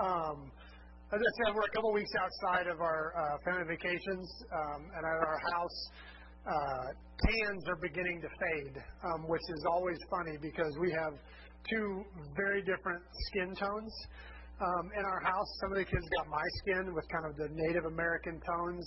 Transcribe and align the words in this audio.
Um, 0.00 0.48
as 1.12 1.20
I 1.20 1.30
said, 1.44 1.52
we're 1.52 1.68
a 1.68 1.74
couple 1.76 1.92
weeks 1.92 2.08
outside 2.16 2.72
of 2.72 2.80
our 2.80 3.12
uh, 3.12 3.36
family 3.44 3.76
vacations, 3.76 4.24
um, 4.48 4.88
and 4.96 5.02
at 5.04 5.18
our 5.28 5.40
house, 5.52 5.78
uh, 6.48 6.86
tans 7.20 7.68
are 7.68 7.76
beginning 7.82 8.22
to 8.24 8.30
fade, 8.32 8.80
um, 9.04 9.28
which 9.28 9.44
is 9.52 9.62
always 9.68 9.98
funny 10.08 10.38
because 10.40 10.72
we 10.80 10.88
have 11.04 11.12
two 11.68 12.00
very 12.32 12.62
different 12.64 13.02
skin 13.28 13.52
tones 13.60 13.92
um, 14.64 14.88
in 14.96 15.04
our 15.04 15.20
house. 15.20 15.50
Some 15.60 15.72
of 15.72 15.78
the 15.78 15.84
kids 15.84 16.06
got 16.16 16.32
my 16.32 16.46
skin 16.64 16.94
with 16.94 17.04
kind 17.12 17.26
of 17.28 17.36
the 17.36 17.48
Native 17.52 17.84
American 17.84 18.40
tones, 18.40 18.86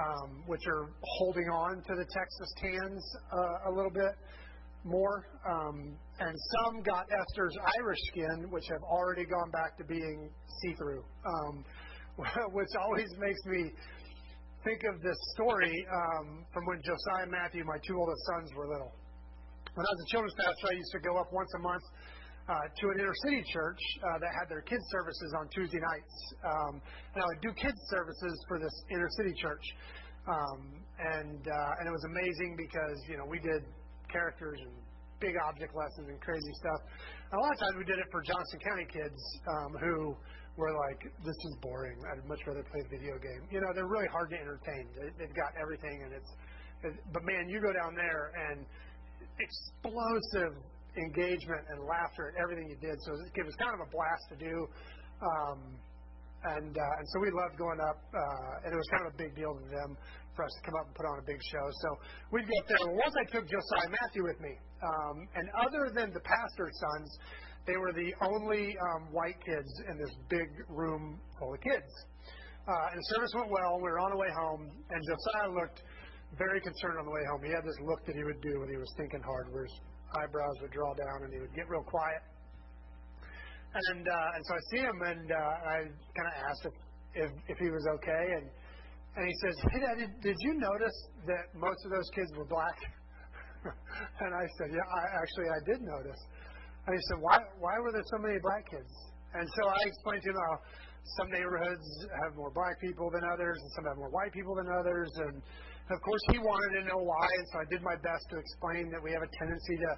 um, 0.00 0.44
which 0.46 0.64
are 0.64 0.88
holding 1.20 1.48
on 1.52 1.76
to 1.76 1.92
the 1.92 2.08
Texas 2.08 2.50
tans 2.56 3.04
uh, 3.36 3.68
a 3.68 3.70
little 3.76 3.92
bit 3.92 4.16
more. 4.84 5.26
Um, 5.46 5.96
and 6.20 6.34
some 6.34 6.82
got 6.82 7.06
Esther's 7.10 7.56
Irish 7.80 7.98
skin, 8.10 8.50
which 8.50 8.64
have 8.70 8.82
already 8.82 9.24
gone 9.24 9.50
back 9.50 9.76
to 9.78 9.84
being 9.84 10.30
see 10.62 10.74
through, 10.74 11.04
um, 11.24 11.64
which 12.52 12.68
always 12.80 13.08
makes 13.18 13.40
me 13.46 13.70
think 14.64 14.82
of 14.90 15.00
this 15.02 15.16
story 15.34 15.72
um, 15.92 16.44
from 16.52 16.66
when 16.66 16.78
Josiah 16.82 17.22
and 17.22 17.30
Matthew, 17.30 17.64
my 17.64 17.78
two 17.86 17.96
oldest 17.96 18.22
sons, 18.34 18.50
were 18.56 18.66
little. 18.66 18.92
When 19.74 19.86
I 19.86 19.90
was 19.94 20.00
a 20.02 20.10
children's 20.10 20.34
pastor, 20.34 20.66
I 20.70 20.74
used 20.74 20.92
to 20.92 21.00
go 21.06 21.14
up 21.18 21.30
once 21.30 21.50
a 21.54 21.62
month 21.62 21.86
uh, 22.48 22.66
to 22.66 22.84
an 22.90 22.96
inner 22.98 23.14
city 23.28 23.44
church 23.52 23.78
uh, 24.02 24.18
that 24.18 24.32
had 24.34 24.50
their 24.50 24.62
kids 24.62 24.82
services 24.90 25.30
on 25.38 25.46
Tuesday 25.54 25.78
nights. 25.78 26.14
And 27.14 27.22
I 27.22 27.26
would 27.30 27.42
do 27.44 27.52
kids 27.54 27.78
services 27.86 28.34
for 28.48 28.58
this 28.58 28.74
inner 28.90 29.08
city 29.22 29.34
church. 29.38 29.62
And 30.98 31.46
uh, 31.46 31.78
and 31.78 31.84
it 31.86 31.94
was 31.94 32.04
amazing 32.10 32.58
because 32.58 32.98
you 33.06 33.16
know 33.16 33.24
we 33.30 33.38
did 33.38 33.62
characters 34.08 34.58
and 34.62 34.72
big 35.20 35.34
object 35.46 35.74
lessons 35.74 36.08
and 36.08 36.18
crazy 36.20 36.54
stuff. 36.62 36.80
And 37.30 37.36
a 37.38 37.42
lot 37.42 37.52
of 37.52 37.58
times 37.58 37.74
we 37.78 37.84
did 37.84 37.98
it 37.98 38.08
for 38.10 38.22
Johnson 38.22 38.58
County 38.62 38.86
kids 38.86 39.20
um, 39.46 39.70
who 39.82 40.14
were 40.56 40.74
like, 40.88 41.00
"This 41.22 41.36
is 41.36 41.54
boring. 41.62 41.98
I'd 42.10 42.24
much 42.26 42.42
rather 42.46 42.64
play 42.66 42.82
a 42.82 42.90
video 42.90 43.14
game." 43.18 43.42
You 43.50 43.60
know, 43.60 43.70
they're 43.74 43.90
really 43.90 44.10
hard 44.10 44.30
to 44.30 44.38
entertain. 44.38 44.86
They, 44.94 45.10
they've 45.18 45.36
got 45.36 45.54
everything, 45.60 46.02
and 46.06 46.12
it's. 46.14 46.32
It, 46.82 46.94
but 47.12 47.22
man, 47.26 47.50
you 47.50 47.60
go 47.60 47.74
down 47.74 47.94
there 47.98 48.30
and 48.34 48.62
explosive 49.38 50.54
engagement 50.96 51.62
and 51.70 51.82
laughter 51.86 52.34
at 52.34 52.42
everything 52.42 52.66
you 52.70 52.78
did. 52.78 52.98
So 53.02 53.14
it 53.14 53.46
was 53.46 53.54
kind 53.58 53.74
of 53.74 53.82
a 53.82 53.90
blast 53.90 54.24
to 54.34 54.36
do. 54.38 54.54
Um, 55.18 55.58
and 56.38 56.70
uh, 56.70 56.98
and 56.98 57.06
so 57.10 57.18
we 57.18 57.30
loved 57.34 57.58
going 57.58 57.82
up, 57.82 57.98
uh, 58.14 58.62
and 58.62 58.70
it 58.70 58.78
was 58.78 58.88
kind 58.94 59.10
of 59.10 59.14
a 59.14 59.18
big 59.18 59.34
deal 59.34 59.58
to 59.58 59.66
them 59.66 59.98
for 60.38 60.46
us 60.46 60.54
to 60.54 60.62
come 60.70 60.78
up 60.78 60.86
and 60.86 60.94
put 60.94 61.02
on 61.10 61.18
a 61.18 61.26
big 61.26 61.42
show. 61.50 61.66
So 61.82 61.88
we'd 62.30 62.46
up 62.46 62.66
there. 62.70 62.78
Well, 62.86 63.02
once 63.02 63.16
I 63.18 63.26
took 63.34 63.50
Josiah 63.50 63.90
Matthew 63.90 64.22
with 64.22 64.38
me, 64.38 64.54
um, 64.86 65.26
and 65.34 65.50
other 65.58 65.90
than 65.90 66.14
the 66.14 66.22
pastor's 66.22 66.78
sons, 66.78 67.10
they 67.66 67.74
were 67.74 67.90
the 67.90 68.14
only 68.22 68.78
um, 68.78 69.10
white 69.10 69.34
kids 69.42 69.66
in 69.90 69.98
this 69.98 70.14
big 70.30 70.46
room 70.70 71.18
full 71.42 71.58
of 71.58 71.60
kids. 71.60 71.90
Uh, 72.70 72.94
and 72.94 73.02
the 73.02 73.08
service 73.18 73.34
went 73.34 73.50
well. 73.50 73.82
We 73.82 73.90
were 73.90 73.98
on 73.98 74.14
the 74.14 74.20
way 74.20 74.30
home, 74.30 74.70
and 74.70 75.00
Josiah 75.02 75.50
looked 75.50 75.82
very 76.38 76.62
concerned 76.62 77.02
on 77.02 77.04
the 77.04 77.10
way 77.10 77.24
home. 77.34 77.42
He 77.42 77.50
had 77.50 77.66
this 77.66 77.80
look 77.82 78.06
that 78.06 78.14
he 78.14 78.22
would 78.22 78.38
do 78.38 78.62
when 78.62 78.70
he 78.70 78.78
was 78.78 78.88
thinking 78.94 79.24
hard, 79.26 79.50
where 79.50 79.66
his 79.66 79.74
eyebrows 80.22 80.54
would 80.62 80.70
draw 80.70 80.94
down 80.94 81.26
and 81.26 81.34
he 81.34 81.40
would 81.42 81.52
get 81.58 81.66
real 81.66 81.82
quiet. 81.82 82.22
And 83.74 84.06
uh, 84.06 84.34
and 84.38 84.42
so 84.46 84.52
I 84.54 84.62
see 84.70 84.82
him, 84.86 84.96
and 85.02 85.26
uh, 85.32 85.36
I 85.66 85.76
kind 86.14 86.28
of 86.30 86.36
asked 86.46 86.64
if, 86.64 86.76
if 87.26 87.30
if 87.52 87.58
he 87.58 87.68
was 87.68 87.84
okay, 88.00 88.24
and 88.38 88.46
and 89.18 89.26
he 89.26 89.34
says, 89.42 89.54
"Hey, 89.74 89.80
Dad, 89.82 89.98
did, 89.98 90.12
did 90.22 90.38
you 90.46 90.54
notice 90.54 90.94
that 91.26 91.50
most 91.58 91.82
of 91.84 91.90
those 91.90 92.06
kids 92.14 92.30
were 92.38 92.46
black?" 92.46 92.78
and 94.22 94.30
I 94.30 94.46
said, 94.62 94.70
"Yeah, 94.70 94.86
I, 94.86 95.02
actually 95.18 95.50
I 95.50 95.60
did 95.66 95.82
notice." 95.82 96.22
And 96.86 96.94
he 96.94 97.02
said, 97.10 97.18
"Why 97.18 97.42
why 97.58 97.74
were 97.82 97.90
there 97.90 98.06
so 98.14 98.22
many 98.22 98.38
black 98.38 98.62
kids?" 98.70 98.94
And 99.34 99.42
so 99.42 99.62
I 99.66 99.80
explained 99.90 100.22
to 100.22 100.30
him 100.30 100.38
how 100.38 100.54
some 101.18 101.28
neighborhoods 101.34 101.86
have 102.22 102.38
more 102.38 102.54
black 102.54 102.78
people 102.78 103.10
than 103.10 103.26
others, 103.26 103.58
and 103.58 103.68
some 103.74 103.84
have 103.90 103.98
more 103.98 104.12
white 104.14 104.30
people 104.30 104.54
than 104.54 104.70
others, 104.70 105.10
and 105.26 105.42
of 105.90 105.98
course 105.98 106.22
he 106.30 106.38
wanted 106.38 106.78
to 106.78 106.82
know 106.86 107.02
why, 107.02 107.26
and 107.26 107.46
so 107.50 107.54
I 107.58 107.66
did 107.74 107.82
my 107.82 107.98
best 107.98 108.22
to 108.30 108.38
explain 108.38 108.86
that 108.94 109.02
we 109.02 109.10
have 109.10 109.24
a 109.26 109.30
tendency 109.42 109.82
to 109.82 109.90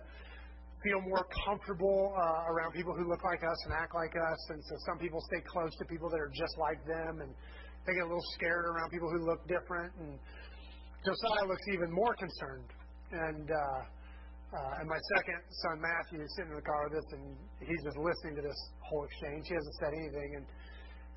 feel 0.80 1.00
more 1.04 1.28
comfortable 1.44 2.16
uh, 2.16 2.48
around 2.48 2.72
people 2.72 2.96
who 2.96 3.04
look 3.04 3.20
like 3.20 3.44
us 3.44 3.58
and 3.68 3.76
act 3.76 3.92
like 3.92 4.16
us. 4.16 4.40
And 4.48 4.64
so 4.64 4.74
some 4.88 4.96
people 4.96 5.20
stay 5.28 5.44
close 5.44 5.76
to 5.76 5.84
people 5.84 6.08
that 6.08 6.16
are 6.16 6.32
just 6.32 6.56
like 6.56 6.80
them, 6.88 7.20
and 7.20 7.34
they 7.86 7.94
get 7.94 8.04
a 8.04 8.10
little 8.10 8.30
scared 8.36 8.64
around 8.66 8.90
people 8.90 9.08
who 9.10 9.24
look 9.24 9.40
different. 9.48 9.92
And 10.00 10.18
Josiah 11.04 11.46
looks 11.48 11.66
even 11.72 11.90
more 11.92 12.14
concerned. 12.14 12.70
And 13.12 13.46
uh, 13.50 13.80
uh, 14.50 14.80
and 14.82 14.86
my 14.90 14.98
second 15.14 15.38
son 15.62 15.78
Matthew 15.78 16.22
is 16.22 16.30
sitting 16.34 16.50
in 16.50 16.58
the 16.58 16.66
car 16.66 16.90
with 16.90 16.98
us, 16.98 17.08
and 17.14 17.38
he's 17.62 17.82
just 17.86 17.98
listening 17.98 18.34
to 18.34 18.42
this 18.42 18.60
whole 18.82 19.06
exchange. 19.06 19.46
He 19.46 19.54
hasn't 19.54 19.76
said 19.78 19.92
anything, 19.94 20.30
and 20.42 20.44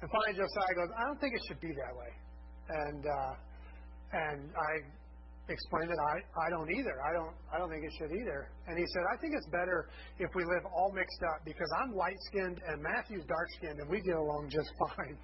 and 0.01 0.07
finally 0.09 0.37
Josiah 0.37 0.73
goes, 0.77 0.91
"I 0.93 1.01
don't 1.09 1.17
think 1.17 1.33
it 1.33 1.43
should 1.49 1.61
be 1.61 1.73
that 1.73 1.93
way." 1.97 2.11
And 2.69 3.01
uh, 3.05 3.33
and 4.13 4.39
I 4.53 4.71
explained 5.49 5.89
that 5.89 5.99
I, 5.99 6.15
I 6.45 6.47
don't 6.49 6.69
either. 6.71 6.95
I 7.03 7.11
don't 7.11 7.35
I 7.51 7.57
don't 7.57 7.69
think 7.69 7.83
it 7.83 7.93
should 7.97 8.13
either. 8.15 8.53
And 8.67 8.77
he 8.77 8.85
said, 8.93 9.03
I 9.11 9.17
think 9.19 9.33
it's 9.35 9.49
better 9.51 9.89
if 10.19 10.29
we 10.35 10.43
live 10.45 10.63
all 10.71 10.91
mixed 10.93 11.21
up 11.33 11.43
because 11.43 11.67
I'm 11.81 11.91
light 11.91 12.15
skinned 12.31 12.61
and 12.63 12.81
Matthew's 12.81 13.25
dark 13.25 13.49
skinned 13.59 13.79
and 13.79 13.89
we 13.89 13.99
get 14.01 14.15
along 14.15 14.47
just 14.49 14.71
fine. 14.79 15.17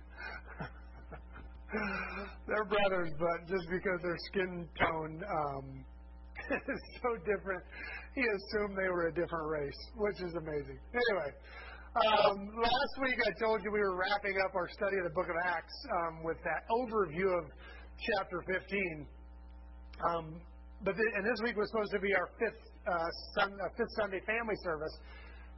They're 2.47 2.66
brothers, 2.66 3.12
but 3.19 3.46
just 3.46 3.68
because 3.69 4.00
their 4.02 4.18
skin 4.31 4.68
tone 4.80 5.22
um, 5.22 5.66
is 6.50 6.81
so 7.02 7.13
different, 7.22 7.62
he 8.16 8.22
assumed 8.25 8.74
they 8.74 8.90
were 8.90 9.07
a 9.07 9.13
different 9.13 9.46
race, 9.50 9.81
which 9.97 10.18
is 10.25 10.34
amazing. 10.34 10.80
Anyway, 10.90 11.30
um, 11.94 12.38
last 12.57 12.94
week 13.02 13.18
I 13.22 13.31
told 13.38 13.62
you 13.63 13.69
we 13.72 13.81
were 13.81 13.97
wrapping 13.97 14.34
up 14.46 14.56
our 14.56 14.69
study 14.74 14.97
of 14.97 15.06
the 15.06 15.13
book 15.13 15.30
of 15.30 15.38
Acts 15.46 15.78
um, 16.02 16.24
with 16.25 16.38
that 16.41 16.66
overview 16.74 17.30
of 17.38 17.46
chapter 18.18 18.41
15. 18.50 19.07
Um, 20.09 20.41
but 20.81 20.96
the, 20.96 21.06
and 21.18 21.25
this 21.25 21.38
week 21.44 21.57
was 21.57 21.69
supposed 21.69 21.91
to 21.91 22.00
be 22.00 22.09
our 22.16 22.30
fifth 22.40 22.62
uh, 22.88 23.09
sun, 23.38 23.53
uh, 23.53 23.69
fifth 23.78 23.94
Sunday 24.00 24.22
family 24.25 24.57
service, 24.63 24.96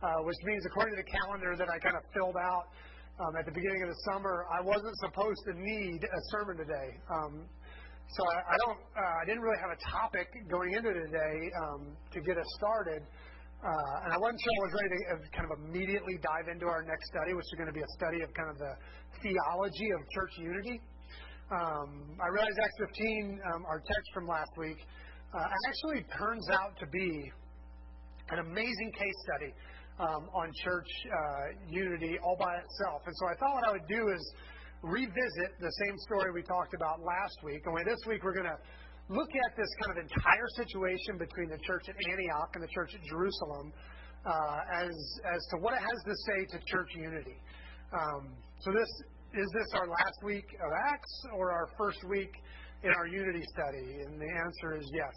uh, 0.03 0.27
which 0.27 0.39
means 0.43 0.65
according 0.65 0.97
to 0.97 0.99
the 0.99 1.09
calendar 1.23 1.55
that 1.55 1.69
I 1.69 1.77
kind 1.79 1.95
of 1.95 2.03
filled 2.11 2.35
out 2.35 2.67
um, 3.19 3.35
at 3.35 3.45
the 3.45 3.51
beginning 3.51 3.83
of 3.83 3.89
the 3.89 3.99
summer, 4.11 4.45
I 4.47 4.61
wasn't 4.63 4.95
supposed 5.03 5.41
to 5.51 5.53
need 5.57 5.99
a 6.03 6.21
sermon 6.31 6.57
today. 6.57 6.89
Um, 7.11 7.45
so 8.15 8.21
I, 8.23 8.37
I 8.53 8.55
don't, 8.65 8.79
uh, 8.95 9.21
I 9.21 9.23
didn't 9.25 9.43
really 9.43 9.59
have 9.59 9.71
a 9.71 9.81
topic 9.87 10.27
going 10.49 10.73
into 10.73 10.91
today 10.91 11.37
um, 11.63 11.95
to 12.11 12.19
get 12.21 12.37
us 12.37 12.49
started. 12.57 13.03
Uh, 13.61 14.03
and 14.03 14.09
I 14.09 14.17
wasn't 14.17 14.41
sure 14.41 14.51
I 14.51 14.63
was 14.65 14.73
ready 14.73 14.89
to 14.89 14.97
uh, 15.05 15.15
kind 15.37 15.45
of 15.45 15.51
immediately 15.61 16.17
dive 16.19 16.49
into 16.49 16.65
our 16.65 16.81
next 16.81 17.13
study, 17.13 17.37
which 17.37 17.45
is 17.45 17.55
going 17.61 17.69
to 17.69 17.77
be 17.77 17.85
a 17.85 17.91
study 17.93 18.19
of 18.25 18.33
kind 18.33 18.49
of 18.49 18.57
the 18.57 18.73
theology 19.21 19.89
of 19.93 19.99
church 20.17 20.33
unity. 20.41 20.81
Um, 21.53 22.17
I 22.17 22.27
realize 22.33 22.57
Acts 22.57 22.79
15, 22.89 23.37
um, 23.53 23.61
our 23.69 23.79
text 23.85 24.07
from 24.15 24.25
last 24.25 24.49
week, 24.57 24.79
uh, 25.35 25.45
actually 25.69 26.01
turns 26.17 26.47
out 26.49 26.73
to 26.79 26.87
be 26.89 27.11
an 28.33 28.39
amazing 28.39 28.91
case 28.97 29.17
study 29.29 29.51
on 30.33 30.51
church 30.63 30.89
uh, 31.05 31.45
unity 31.69 32.17
all 32.23 32.37
by 32.39 32.57
itself. 32.57 33.01
And 33.05 33.15
so 33.15 33.27
I 33.27 33.35
thought 33.37 33.53
what 33.53 33.67
I 33.69 33.71
would 33.71 33.87
do 33.87 34.09
is 34.09 34.21
revisit 34.81 35.51
the 35.61 35.71
same 35.85 35.97
story 36.09 36.31
we 36.33 36.41
talked 36.41 36.73
about 36.73 37.01
last 37.01 37.37
week. 37.43 37.61
Only 37.67 37.83
this 37.85 38.01
week 38.07 38.23
we're 38.23 38.33
going 38.33 38.49
to 38.49 38.59
look 39.09 39.29
at 39.29 39.51
this 39.57 39.69
kind 39.81 39.97
of 39.97 39.97
entire 40.01 40.49
situation 40.57 41.17
between 41.17 41.49
the 41.49 41.59
church 41.61 41.85
at 41.89 41.95
Antioch 42.09 42.49
and 42.55 42.63
the 42.63 42.71
church 42.73 42.95
at 42.95 43.03
Jerusalem 43.05 43.73
uh, 44.25 44.85
as 44.85 44.93
as 45.25 45.41
to 45.51 45.57
what 45.61 45.73
it 45.73 45.81
has 45.81 45.99
to 46.05 46.15
say 46.29 46.39
to 46.53 46.57
church 46.65 46.89
unity. 46.95 47.37
Um, 47.93 48.33
so 48.61 48.71
this 48.71 48.89
is 49.33 49.47
this 49.53 49.69
our 49.79 49.87
last 49.87 50.19
week 50.23 50.45
of 50.59 50.71
Acts 50.91 51.13
or 51.37 51.51
our 51.51 51.67
first 51.77 51.99
week 52.09 52.31
in 52.83 52.91
our 52.91 53.07
unity 53.07 53.43
study? 53.53 54.01
And 54.05 54.19
the 54.19 54.31
answer 54.45 54.77
is 54.77 54.89
yes. 54.93 55.15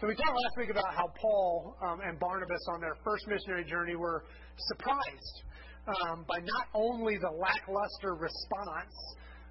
So 0.00 0.06
we 0.06 0.14
talked 0.14 0.32
last 0.32 0.56
week 0.56 0.70
about 0.70 0.94
how 0.96 1.12
Paul 1.20 1.76
um, 1.84 2.00
and 2.00 2.18
Barnabas 2.18 2.64
on 2.72 2.80
their 2.80 2.96
first 3.04 3.28
missionary 3.28 3.64
journey 3.68 3.96
were 3.96 4.24
surprised 4.72 5.36
um, 5.86 6.24
by 6.26 6.38
not 6.40 6.72
only 6.72 7.18
the 7.20 7.28
lackluster 7.28 8.16
response 8.16 8.96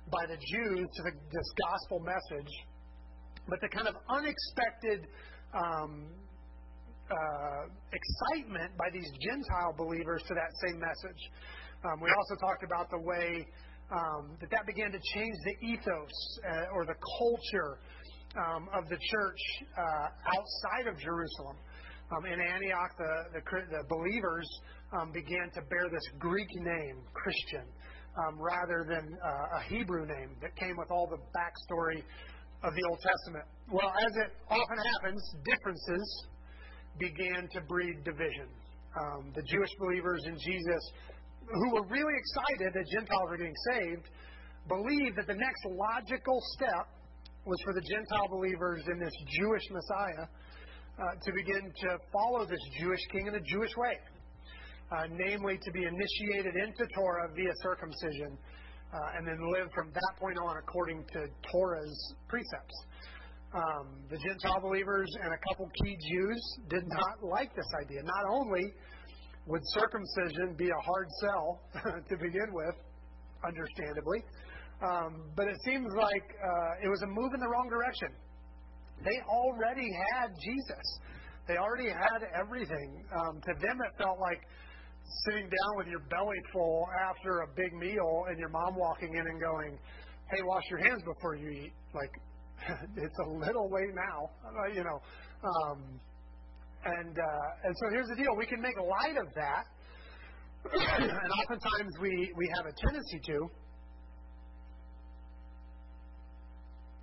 by 0.10 0.26
the 0.26 0.38
Jews 0.42 0.90
to 0.90 1.02
the, 1.06 1.14
this 1.30 1.50
gospel 1.70 2.02
message, 2.02 2.50
but 3.48 3.62
the 3.62 3.70
kind 3.70 3.88
of 3.88 3.94
unexpected 4.10 5.06
um, 5.54 6.10
uh, 7.14 7.70
excitement 7.94 8.74
by 8.76 8.90
these 8.92 9.06
Gentile 9.22 9.78
believers 9.78 10.24
to 10.30 10.34
that 10.34 10.50
same 10.66 10.82
message. 10.82 11.22
Um, 11.86 12.02
we 12.02 12.10
also 12.10 12.34
talked 12.42 12.64
about 12.66 12.90
the 12.90 12.98
way 13.06 13.46
um, 13.94 14.34
that 14.42 14.50
that 14.50 14.66
began 14.66 14.90
to 14.90 15.00
change 15.14 15.36
the 15.46 15.54
ethos 15.62 16.18
uh, 16.42 16.74
or 16.74 16.90
the 16.90 16.98
culture 17.22 17.78
um, 18.38 18.70
of 18.74 18.88
the 18.90 18.98
church 18.98 19.42
uh, 19.78 20.08
outside 20.38 20.88
of 20.88 21.00
Jerusalem. 21.00 21.58
Um, 22.10 22.26
in 22.26 22.40
Antioch, 22.42 22.92
the, 22.98 23.40
the, 23.40 23.42
the 23.70 23.84
believers 23.88 24.48
um, 24.94 25.12
began 25.12 25.50
to 25.54 25.62
bear 25.70 25.90
this 25.92 26.06
Greek 26.18 26.50
name, 26.56 26.98
Christian, 27.14 27.66
um, 28.18 28.42
rather 28.42 28.86
than 28.90 29.06
uh, 29.22 29.60
a 29.60 29.62
Hebrew 29.70 30.06
name 30.06 30.34
that 30.42 30.56
came 30.56 30.76
with 30.78 30.90
all 30.90 31.08
the 31.08 31.22
backstory 31.38 32.02
of 32.64 32.74
the 32.74 32.84
Old 32.90 33.00
Testament. 33.00 33.46
Well, 33.72 33.94
as 33.94 34.14
it 34.26 34.32
often 34.50 34.78
happens, 34.98 35.22
differences 35.46 36.28
began 36.98 37.48
to 37.54 37.62
breed 37.62 38.04
division. 38.04 38.50
Um, 38.98 39.32
the 39.36 39.44
Jewish 39.44 39.70
believers 39.80 40.26
in 40.26 40.34
Jesus 40.34 40.84
who 41.46 41.74
were 41.74 41.86
really 41.88 42.14
excited 42.18 42.74
that 42.74 42.86
Gentiles 42.90 43.30
were 43.30 43.38
getting 43.38 43.62
saved, 43.74 44.06
believed 44.68 45.18
that 45.18 45.28
the 45.28 45.38
next 45.38 45.62
logical 45.66 46.42
step 46.54 46.90
was 47.46 47.58
for 47.64 47.74
the 47.74 47.82
Gentile 47.82 48.28
believers 48.30 48.84
in 48.92 49.00
this 49.00 49.14
Jewish 49.40 49.64
Messiah 49.72 50.28
uh, 50.28 51.16
to 51.24 51.32
begin 51.32 51.72
to 51.72 51.98
follow 52.12 52.46
this 52.46 52.60
Jewish 52.80 53.00
king 53.12 53.28
in 53.28 53.36
a 53.36 53.42
Jewish 53.42 53.72
way, 53.78 53.96
uh, 54.92 55.08
namely 55.12 55.58
to 55.58 55.72
be 55.72 55.84
initiated 55.86 56.56
into 56.56 56.86
Torah 56.94 57.30
via 57.34 57.54
circumcision, 57.64 58.38
uh, 58.92 59.18
and 59.18 59.28
then 59.28 59.40
live 59.54 59.70
from 59.74 59.92
that 59.94 60.14
point 60.20 60.38
on 60.44 60.58
according 60.58 61.06
to 61.14 61.28
Torah's 61.52 62.16
precepts. 62.28 62.76
Um, 63.54 64.04
the 64.12 64.18
Gentile 64.18 64.62
believers 64.62 65.10
and 65.24 65.34
a 65.34 65.40
couple 65.50 65.70
key 65.82 65.98
Jews 66.12 66.42
did 66.70 66.84
not 66.86 67.24
like 67.24 67.56
this 67.56 67.66
idea. 67.82 68.04
Not 68.04 68.26
only 68.30 68.74
would 69.48 69.62
circumcision 69.74 70.54
be 70.56 70.70
a 70.70 70.82
hard 70.86 71.08
sell 71.22 71.62
to 72.10 72.18
begin 72.18 72.54
with, 72.54 72.76
understandably, 73.44 74.22
um, 74.82 75.28
but 75.36 75.48
it 75.48 75.58
seems 75.66 75.88
like 75.98 76.24
uh, 76.40 76.86
it 76.86 76.90
was 76.90 77.02
a 77.04 77.08
move 77.08 77.34
in 77.34 77.40
the 77.40 77.50
wrong 77.50 77.68
direction. 77.70 78.16
They 79.04 79.20
already 79.28 79.88
had 80.12 80.32
Jesus. 80.44 80.86
They 81.48 81.58
already 81.58 81.90
had 81.90 82.24
everything. 82.36 83.04
Um, 83.12 83.42
to 83.42 83.54
them, 83.60 83.78
it 83.82 83.94
felt 83.98 84.20
like 84.20 84.40
sitting 85.26 85.50
down 85.50 85.72
with 85.76 85.88
your 85.88 86.00
belly 86.12 86.38
full 86.54 86.88
after 87.10 87.42
a 87.42 87.48
big 87.56 87.74
meal 87.74 88.26
and 88.30 88.38
your 88.38 88.50
mom 88.50 88.76
walking 88.76 89.16
in 89.16 89.26
and 89.26 89.42
going, 89.42 89.78
"Hey, 90.32 90.42
wash 90.44 90.64
your 90.70 90.80
hands 90.80 91.02
before 91.04 91.36
you 91.36 91.50
eat." 91.50 91.74
Like 91.94 92.12
it's 92.96 93.20
a 93.26 93.30
little 93.30 93.70
late 93.72 93.96
now, 93.96 94.30
uh, 94.46 94.68
you 94.74 94.84
know. 94.84 95.00
Um, 95.44 96.00
and 96.86 97.18
uh, 97.20 97.66
and 97.66 97.76
so 97.76 97.90
here's 97.92 98.08
the 98.08 98.16
deal: 98.16 98.36
we 98.38 98.46
can 98.46 98.62
make 98.62 98.78
light 98.78 99.18
of 99.18 99.28
that, 99.36 99.64
and 100.72 101.32
oftentimes 101.44 101.94
we 102.00 102.32
we 102.38 102.50
have 102.56 102.66
a 102.66 102.74
tendency 102.86 103.20
to. 103.28 103.50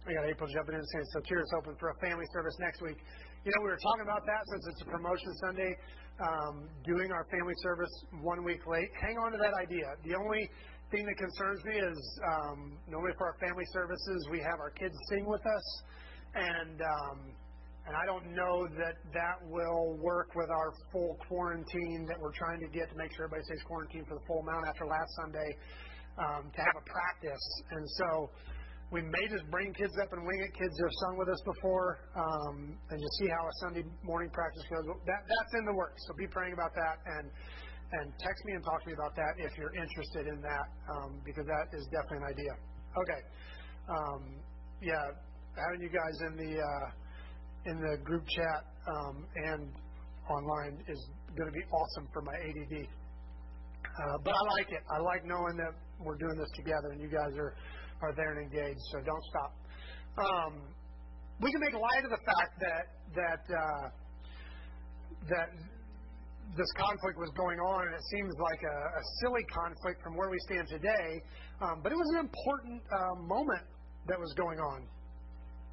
We 0.07 0.15
got 0.15 0.23
April 0.31 0.47
jumping 0.47 0.79
in 0.79 0.87
saying, 0.95 1.07
so 1.11 1.21
Cheers 1.27 1.51
open 1.59 1.75
for 1.83 1.91
a 1.91 1.99
family 1.99 2.27
service 2.31 2.55
next 2.63 2.79
week. 2.79 2.95
You 3.43 3.51
know, 3.51 3.61
we 3.67 3.75
were 3.75 3.83
talking 3.83 4.07
about 4.07 4.23
that 4.23 4.43
since 4.55 4.63
it's 4.71 4.83
a 4.87 4.89
promotion 4.95 5.35
Sunday, 5.43 5.75
um, 6.23 6.71
doing 6.87 7.11
our 7.11 7.27
family 7.27 7.55
service 7.59 7.91
one 8.23 8.47
week 8.47 8.63
late. 8.71 8.87
Hang 9.03 9.19
on 9.19 9.35
to 9.35 9.39
that 9.43 9.51
idea. 9.59 9.99
The 10.07 10.15
only 10.15 10.47
thing 10.95 11.11
that 11.11 11.19
concerns 11.19 11.59
me 11.67 11.75
is 11.83 11.99
um, 12.23 12.79
normally 12.87 13.19
for 13.19 13.35
our 13.35 13.39
family 13.43 13.67
services, 13.75 14.31
we 14.31 14.39
have 14.47 14.63
our 14.63 14.71
kids 14.71 14.95
sing 15.11 15.27
with 15.27 15.43
us, 15.43 15.67
and 16.39 16.79
um, 16.79 17.19
and 17.91 17.99
I 17.99 18.07
don't 18.07 18.31
know 18.31 18.71
that 18.79 19.03
that 19.11 19.43
will 19.51 19.99
work 19.99 20.39
with 20.39 20.51
our 20.55 20.71
full 20.95 21.19
quarantine 21.27 22.07
that 22.07 22.19
we're 22.19 22.35
trying 22.39 22.63
to 22.63 22.71
get 22.71 22.91
to 22.91 22.97
make 22.99 23.11
sure 23.19 23.27
everybody 23.27 23.43
stays 23.51 23.63
quarantined 23.67 24.07
for 24.07 24.23
the 24.23 24.27
full 24.31 24.47
amount 24.47 24.71
after 24.71 24.87
last 24.87 25.11
Sunday 25.19 25.51
um, 26.19 26.51
to 26.55 26.61
have 26.63 26.77
a 26.79 26.85
practice. 26.87 27.47
And 27.75 27.87
so 27.99 28.31
we 28.95 29.03
may 29.03 29.25
just 29.31 29.43
bring 29.51 29.75
kids 29.75 29.95
up 29.99 30.13
and 30.15 30.23
wing 30.23 30.41
it. 30.47 30.55
Kids 30.55 30.75
who 30.79 30.85
have 30.87 30.99
sung 31.03 31.15
with 31.19 31.29
us 31.29 31.43
before, 31.43 31.99
um, 32.15 32.79
and 32.91 32.97
just 33.03 33.15
see 33.19 33.27
how 33.27 33.43
a 33.43 33.55
Sunday 33.67 33.85
morning 34.07 34.31
practice 34.31 34.63
goes. 34.71 34.87
That, 35.07 35.27
that's 35.27 35.53
in 35.59 35.67
the 35.67 35.75
works. 35.75 35.99
So 36.07 36.15
be 36.15 36.31
praying 36.31 36.55
about 36.55 36.71
that 36.75 37.03
and 37.07 37.27
and 37.87 38.11
text 38.19 38.41
me 38.47 38.53
and 38.55 38.63
talk 38.67 38.83
to 38.83 38.87
me 38.91 38.95
about 38.99 39.15
that 39.15 39.39
if 39.39 39.55
you're 39.55 39.75
interested 39.79 40.27
in 40.27 40.43
that, 40.43 40.67
um, 40.91 41.23
because 41.23 41.47
that 41.47 41.71
is 41.71 41.87
definitely 41.95 42.27
an 42.27 42.29
idea. 42.35 42.53
Okay. 42.99 43.21
Um, 43.87 44.23
yeah, 44.83 45.07
having 45.55 45.81
you 45.83 45.91
guys 45.91 46.17
in 46.27 46.35
the 46.35 46.53
uh, 46.59 46.87
in 47.71 47.77
the 47.83 47.95
group 48.03 48.23
chat 48.27 48.63
um, 48.87 49.27
and 49.35 49.71
online 50.31 50.79
is 50.87 50.99
going 51.35 51.47
to 51.47 51.55
be 51.55 51.65
awesome 51.71 52.07
for 52.13 52.23
my 52.23 52.35
ADD. 52.35 52.87
Uh, 52.87 54.19
but 54.25 54.35
I 54.35 54.43
like 54.59 54.71
it. 54.71 54.83
I 54.91 54.99
like 54.99 55.25
knowing 55.25 55.57
that 55.59 55.75
we're 55.99 56.19
doing 56.19 56.37
this 56.37 56.51
together 56.57 56.93
and 56.93 57.01
you 57.01 57.09
guys 57.09 57.33
are 57.39 57.55
are 58.03 58.15
there 58.15 58.33
and 58.37 58.41
engaged. 58.41 58.81
So 58.93 59.01
don't 59.01 59.25
stop. 59.31 59.53
Um, 60.17 60.53
we 61.41 61.53
can 61.53 61.61
make 61.61 61.75
light 61.75 62.05
of 62.05 62.11
the 62.11 62.23
fact 62.25 62.53
that 62.61 62.85
that 63.15 63.43
uh, 63.53 63.87
that 65.29 65.49
this 66.57 66.71
conflict 66.79 67.19
was 67.19 67.29
going 67.37 67.59
on, 67.59 67.87
and 67.89 67.95
it 67.95 68.05
seems 68.09 68.33
like 68.39 68.63
a, 68.63 68.79
a 68.97 69.03
silly 69.21 69.45
conflict 69.53 70.01
from 70.01 70.17
where 70.17 70.31
we 70.31 70.39
stand 70.47 70.69
today, 70.69 71.21
um, 71.61 71.83
but 71.83 71.93
it 71.93 71.99
was 71.99 72.09
an 72.17 72.21
important 72.25 72.81
uh, 72.89 73.15
moment 73.27 73.67
that 74.09 74.19
was 74.19 74.33
going 74.39 74.61
on. 74.61 74.87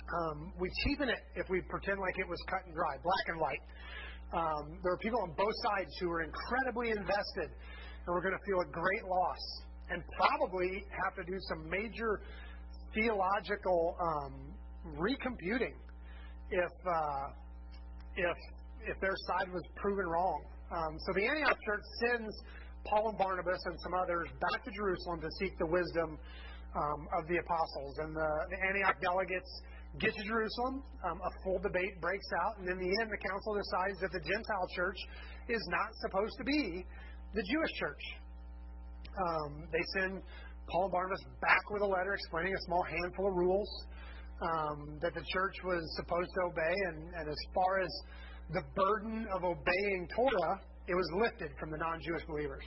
Um, 0.03 0.51
we 0.59 0.67
cheapen 0.83 1.07
it 1.07 1.23
if 1.35 1.47
we 1.47 1.61
pretend 1.69 1.99
like 2.01 2.19
it 2.19 2.27
was 2.27 2.39
cut 2.49 2.65
and 2.65 2.75
dry, 2.75 2.99
black 2.99 3.25
and 3.31 3.39
white. 3.39 3.63
Um, 4.33 4.81
there 4.83 4.91
are 4.91 4.97
people 4.97 5.21
on 5.21 5.31
both 5.37 5.55
sides 5.71 5.93
who 6.01 6.09
are 6.09 6.25
incredibly 6.25 6.89
invested, 6.89 7.53
and 7.53 8.09
we're 8.09 8.25
going 8.25 8.35
to 8.35 8.45
feel 8.49 8.59
a 8.59 8.69
great 8.73 9.05
loss, 9.05 9.43
and 9.93 10.03
probably 10.17 10.83
have 11.05 11.13
to 11.15 11.23
do 11.29 11.37
some 11.49 11.69
major 11.69 12.19
theological 12.93 13.95
um, 14.01 14.33
recomputing 14.97 15.77
if 16.49 16.73
uh, 16.85 17.27
if 18.17 18.37
if 18.89 18.99
their 18.99 19.15
side 19.29 19.53
was 19.53 19.63
proven 19.77 20.05
wrong. 20.05 20.41
Um, 20.73 20.97
so 21.05 21.13
the 21.13 21.25
Antioch 21.25 21.57
church 21.63 21.85
sends 22.01 22.33
Paul 22.89 23.09
and 23.09 23.17
Barnabas 23.17 23.61
and 23.65 23.77
some 23.79 23.93
others 23.93 24.27
back 24.41 24.65
to 24.65 24.71
Jerusalem 24.75 25.21
to 25.21 25.29
seek 25.39 25.53
the 25.59 25.69
wisdom 25.69 26.17
um, 26.75 26.99
of 27.15 27.29
the 27.29 27.37
apostles. 27.37 27.95
And 28.01 28.11
the, 28.15 28.31
the 28.49 28.59
Antioch 28.59 28.97
delegates 28.99 29.51
get 30.01 30.11
to 30.11 30.23
Jerusalem. 30.25 30.83
Um, 31.05 31.17
a 31.21 31.31
full 31.45 31.59
debate 31.61 32.01
breaks 32.01 32.27
out. 32.43 32.59
And 32.59 32.67
in 32.67 32.77
the 32.81 32.91
end, 32.99 33.07
the 33.07 33.21
council 33.21 33.55
decides 33.55 33.97
that 34.01 34.11
the 34.11 34.23
Gentile 34.25 34.67
church 34.75 34.99
is 35.47 35.63
not 35.69 35.89
supposed 36.01 36.35
to 36.39 36.43
be 36.43 36.83
the 37.33 37.43
Jewish 37.45 37.73
church. 37.79 38.03
Um, 39.17 39.67
they 39.71 39.83
send 39.99 40.21
Paul 40.69 40.83
and 40.85 40.91
Barnabas 40.91 41.23
back 41.41 41.69
with 41.69 41.81
a 41.81 41.85
letter 41.85 42.13
explaining 42.13 42.53
a 42.53 42.61
small 42.65 42.83
handful 42.83 43.27
of 43.27 43.35
rules 43.35 43.69
um, 44.41 44.99
that 45.01 45.13
the 45.13 45.23
church 45.31 45.55
was 45.63 45.81
supposed 45.95 46.29
to 46.33 46.41
obey. 46.49 46.75
And, 46.87 47.13
and 47.15 47.29
as 47.29 47.41
far 47.53 47.79
as 47.79 47.91
the 48.51 48.63
burden 48.75 49.27
of 49.35 49.43
obeying 49.43 50.07
Torah, 50.15 50.59
it 50.87 50.95
was 50.95 51.09
lifted 51.21 51.51
from 51.59 51.71
the 51.71 51.77
non 51.77 52.01
Jewish 52.01 52.25
believers. 52.25 52.63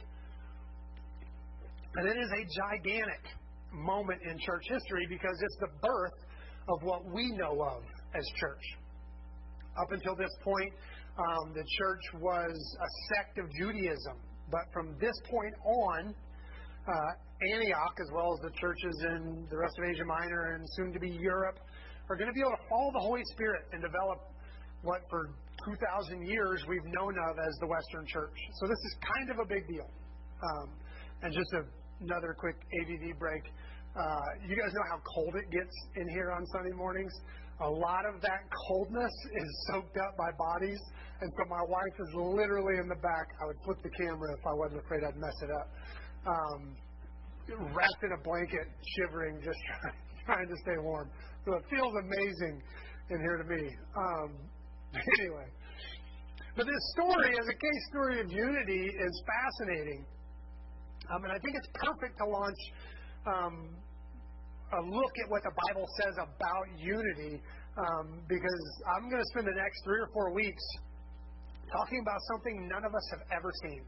And 1.96 2.08
it 2.08 2.16
is 2.16 2.30
a 2.30 2.42
gigantic 2.52 3.24
moment 3.72 4.20
in 4.22 4.38
church 4.38 4.64
history 4.68 5.06
because 5.08 5.36
it's 5.40 5.56
the 5.60 5.72
birth 5.80 6.18
of 6.68 6.82
what 6.82 7.04
we 7.12 7.32
know 7.36 7.62
of 7.62 7.82
as 8.14 8.24
church. 8.36 8.64
Up 9.80 9.92
until 9.92 10.16
this 10.16 10.32
point, 10.42 10.72
um, 11.18 11.52
the 11.54 11.64
church 11.78 12.20
was 12.20 12.52
a 12.52 12.88
sect 13.08 13.38
of 13.38 13.46
Judaism. 13.58 14.16
But 14.50 14.62
from 14.72 14.96
this 15.00 15.14
point 15.30 15.54
on, 15.64 16.14
Antioch, 16.86 17.96
as 18.00 18.08
well 18.14 18.32
as 18.32 18.40
the 18.40 18.54
churches 18.58 18.96
in 19.10 19.46
the 19.50 19.58
rest 19.58 19.74
of 19.78 19.84
Asia 19.84 20.04
Minor 20.04 20.54
and 20.54 20.64
soon 20.78 20.92
to 20.92 21.00
be 21.00 21.10
Europe, 21.10 21.58
are 22.08 22.16
going 22.16 22.30
to 22.30 22.34
be 22.34 22.40
able 22.40 22.54
to 22.54 22.64
follow 22.70 22.90
the 22.92 23.02
Holy 23.02 23.24
Spirit 23.34 23.66
and 23.72 23.82
develop 23.82 24.30
what 24.82 25.02
for 25.10 25.34
2,000 25.66 26.22
years 26.26 26.62
we've 26.68 26.86
known 26.94 27.14
of 27.18 27.34
as 27.42 27.54
the 27.58 27.66
Western 27.66 28.06
Church. 28.06 28.38
So 28.62 28.68
this 28.68 28.78
is 28.78 28.92
kind 29.02 29.30
of 29.34 29.38
a 29.42 29.46
big 29.46 29.66
deal. 29.66 29.90
Um, 30.38 30.70
and 31.22 31.32
just 31.34 31.50
a, 31.58 31.66
another 32.04 32.36
quick 32.38 32.54
ADD 32.54 33.18
break. 33.18 33.42
Uh, 33.96 34.46
you 34.46 34.54
guys 34.54 34.70
know 34.70 34.86
how 34.92 35.00
cold 35.16 35.34
it 35.34 35.50
gets 35.50 35.74
in 35.96 36.06
here 36.14 36.30
on 36.30 36.44
Sunday 36.54 36.76
mornings? 36.76 37.12
A 37.64 37.70
lot 37.70 38.04
of 38.04 38.20
that 38.20 38.44
coldness 38.68 39.14
is 39.32 39.48
soaked 39.72 39.96
up 39.96 40.12
by 40.20 40.28
bodies. 40.36 40.78
And 41.20 41.32
so 41.32 41.48
my 41.48 41.64
wife 41.64 41.96
is 41.98 42.10
literally 42.14 42.76
in 42.76 42.86
the 42.86 43.00
back. 43.00 43.26
I 43.40 43.46
would 43.48 43.56
flip 43.64 43.80
the 43.82 43.90
camera 43.96 44.28
if 44.36 44.44
I 44.44 44.52
wasn't 44.52 44.84
afraid 44.84 45.00
I'd 45.02 45.16
mess 45.16 45.34
it 45.42 45.50
up. 45.50 45.68
Um, 46.26 46.76
wrapped 47.74 48.02
in 48.02 48.12
a 48.12 48.22
blanket, 48.22 48.66
shivering, 48.98 49.40
just 49.44 49.58
trying, 50.26 50.48
to 50.48 50.56
stay 50.62 50.78
warm. 50.82 51.10
So 51.44 51.54
it 51.54 51.64
feels 51.70 51.94
amazing 52.02 52.62
in 53.10 53.18
here 53.20 53.38
to 53.38 53.46
me. 53.46 53.70
Um, 53.96 54.30
anyway, 55.20 55.46
but 56.56 56.66
this 56.66 56.84
story, 56.98 57.30
as 57.38 57.46
a 57.46 57.54
case 57.54 57.82
story 57.90 58.20
of 58.20 58.32
unity, 58.32 58.90
is 58.90 59.22
fascinating. 59.22 60.04
Um, 61.14 61.22
and 61.22 61.32
I 61.32 61.38
think 61.38 61.54
it's 61.54 61.70
perfect 61.74 62.18
to 62.18 62.26
launch 62.26 62.60
um, 63.26 63.76
a 64.72 64.82
look 64.82 65.14
at 65.22 65.30
what 65.30 65.42
the 65.44 65.54
Bible 65.68 65.86
says 66.02 66.14
about 66.18 66.66
unity 66.74 67.38
um, 67.78 68.18
because 68.26 68.64
I'm 68.96 69.06
going 69.06 69.22
to 69.22 69.30
spend 69.30 69.46
the 69.46 69.54
next 69.54 69.78
three 69.84 70.00
or 70.00 70.10
four 70.12 70.34
weeks 70.34 70.64
talking 71.70 72.00
about 72.02 72.18
something 72.32 72.66
none 72.66 72.82
of 72.82 72.94
us 72.94 73.06
have 73.14 73.22
ever 73.30 73.52
seen. 73.62 73.82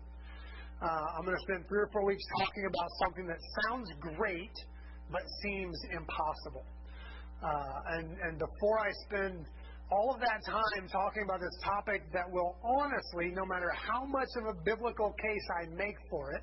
Uh, 0.81 1.19
I'm 1.19 1.25
going 1.25 1.37
to 1.37 1.43
spend 1.43 1.67
three 1.69 1.83
or 1.83 1.91
four 1.93 2.07
weeks 2.07 2.23
talking 2.39 2.65
about 2.67 2.89
something 3.03 3.27
that 3.27 3.39
sounds 3.67 3.91
great 4.01 4.55
but 5.11 5.23
seems 5.43 5.77
impossible. 5.91 6.65
Uh, 7.43 7.99
and, 7.99 8.07
and 8.23 8.39
before 8.39 8.79
I 8.79 8.91
spend 9.09 9.47
all 9.91 10.15
of 10.15 10.21
that 10.21 10.41
time 10.47 10.89
talking 10.93 11.23
about 11.25 11.41
this 11.41 11.57
topic 11.65 12.03
that 12.13 12.31
will 12.31 12.57
honestly, 12.63 13.33
no 13.35 13.47
matter 13.47 13.73
how 13.75 14.05
much 14.05 14.29
of 14.37 14.55
a 14.55 14.57
biblical 14.65 15.15
case 15.19 15.47
I 15.63 15.67
make 15.75 15.97
for 16.11 16.33
it, 16.33 16.43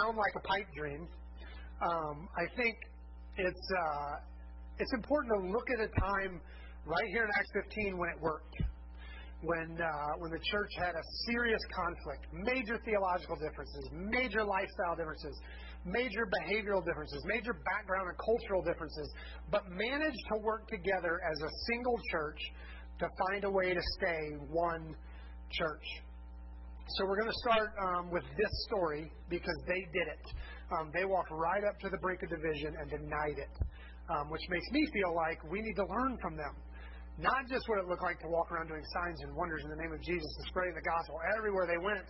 sound 0.00 0.16
like 0.16 0.32
a 0.36 0.40
pipe 0.48 0.66
dream. 0.74 1.06
Um, 1.82 2.28
I 2.36 2.46
think 2.56 2.74
it's 3.36 3.68
uh, 3.70 4.16
it's 4.78 4.92
important 4.94 5.32
to 5.34 5.52
look 5.52 5.68
at 5.78 5.84
a 5.84 5.90
time 6.00 6.40
right 6.86 7.06
here 7.12 7.24
in 7.24 7.30
Acts 7.38 7.50
15 7.68 7.98
when 7.98 8.08
it 8.10 8.20
worked. 8.20 8.56
When 9.42 9.78
uh, 9.78 10.18
when 10.18 10.30
the 10.30 10.42
church 10.50 10.70
had 10.78 10.94
a 10.94 11.04
serious 11.30 11.60
conflict, 11.70 12.26
major 12.32 12.78
theological 12.84 13.36
differences, 13.36 13.88
major 13.92 14.42
lifestyle 14.42 14.96
differences, 14.96 15.38
major 15.84 16.26
behavioral 16.26 16.84
differences, 16.84 17.22
major 17.26 17.54
background 17.62 18.10
and 18.10 18.18
cultural 18.18 18.62
differences, 18.62 19.08
but 19.50 19.62
managed 19.70 20.22
to 20.34 20.36
work 20.42 20.66
together 20.66 21.20
as 21.22 21.38
a 21.38 21.50
single 21.70 21.98
church 22.10 22.40
to 22.98 23.06
find 23.30 23.44
a 23.44 23.50
way 23.50 23.74
to 23.74 23.82
stay 23.98 24.34
one 24.50 24.94
church. 25.52 25.86
So 26.96 27.04
we're 27.04 27.20
going 27.20 27.30
to 27.30 27.40
start 27.46 27.70
um, 27.78 28.10
with 28.10 28.24
this 28.36 28.52
story 28.66 29.12
because 29.28 29.58
they 29.68 29.86
did 29.92 30.08
it. 30.08 30.24
Um, 30.72 30.90
they 30.92 31.04
walked 31.04 31.30
right 31.30 31.62
up 31.62 31.78
to 31.80 31.88
the 31.90 31.98
brink 31.98 32.22
of 32.22 32.30
division 32.30 32.74
and 32.80 32.90
denied 32.90 33.38
it, 33.38 33.54
um, 34.10 34.30
which 34.30 34.42
makes 34.48 34.66
me 34.72 34.88
feel 34.92 35.14
like 35.14 35.38
we 35.52 35.60
need 35.60 35.76
to 35.76 35.86
learn 35.86 36.18
from 36.20 36.36
them. 36.36 36.56
Not 37.18 37.50
just 37.50 37.66
what 37.66 37.82
it 37.82 37.86
looked 37.90 38.06
like 38.06 38.22
to 38.22 38.30
walk 38.30 38.46
around 38.54 38.70
doing 38.70 38.84
signs 38.94 39.18
and 39.26 39.34
wonders 39.34 39.62
in 39.66 39.70
the 39.74 39.80
name 39.82 39.90
of 39.90 39.98
Jesus 40.00 40.30
and 40.38 40.46
spreading 40.54 40.74
the 40.78 40.86
gospel 40.86 41.18
everywhere 41.34 41.66
they 41.66 41.82
went, 41.82 42.06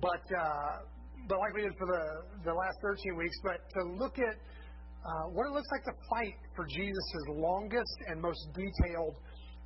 but 0.00 0.24
uh, 0.32 0.88
but 1.28 1.38
like 1.38 1.52
we 1.52 1.62
did 1.62 1.76
for 1.76 1.84
the 1.84 2.48
the 2.48 2.54
last 2.54 2.76
13 2.80 3.16
weeks, 3.20 3.36
but 3.44 3.60
to 3.60 3.80
look 4.00 4.16
at 4.18 4.32
uh, 4.32 5.28
what 5.28 5.44
it 5.44 5.52
looks 5.52 5.68
like 5.76 5.84
to 5.84 5.96
fight 6.08 6.36
for 6.56 6.64
Jesus' 6.64 6.96
longest 7.36 7.96
and 8.08 8.16
most 8.16 8.40
detailed 8.56 9.16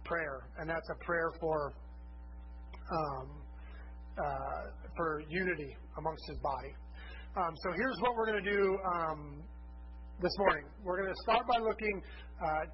prayer, 0.05 0.51
and 0.59 0.69
that's 0.69 0.91
a 0.91 1.05
prayer 1.05 1.31
for 1.39 1.75
um, 2.91 3.27
uh, 4.19 4.63
for 4.97 5.23
unity 5.31 5.77
amongst 5.99 6.25
His 6.27 6.39
body. 6.43 6.75
Um, 7.39 7.55
so 7.63 7.71
here's 7.79 7.99
what 8.01 8.17
we're 8.17 8.27
going 8.27 8.43
to 8.43 8.51
do 8.51 8.79
um, 8.83 9.43
this 10.21 10.35
morning. 10.39 10.65
We're 10.83 10.99
going 11.03 11.15
to 11.15 11.23
start 11.23 11.47
by 11.47 11.59
looking 11.63 12.03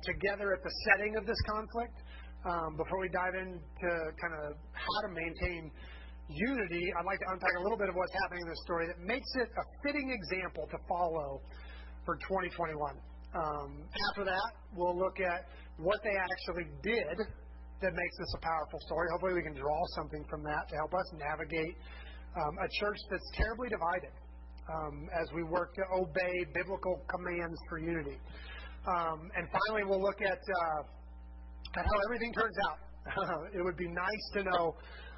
together 0.02 0.52
at 0.52 0.62
the 0.62 0.72
setting 0.90 1.16
of 1.16 1.26
this 1.26 1.40
conflict 1.48 1.96
um, 2.44 2.76
before 2.76 3.00
we 3.00 3.08
dive 3.08 3.34
into 3.34 3.90
kind 4.20 4.34
of 4.44 4.56
how 4.72 4.98
to 5.08 5.10
maintain 5.12 5.72
unity. 6.28 6.92
I'd 6.96 7.04
like 7.04 7.20
to 7.20 7.28
unpack 7.32 7.54
a 7.58 7.62
little 7.62 7.78
bit 7.78 7.88
of 7.88 7.96
what's 7.96 8.12
happening 8.24 8.44
in 8.44 8.48
this 8.48 8.62
story 8.64 8.86
that 8.88 9.00
makes 9.00 9.28
it 9.36 9.48
a 9.48 9.64
fitting 9.84 10.12
example 10.12 10.68
to 10.70 10.78
follow 10.88 11.40
for 12.04 12.16
2021. 12.16 12.76
Um, 13.34 13.82
after 14.12 14.24
that, 14.24 14.50
we'll 14.76 14.96
look 14.96 15.18
at 15.20 15.48
what 15.76 15.98
they 16.04 16.14
actually 16.14 16.70
did 16.82 17.16
that 17.82 17.92
makes 17.92 18.16
this 18.16 18.32
a 18.38 18.40
powerful 18.40 18.78
story. 18.86 19.08
Hopefully, 19.12 19.34
we 19.34 19.42
can 19.42 19.56
draw 19.56 19.80
something 19.96 20.24
from 20.30 20.42
that 20.44 20.68
to 20.70 20.74
help 20.76 20.94
us 20.94 21.06
navigate 21.18 21.74
um, 22.36 22.54
a 22.62 22.68
church 22.80 22.96
that's 23.10 23.28
terribly 23.34 23.68
divided 23.68 24.14
um, 24.70 25.08
as 25.20 25.26
we 25.34 25.42
work 25.42 25.74
to 25.74 25.82
obey 25.92 26.46
biblical 26.54 27.02
commands 27.10 27.58
for 27.68 27.78
unity. 27.78 28.18
Um, 28.84 29.32
and 29.32 29.48
finally, 29.48 29.88
we'll 29.88 30.02
look 30.02 30.20
at, 30.20 30.36
uh, 30.36 31.80
at 31.80 31.84
how 31.84 31.98
everything 32.04 32.32
turns 32.34 32.56
out. 32.68 32.78
it 33.56 33.62
would 33.64 33.76
be 33.76 33.88
nice 33.88 34.24
to 34.34 34.44
know 34.44 34.76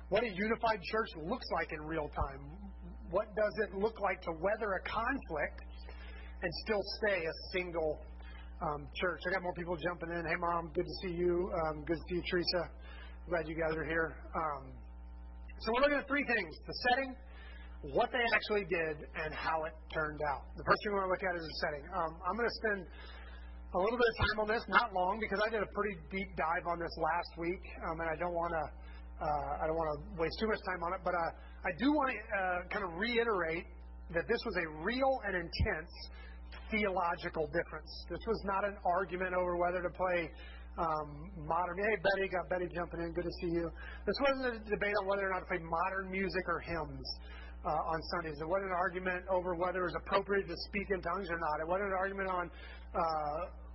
what 0.08 0.22
a 0.22 0.30
unified 0.30 0.80
church 0.86 1.10
looks 1.26 1.46
like 1.52 1.72
in 1.72 1.82
real 1.82 2.08
time. 2.14 2.40
What 3.10 3.26
does 3.34 3.54
it 3.66 3.74
look 3.74 3.98
like 4.00 4.22
to 4.22 4.32
weather 4.38 4.70
a 4.78 4.82
conflict 4.86 5.58
and 6.42 6.50
still 6.62 6.82
stay 7.02 7.18
a 7.18 7.34
single 7.52 7.98
um, 8.62 8.86
church? 8.94 9.20
I 9.26 9.34
got 9.34 9.42
more 9.42 9.54
people 9.54 9.76
jumping 9.76 10.10
in. 10.14 10.22
Hey, 10.26 10.38
Mom, 10.38 10.70
good 10.74 10.86
to 10.86 10.94
see 11.02 11.14
you. 11.14 11.50
Um, 11.50 11.82
good 11.86 11.98
to 11.98 12.04
see 12.08 12.16
you, 12.16 12.24
Teresa. 12.30 12.62
Glad 13.28 13.48
you 13.48 13.58
guys 13.58 13.74
are 13.74 13.86
here. 13.86 14.14
Um, 14.34 14.70
so 15.58 15.72
we're 15.74 15.82
looking 15.82 15.98
at 15.98 16.06
three 16.06 16.22
things: 16.22 16.54
the 16.66 16.74
setting, 16.90 17.10
what 17.94 18.10
they 18.14 18.22
actually 18.34 18.66
did 18.70 19.10
and 19.26 19.34
how 19.34 19.64
it 19.66 19.74
turned 19.90 20.20
out. 20.30 20.46
The 20.54 20.62
first 20.62 20.78
thing 20.82 20.94
we 20.94 20.98
want 21.02 21.10
to 21.10 21.14
look 21.18 21.26
at 21.26 21.34
is 21.34 21.42
the 21.42 21.56
setting. 21.66 21.84
Um, 21.90 22.12
I'm 22.22 22.36
going 22.38 22.46
to 22.46 22.58
spend 22.62 22.80
a 23.76 23.80
little 23.84 24.00
bit 24.00 24.08
of 24.08 24.16
time 24.24 24.38
on 24.40 24.48
this, 24.48 24.64
not 24.72 24.88
long, 24.96 25.20
because 25.20 25.36
I 25.44 25.52
did 25.52 25.60
a 25.60 25.68
pretty 25.76 26.00
deep 26.08 26.32
dive 26.32 26.64
on 26.64 26.80
this 26.80 26.96
last 26.96 27.28
week, 27.36 27.60
um, 27.84 28.00
and 28.00 28.08
I 28.08 28.16
don't 28.16 28.32
want 28.32 28.56
to 28.56 28.64
uh, 29.20 29.60
I 29.60 29.64
don't 29.68 29.76
want 29.76 29.92
to 29.96 30.20
waste 30.20 30.36
too 30.40 30.48
much 30.48 30.60
time 30.68 30.80
on 30.84 30.92
it. 30.92 31.00
But 31.04 31.16
uh, 31.16 31.68
I 31.68 31.72
do 31.80 31.92
want 31.92 32.12
to 32.12 32.16
uh, 32.16 32.58
kind 32.72 32.84
of 32.84 32.96
reiterate 32.96 33.64
that 34.12 34.24
this 34.28 34.40
was 34.44 34.56
a 34.60 34.66
real 34.80 35.12
and 35.28 35.36
intense 35.36 35.92
theological 36.72 37.48
difference. 37.52 37.88
This 38.08 38.20
was 38.24 38.40
not 38.44 38.64
an 38.64 38.76
argument 38.84 39.36
over 39.36 39.56
whether 39.56 39.80
to 39.84 39.92
play 39.92 40.28
um, 40.76 41.32
modern. 41.48 41.76
Hey, 41.80 41.96
Betty, 42.00 42.28
got 42.28 42.48
Betty 42.48 42.68
jumping 42.72 43.00
in. 43.04 43.12
Good 43.12 43.28
to 43.28 43.36
see 43.40 43.52
you. 43.56 43.68
This 44.04 44.16
wasn't 44.20 44.56
a 44.56 44.70
debate 44.72 44.96
on 45.00 45.08
whether 45.08 45.28
or 45.28 45.32
not 45.32 45.44
to 45.44 45.48
play 45.48 45.60
modern 45.60 46.12
music 46.12 46.44
or 46.48 46.60
hymns 46.60 47.08
uh, 47.64 47.92
on 47.92 47.98
Sundays. 48.16 48.36
It 48.40 48.48
wasn't 48.48 48.72
an 48.72 48.76
argument 48.76 49.24
over 49.32 49.56
whether 49.56 49.84
it 49.84 49.88
was 49.92 49.98
appropriate 50.00 50.48
to 50.48 50.56
speak 50.68 50.88
in 50.92 51.00
tongues 51.00 51.28
or 51.28 51.40
not. 51.40 51.60
It 51.60 51.68
wasn't 51.68 51.92
an 51.92 51.98
argument 51.98 52.28
on 52.28 52.44
uh, 52.92 53.65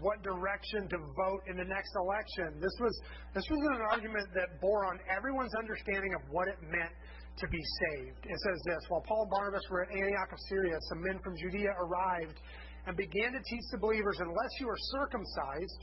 what 0.00 0.22
direction 0.22 0.88
to 0.88 0.98
vote 0.98 1.42
in 1.46 1.56
the 1.56 1.64
next 1.64 1.92
election. 1.96 2.60
This 2.60 2.74
was 2.80 2.94
this 3.34 3.44
was 3.50 3.60
an 3.76 3.82
argument 3.90 4.28
that 4.34 4.60
bore 4.60 4.86
on 4.86 4.98
everyone's 5.10 5.54
understanding 5.54 6.12
of 6.14 6.22
what 6.30 6.48
it 6.48 6.58
meant 6.62 6.92
to 7.38 7.46
be 7.48 7.60
saved. 7.60 8.26
It 8.26 8.38
says 8.38 8.58
this: 8.66 8.82
While 8.88 9.04
Paul 9.06 9.22
and 9.22 9.30
Barnabas 9.30 9.64
were 9.70 9.84
at 9.84 9.90
Antioch 9.90 10.32
of 10.32 10.40
Syria, 10.48 10.76
some 10.88 11.00
men 11.02 11.18
from 11.22 11.34
Judea 11.36 11.72
arrived 11.80 12.38
and 12.86 12.96
began 12.96 13.32
to 13.32 13.38
teach 13.38 13.66
the 13.70 13.78
believers, 13.78 14.18
unless 14.20 14.52
you 14.58 14.68
are 14.68 14.80
circumcised 14.98 15.82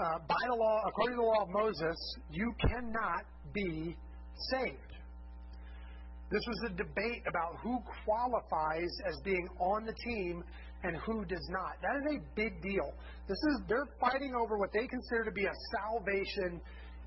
uh, 0.00 0.18
by 0.26 0.42
the 0.48 0.56
law, 0.56 0.82
according 0.88 1.16
to 1.16 1.22
the 1.22 1.28
law 1.28 1.42
of 1.42 1.50
Moses, 1.50 1.98
you 2.30 2.52
cannot 2.60 3.24
be 3.52 3.96
saved. 4.50 4.89
This 6.30 6.42
was 6.46 6.70
a 6.70 6.74
debate 6.76 7.22
about 7.26 7.58
who 7.60 7.82
qualifies 8.04 8.90
as 9.06 9.18
being 9.24 9.48
on 9.58 9.84
the 9.84 9.94
team 10.04 10.44
and 10.84 10.96
who 11.04 11.24
does 11.24 11.46
not. 11.50 11.74
That 11.82 11.98
is 11.98 12.16
a 12.16 12.18
big 12.36 12.62
deal. 12.62 12.94
This 13.26 13.36
is 13.36 13.60
they're 13.68 13.90
fighting 14.00 14.32
over 14.38 14.56
what 14.56 14.72
they 14.72 14.86
consider 14.86 15.24
to 15.24 15.32
be 15.32 15.44
a 15.44 15.56
salvation 15.74 16.60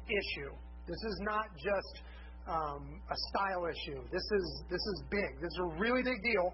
issue. 0.08 0.52
This 0.86 1.00
is 1.08 1.18
not 1.24 1.48
just 1.56 2.04
um, 2.48 3.00
a 3.10 3.16
style 3.32 3.66
issue. 3.66 4.04
This 4.12 4.24
is 4.24 4.64
this 4.70 4.84
is 4.84 5.04
big. 5.10 5.40
This 5.40 5.52
is 5.56 5.60
a 5.72 5.80
really 5.80 6.04
big 6.04 6.22
deal 6.22 6.54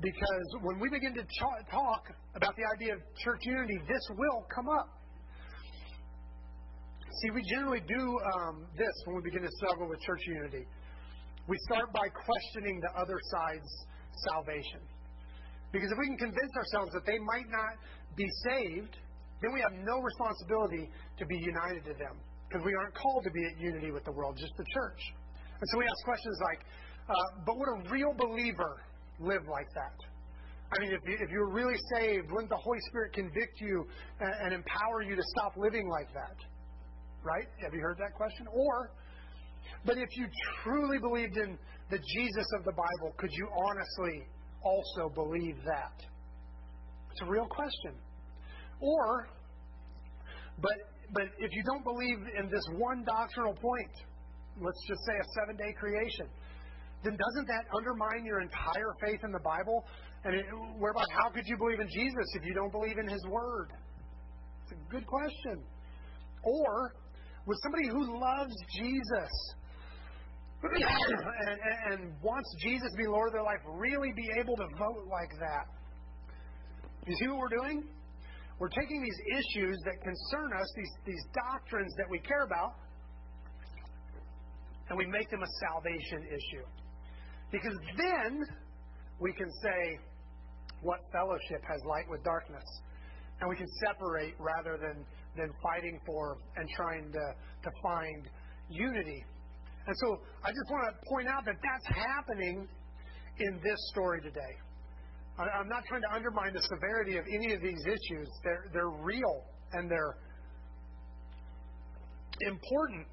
because 0.00 0.48
when 0.62 0.80
we 0.80 0.90
begin 0.90 1.14
to 1.14 1.22
talk 1.70 2.02
about 2.34 2.54
the 2.56 2.66
idea 2.74 2.94
of 2.94 3.00
church 3.22 3.40
unity, 3.46 3.78
this 3.86 4.02
will 4.18 4.46
come 4.54 4.68
up. 4.68 4.98
See, 7.22 7.30
we 7.30 7.42
generally 7.50 7.82
do 7.86 8.18
um, 8.34 8.66
this 8.76 8.94
when 9.06 9.16
we 9.16 9.22
begin 9.22 9.42
to 9.42 9.50
struggle 9.58 9.88
with 9.88 10.00
church 10.02 10.22
unity. 10.26 10.66
We 11.48 11.56
start 11.64 11.88
by 11.96 12.12
questioning 12.12 12.78
the 12.84 12.92
other 12.92 13.16
side's 13.32 13.72
salvation. 14.28 14.84
Because 15.72 15.88
if 15.90 15.98
we 15.98 16.06
can 16.12 16.20
convince 16.20 16.52
ourselves 16.56 16.92
that 16.92 17.08
they 17.08 17.18
might 17.18 17.48
not 17.48 17.80
be 18.16 18.28
saved, 18.52 19.00
then 19.40 19.56
we 19.56 19.60
have 19.64 19.72
no 19.80 19.96
responsibility 20.04 20.92
to 21.16 21.24
be 21.24 21.36
united 21.40 21.88
to 21.88 21.94
them. 21.96 22.20
Because 22.48 22.64
we 22.64 22.74
aren't 22.76 22.92
called 22.92 23.24
to 23.24 23.32
be 23.32 23.44
at 23.48 23.56
unity 23.56 23.90
with 23.90 24.04
the 24.04 24.12
world, 24.12 24.36
just 24.36 24.52
the 24.56 24.64
church. 24.76 25.00
And 25.60 25.66
so 25.72 25.78
we 25.78 25.84
ask 25.84 26.00
questions 26.04 26.36
like, 26.44 26.60
uh, 27.08 27.14
but 27.44 27.56
would 27.56 27.68
a 27.68 27.90
real 27.90 28.12
believer 28.12 28.84
live 29.18 29.48
like 29.48 29.68
that? 29.72 29.96
I 30.68 30.80
mean, 30.84 30.92
if, 30.92 31.00
you, 31.08 31.16
if 31.16 31.30
you're 31.32 31.48
really 31.48 31.76
saved, 31.96 32.28
wouldn't 32.30 32.50
the 32.50 32.60
Holy 32.60 32.80
Spirit 32.92 33.14
convict 33.14 33.56
you 33.60 33.88
and, 34.20 34.32
and 34.44 34.50
empower 34.52 35.00
you 35.00 35.16
to 35.16 35.24
stop 35.36 35.56
living 35.56 35.88
like 35.88 36.12
that? 36.12 36.36
Right? 37.24 37.48
Have 37.64 37.72
you 37.72 37.80
heard 37.80 37.96
that 37.98 38.12
question? 38.12 38.46
Or 38.52 38.92
but 39.84 39.96
if 39.98 40.08
you 40.16 40.26
truly 40.62 40.98
believed 40.98 41.36
in 41.36 41.58
the 41.90 41.98
Jesus 41.98 42.46
of 42.58 42.64
the 42.64 42.72
Bible, 42.72 43.14
could 43.16 43.30
you 43.32 43.48
honestly 43.68 44.26
also 44.62 45.08
believe 45.14 45.56
that? 45.64 45.94
It's 47.10 47.22
a 47.22 47.30
real 47.30 47.46
question. 47.46 47.94
Or, 48.80 49.28
but 50.60 50.76
but 51.12 51.24
if 51.38 51.50
you 51.52 51.62
don't 51.64 51.84
believe 51.84 52.18
in 52.38 52.50
this 52.50 52.64
one 52.76 53.04
doctrinal 53.04 53.54
point, 53.54 53.94
let's 54.60 54.82
just 54.86 55.00
say 55.06 55.16
a 55.16 55.26
seven 55.40 55.56
day 55.56 55.72
creation, 55.78 56.28
then 57.02 57.16
doesn't 57.16 57.46
that 57.48 57.64
undermine 57.74 58.26
your 58.26 58.40
entire 58.40 58.92
faith 59.00 59.20
in 59.24 59.32
the 59.32 59.40
Bible? 59.40 59.84
And 60.24 60.34
it, 60.34 60.44
whereby, 60.76 61.04
how 61.14 61.30
could 61.30 61.46
you 61.46 61.56
believe 61.56 61.80
in 61.80 61.88
Jesus 61.88 62.26
if 62.34 62.44
you 62.44 62.54
don't 62.54 62.72
believe 62.72 62.98
in 62.98 63.08
His 63.08 63.24
Word? 63.30 63.70
It's 64.64 64.72
a 64.72 64.90
good 64.90 65.06
question. 65.06 65.62
Or, 66.42 66.92
with 67.46 67.58
somebody 67.62 67.88
who 67.88 68.20
loves 68.20 68.52
Jesus 68.76 69.32
and, 70.62 71.58
and 71.92 72.12
wants 72.22 72.48
Jesus 72.62 72.90
to 72.90 72.98
be 72.98 73.06
Lord 73.06 73.28
of 73.28 73.34
their 73.34 73.42
life 73.42 73.60
really 73.66 74.12
be 74.16 74.28
able 74.40 74.56
to 74.56 74.66
vote 74.78 75.06
like 75.10 75.30
that. 75.38 75.66
You 77.06 77.14
see 77.16 77.28
what 77.28 77.38
we're 77.38 77.56
doing? 77.62 77.84
We're 78.58 78.74
taking 78.74 79.00
these 79.02 79.20
issues 79.38 79.78
that 79.84 80.02
concern 80.02 80.50
us, 80.60 80.66
these, 80.76 80.90
these 81.06 81.24
doctrines 81.32 81.94
that 81.96 82.06
we 82.10 82.18
care 82.18 82.42
about, 82.44 82.74
and 84.90 84.98
we 84.98 85.06
make 85.06 85.30
them 85.30 85.42
a 85.42 85.52
salvation 85.70 86.26
issue. 86.26 86.66
Because 87.52 87.76
then 87.96 88.42
we 89.20 89.32
can 89.32 89.48
say, 89.62 89.98
what 90.82 91.00
fellowship 91.12 91.62
has 91.68 91.80
light 91.86 92.08
with 92.10 92.22
darkness? 92.24 92.64
And 93.40 93.48
we 93.48 93.54
can 93.54 93.68
separate 93.86 94.34
rather 94.38 94.76
than, 94.76 95.04
than 95.36 95.50
fighting 95.62 96.00
for 96.04 96.38
and 96.56 96.68
trying 96.76 97.12
to, 97.12 97.24
to 97.62 97.70
find 97.82 98.28
unity. 98.68 99.24
And 99.88 99.96
so 99.96 100.20
I 100.44 100.52
just 100.52 100.68
want 100.70 100.84
to 100.84 101.08
point 101.08 101.28
out 101.28 101.46
that 101.46 101.56
that's 101.64 101.88
happening 101.96 102.68
in 103.40 103.52
this 103.64 103.80
story 103.88 104.20
today. 104.20 104.54
I'm 105.38 105.68
not 105.68 105.82
trying 105.88 106.02
to 106.02 106.12
undermine 106.12 106.52
the 106.52 106.60
severity 106.60 107.16
of 107.16 107.24
any 107.32 107.54
of 107.54 107.62
these 107.62 107.80
issues. 107.86 108.28
They're, 108.44 108.68
they're 108.74 108.90
real 109.00 109.44
and 109.72 109.90
they're 109.90 110.18
important. 112.42 113.06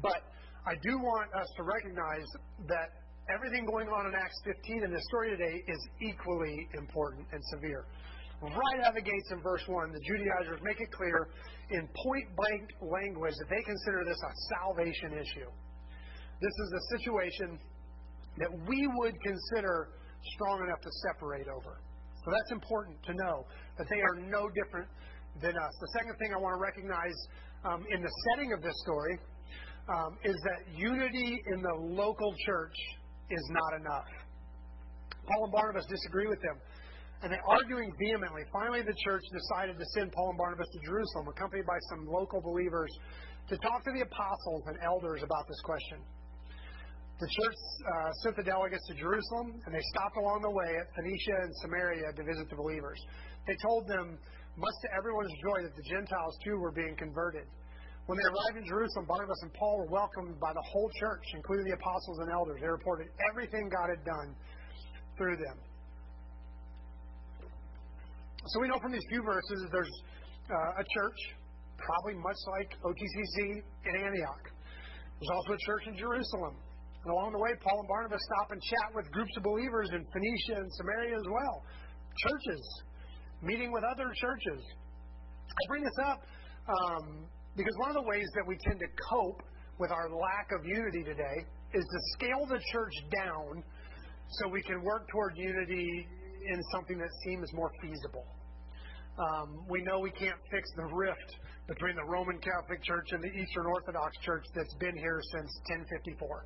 But 0.00 0.22
I 0.64 0.74
do 0.80 0.96
want 0.96 1.28
us 1.34 1.48
to 1.56 1.62
recognize 1.62 2.24
that 2.66 2.88
everything 3.28 3.66
going 3.66 3.88
on 3.88 4.06
in 4.06 4.14
Acts 4.14 4.40
15 4.46 4.84
in 4.84 4.92
this 4.92 5.02
story 5.10 5.30
today 5.30 5.60
is 5.66 5.88
equally 6.00 6.56
important 6.78 7.26
and 7.32 7.42
severe. 7.52 7.84
Right 8.42 8.80
out 8.84 8.92
of 8.92 8.94
the 8.96 9.02
gates 9.02 9.32
in 9.32 9.40
verse 9.40 9.64
1, 9.66 9.92
the 9.92 10.00
Judaizers 10.00 10.60
make 10.62 10.80
it 10.80 10.92
clear 10.92 11.28
in 11.70 11.88
point 11.88 12.26
blank 12.36 12.68
language 12.82 13.34
that 13.40 13.48
they 13.48 13.62
consider 13.64 14.04
this 14.04 14.20
a 14.20 14.32
salvation 14.60 15.16
issue. 15.16 15.48
This 16.40 16.52
is 16.52 16.70
a 16.76 16.82
situation 16.98 17.58
that 18.36 18.52
we 18.68 18.88
would 19.00 19.14
consider 19.24 19.88
strong 20.36 20.60
enough 20.68 20.80
to 20.82 20.90
separate 21.08 21.48
over. 21.48 21.80
So 22.24 22.30
that's 22.30 22.52
important 22.52 23.00
to 23.04 23.14
know 23.14 23.46
that 23.78 23.86
they 23.88 24.00
are 24.00 24.16
no 24.28 24.50
different 24.52 24.88
than 25.40 25.56
us. 25.56 25.72
The 25.80 25.92
second 25.96 26.16
thing 26.18 26.34
I 26.34 26.38
want 26.38 26.58
to 26.58 26.62
recognize 26.62 27.16
um, 27.64 27.84
in 27.88 28.02
the 28.02 28.12
setting 28.28 28.52
of 28.52 28.60
this 28.60 28.74
story 28.84 29.18
um, 29.88 30.18
is 30.24 30.36
that 30.44 30.76
unity 30.76 31.40
in 31.46 31.62
the 31.62 31.74
local 31.94 32.34
church 32.44 32.76
is 33.30 33.44
not 33.50 33.80
enough. 33.80 34.10
Paul 35.26 35.44
and 35.44 35.52
Barnabas 35.52 35.86
disagree 35.86 36.28
with 36.28 36.40
them. 36.42 36.58
And 37.22 37.32
they're 37.32 37.48
arguing 37.48 37.92
vehemently. 37.98 38.42
Finally, 38.52 38.82
the 38.82 38.96
church 39.04 39.24
decided 39.32 39.78
to 39.78 39.86
send 39.96 40.12
Paul 40.12 40.30
and 40.30 40.38
Barnabas 40.38 40.68
to 40.68 40.80
Jerusalem, 40.84 41.28
accompanied 41.28 41.64
by 41.64 41.78
some 41.88 42.04
local 42.06 42.40
believers, 42.40 42.92
to 43.48 43.56
talk 43.58 43.84
to 43.84 43.92
the 43.94 44.02
apostles 44.04 44.62
and 44.66 44.76
elders 44.84 45.22
about 45.22 45.48
this 45.48 45.60
question. 45.64 45.98
The 47.16 47.30
church 47.32 47.56
uh, 47.80 48.12
sent 48.20 48.36
the 48.36 48.44
delegates 48.44 48.84
to 48.92 48.94
Jerusalem, 49.00 49.56
and 49.64 49.72
they 49.72 49.80
stopped 49.96 50.20
along 50.20 50.44
the 50.44 50.52
way 50.52 50.76
at 50.76 50.84
Phoenicia 50.92 51.48
and 51.48 51.52
Samaria 51.64 52.12
to 52.12 52.22
visit 52.22 52.50
the 52.52 52.56
believers. 52.60 53.00
They 53.48 53.56
told 53.64 53.88
them, 53.88 54.20
much 54.60 54.76
to 54.84 54.88
everyone's 54.92 55.32
joy, 55.40 55.64
that 55.64 55.72
the 55.72 55.86
Gentiles 55.88 56.36
too 56.44 56.60
were 56.60 56.72
being 56.72 56.92
converted. 57.00 57.48
When 58.04 58.20
they 58.20 58.28
arrived 58.28 58.60
in 58.60 58.66
Jerusalem, 58.68 59.08
Barnabas 59.08 59.40
and 59.42 59.52
Paul 59.56 59.80
were 59.80 59.90
welcomed 59.90 60.38
by 60.38 60.52
the 60.52 60.62
whole 60.68 60.90
church, 61.00 61.24
including 61.34 61.66
the 61.72 61.76
apostles 61.80 62.18
and 62.20 62.30
elders. 62.30 62.60
They 62.60 62.68
reported 62.68 63.08
everything 63.32 63.72
God 63.72 63.88
had 63.88 64.04
done 64.04 64.36
through 65.16 65.40
them. 65.40 65.56
So 68.54 68.60
we 68.60 68.68
know 68.68 68.78
from 68.78 68.92
these 68.92 69.06
few 69.10 69.22
verses 69.26 69.58
there's 69.72 69.90
uh, 70.46 70.82
a 70.82 70.84
church, 70.86 71.20
probably 71.82 72.14
much 72.14 72.38
like 72.54 72.70
OTCC 72.78 73.58
in 73.58 73.94
Antioch. 74.06 74.44
There's 75.18 75.32
also 75.34 75.58
a 75.58 75.62
church 75.66 75.90
in 75.90 75.98
Jerusalem. 75.98 76.54
And 77.02 77.10
along 77.10 77.32
the 77.34 77.42
way, 77.42 77.50
Paul 77.58 77.80
and 77.82 77.88
Barnabas 77.88 78.22
stop 78.22 78.54
and 78.54 78.62
chat 78.62 78.94
with 78.94 79.10
groups 79.10 79.34
of 79.36 79.42
believers 79.42 79.90
in 79.90 80.06
Phoenicia 80.14 80.62
and 80.62 80.70
Samaria 80.78 81.16
as 81.18 81.26
well. 81.26 81.56
Churches, 82.22 82.62
meeting 83.42 83.72
with 83.72 83.82
other 83.82 84.14
churches. 84.14 84.62
I 84.62 85.62
bring 85.66 85.82
this 85.82 85.98
up 86.06 86.22
um, 86.70 87.26
because 87.56 87.74
one 87.82 87.90
of 87.90 87.98
the 87.98 88.06
ways 88.06 88.26
that 88.38 88.46
we 88.46 88.58
tend 88.62 88.78
to 88.78 88.90
cope 89.10 89.42
with 89.78 89.90
our 89.90 90.06
lack 90.06 90.54
of 90.54 90.62
unity 90.62 91.02
today 91.02 91.38
is 91.74 91.82
to 91.82 91.98
scale 92.14 92.46
the 92.46 92.62
church 92.70 92.94
down 93.10 93.62
so 94.38 94.48
we 94.48 94.62
can 94.62 94.82
work 94.82 95.08
toward 95.10 95.34
unity 95.34 96.06
in 96.46 96.62
something 96.72 96.98
that 96.98 97.10
seems 97.24 97.50
more 97.54 97.70
feasible. 97.82 98.35
Um, 99.16 99.64
we 99.68 99.80
know 99.80 99.98
we 99.98 100.10
can't 100.12 100.36
fix 100.50 100.68
the 100.76 100.84
rift 100.92 101.40
between 101.68 101.96
the 101.96 102.04
Roman 102.04 102.36
Catholic 102.36 102.84
Church 102.84 103.08
and 103.12 103.24
the 103.24 103.32
Eastern 103.32 103.64
Orthodox 103.64 104.12
Church 104.20 104.44
that's 104.54 104.74
been 104.76 104.96
here 104.96 105.20
since 105.32 105.48
1054. 105.72 106.44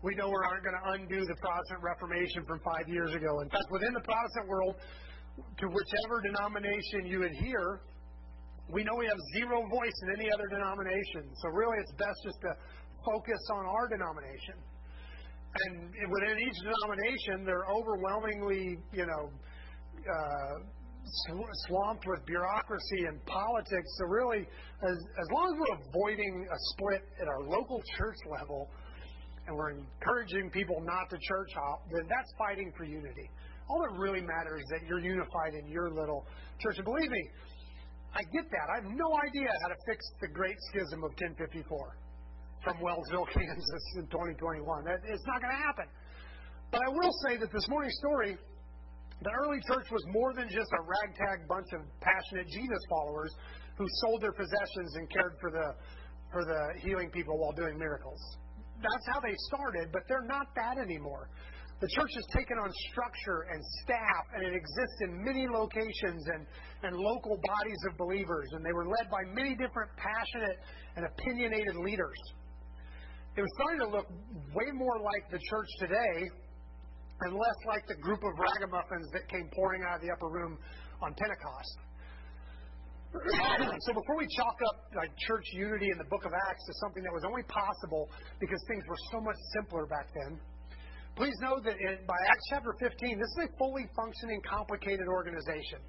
We 0.00 0.14
know 0.14 0.32
we 0.32 0.40
aren't 0.48 0.64
going 0.64 0.78
to 0.80 0.86
undo 0.96 1.20
the 1.26 1.36
Protestant 1.36 1.82
Reformation 1.84 2.46
from 2.48 2.60
five 2.64 2.88
years 2.88 3.12
ago. 3.12 3.40
In 3.44 3.50
fact, 3.50 3.68
within 3.68 3.92
the 3.92 4.00
Protestant 4.00 4.48
world, 4.48 4.76
to 5.36 5.66
whichever 5.68 6.22
denomination 6.24 7.04
you 7.04 7.28
adhere, 7.28 7.82
we 8.72 8.80
know 8.84 8.94
we 8.96 9.06
have 9.06 9.20
zero 9.36 9.60
voice 9.68 9.98
in 10.08 10.08
any 10.16 10.32
other 10.32 10.48
denomination. 10.48 11.28
So 11.42 11.52
really, 11.52 11.76
it's 11.84 11.92
best 12.00 12.16
just 12.24 12.40
to 12.48 12.52
focus 13.04 13.42
on 13.52 13.66
our 13.66 13.88
denomination. 13.88 14.56
And 15.68 15.92
within 15.92 16.36
each 16.40 16.58
denomination, 16.64 17.44
they're 17.44 17.68
overwhelmingly, 17.68 18.78
you 18.92 19.06
know, 19.06 19.22
uh, 19.98 20.54
swamped 21.66 22.06
with 22.06 22.24
bureaucracy 22.26 23.06
and 23.06 23.24
politics. 23.26 23.88
So 23.98 24.04
really, 24.06 24.46
as, 24.82 24.96
as 24.96 25.28
long 25.32 25.52
as 25.52 25.54
we're 25.58 25.78
avoiding 25.88 26.46
a 26.50 26.58
split 26.72 27.02
at 27.20 27.28
our 27.28 27.42
local 27.42 27.82
church 27.96 28.18
level, 28.30 28.70
and 29.46 29.56
we're 29.56 29.70
encouraging 29.70 30.50
people 30.50 30.76
not 30.84 31.08
to 31.10 31.16
church 31.24 31.48
hop, 31.56 31.82
then 31.90 32.04
that's 32.08 32.30
fighting 32.36 32.70
for 32.76 32.84
unity. 32.84 33.30
All 33.68 33.80
that 33.80 33.96
really 33.98 34.20
matters 34.20 34.60
is 34.60 34.68
that 34.70 34.86
you're 34.86 35.00
unified 35.00 35.54
in 35.56 35.68
your 35.68 35.90
little 35.90 36.26
church. 36.60 36.76
And 36.76 36.84
believe 36.84 37.10
me, 37.10 37.24
I 38.14 38.22
get 38.32 38.44
that. 38.44 38.66
I 38.72 38.84
have 38.84 38.90
no 38.92 39.08
idea 39.24 39.48
how 39.62 39.68
to 39.68 39.78
fix 39.88 40.04
the 40.20 40.28
great 40.28 40.56
schism 40.72 41.04
of 41.04 41.12
1054 41.16 41.64
from 42.64 42.76
Wellsville, 42.80 43.28
Kansas 43.34 43.84
in 43.96 44.06
2021. 44.08 44.84
That, 44.84 45.00
it's 45.04 45.26
not 45.26 45.40
going 45.40 45.52
to 45.52 45.62
happen. 45.64 45.88
But 46.70 46.84
I 46.84 46.88
will 46.92 47.12
say 47.24 47.40
that 47.40 47.52
this 47.52 47.66
morning's 47.68 47.96
story 47.96 48.36
the 49.22 49.32
early 49.42 49.58
church 49.66 49.90
was 49.90 50.04
more 50.14 50.32
than 50.34 50.48
just 50.48 50.70
a 50.70 50.82
ragtag 50.86 51.48
bunch 51.48 51.66
of 51.74 51.82
passionate 52.00 52.46
Jesus 52.46 52.82
followers 52.88 53.34
who 53.76 53.86
sold 54.02 54.22
their 54.22 54.32
possessions 54.32 54.94
and 54.94 55.10
cared 55.10 55.34
for 55.40 55.50
the 55.50 55.74
for 56.30 56.44
the 56.44 56.80
healing 56.84 57.10
people 57.10 57.38
while 57.38 57.52
doing 57.52 57.78
miracles. 57.78 58.20
That's 58.78 59.06
how 59.10 59.18
they 59.20 59.34
started, 59.48 59.88
but 59.92 60.02
they're 60.08 60.28
not 60.28 60.46
that 60.54 60.78
anymore. 60.78 61.30
The 61.80 61.88
church 61.94 62.10
has 62.14 62.26
taken 62.34 62.58
on 62.58 62.70
structure 62.90 63.46
and 63.54 63.62
staff, 63.82 64.24
and 64.34 64.42
it 64.42 64.52
exists 64.52 64.98
in 65.06 65.22
many 65.22 65.46
locations 65.46 66.26
and, 66.34 66.42
and 66.82 66.92
local 66.96 67.38
bodies 67.38 67.82
of 67.88 67.96
believers, 67.96 68.50
and 68.52 68.66
they 68.66 68.74
were 68.74 68.86
led 68.86 69.06
by 69.10 69.22
many 69.30 69.54
different 69.54 69.90
passionate 69.94 70.58
and 70.96 71.06
opinionated 71.06 71.76
leaders. 71.76 72.18
It 73.38 73.42
was 73.42 73.50
starting 73.54 73.80
to 73.86 73.90
look 73.94 74.06
way 74.52 74.74
more 74.74 74.98
like 74.98 75.30
the 75.30 75.38
church 75.38 75.70
today 75.78 76.26
and 77.20 77.34
less 77.34 77.58
like 77.66 77.86
the 77.88 77.98
group 77.98 78.22
of 78.22 78.32
ragamuffins 78.38 79.10
that 79.12 79.26
came 79.28 79.50
pouring 79.54 79.82
out 79.82 79.96
of 79.96 80.02
the 80.02 80.10
upper 80.10 80.28
room 80.28 80.58
on 81.02 81.14
Pentecost. 81.14 81.78
so 83.88 83.90
before 83.96 84.16
we 84.20 84.28
chalk 84.36 84.58
up 84.68 84.76
like 84.94 85.08
church 85.26 85.46
unity 85.56 85.88
in 85.90 85.98
the 85.98 86.08
book 86.12 86.24
of 86.28 86.32
Acts 86.32 86.64
to 86.68 86.74
something 86.84 87.02
that 87.02 87.12
was 87.12 87.24
only 87.24 87.42
possible 87.48 88.08
because 88.38 88.60
things 88.68 88.84
were 88.86 89.00
so 89.10 89.18
much 89.20 89.38
simpler 89.56 89.86
back 89.86 90.06
then, 90.12 90.38
please 91.16 91.34
know 91.40 91.56
that 91.64 91.74
in, 91.80 92.04
by 92.06 92.18
Acts 92.28 92.46
chapter 92.52 92.76
15, 92.78 93.18
this 93.18 93.32
is 93.40 93.48
a 93.48 93.50
fully 93.56 93.88
functioning, 93.96 94.40
complicated 94.44 95.08
organization 95.08 95.80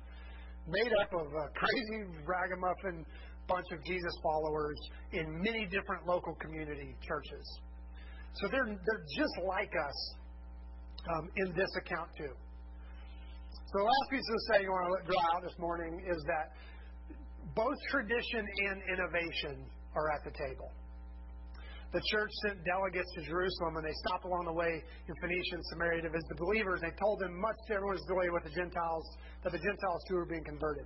made 0.67 0.93
up 1.01 1.11
of 1.13 1.27
a 1.27 1.45
crazy 1.53 1.99
ragamuffin 2.25 3.05
bunch 3.47 3.65
of 3.73 3.83
Jesus 3.83 4.13
followers 4.21 4.77
in 5.11 5.41
many 5.41 5.65
different 5.65 6.05
local 6.05 6.35
community 6.35 6.95
churches. 7.01 7.45
So 8.33 8.47
they're, 8.47 8.69
they're 8.69 9.05
just 9.17 9.35
like 9.43 9.73
us 9.73 9.99
um, 11.15 11.29
in 11.37 11.53
this 11.55 11.69
account 11.77 12.09
too. 12.17 12.33
So 13.69 13.73
the 13.77 13.85
last 13.85 14.07
piece 14.09 14.25
of 14.25 14.33
the 14.33 14.45
saying 14.49 14.65
I 14.65 14.73
want 14.73 15.05
to 15.05 15.11
draw 15.13 15.25
out 15.35 15.41
this 15.45 15.57
morning 15.61 16.01
is 16.09 16.19
that 16.25 16.57
both 17.53 17.77
tradition 17.89 18.41
and 18.41 18.77
innovation 18.93 19.65
are 19.95 20.09
at 20.13 20.25
the 20.25 20.33
table. 20.33 20.69
The 21.89 22.01
church 22.13 22.29
sent 22.45 22.61
delegates 22.65 23.09
to 23.17 23.21
Jerusalem, 23.25 23.81
and 23.81 23.85
they 23.85 23.97
stopped 24.05 24.21
along 24.25 24.45
the 24.45 24.53
way 24.53 24.69
in 24.69 25.13
Phoenicia 25.21 25.53
and 25.57 25.65
Samaria 25.73 26.05
to 26.05 26.11
visit 26.13 26.29
the 26.29 26.37
believers. 26.37 26.85
They 26.85 26.93
told 27.01 27.17
them, 27.17 27.33
much 27.33 27.57
to 27.65 27.81
everyone's 27.81 28.05
joy, 28.05 28.29
with 28.29 28.45
the 28.45 28.53
Gentiles, 28.53 29.05
that 29.41 29.49
the 29.49 29.57
Gentiles 29.57 30.01
too 30.05 30.21
were 30.21 30.29
being 30.29 30.45
converted. 30.45 30.85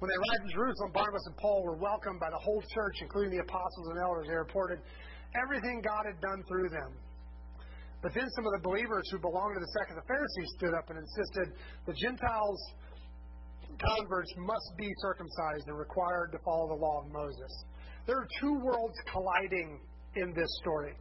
When 0.00 0.08
they 0.08 0.16
arrived 0.16 0.44
in 0.48 0.52
Jerusalem, 0.56 0.96
Barnabas 0.96 1.20
and 1.28 1.36
Paul 1.36 1.60
were 1.60 1.76
welcomed 1.76 2.24
by 2.24 2.32
the 2.32 2.40
whole 2.40 2.64
church, 2.72 2.96
including 3.04 3.36
the 3.36 3.44
apostles 3.44 3.86
and 3.92 4.00
elders. 4.00 4.24
They 4.32 4.40
reported 4.40 4.80
everything 5.36 5.84
God 5.84 6.08
had 6.08 6.16
done 6.24 6.40
through 6.48 6.72
them. 6.72 6.96
But 8.02 8.14
then 8.14 8.28
some 8.36 8.46
of 8.46 8.52
the 8.56 8.64
believers 8.64 9.04
who 9.12 9.18
belonged 9.20 9.54
to 9.56 9.60
the 9.60 9.72
sect 9.76 9.92
of 9.92 9.96
the 10.00 10.08
Pharisees 10.08 10.48
stood 10.56 10.72
up 10.72 10.88
and 10.88 10.98
insisted 10.98 11.52
the 11.86 11.92
Gentiles 11.92 12.60
converts 13.80 14.32
must 14.36 14.70
be 14.76 14.88
circumcised 15.00 15.68
and 15.68 15.78
required 15.78 16.32
to 16.32 16.38
follow 16.44 16.68
the 16.68 16.80
law 16.80 17.04
of 17.04 17.12
Moses. 17.12 17.52
There 18.06 18.16
are 18.16 18.28
two 18.40 18.54
worlds 18.64 18.96
colliding 19.12 19.80
in 20.16 20.32
this 20.34 20.48
story. 20.60 20.92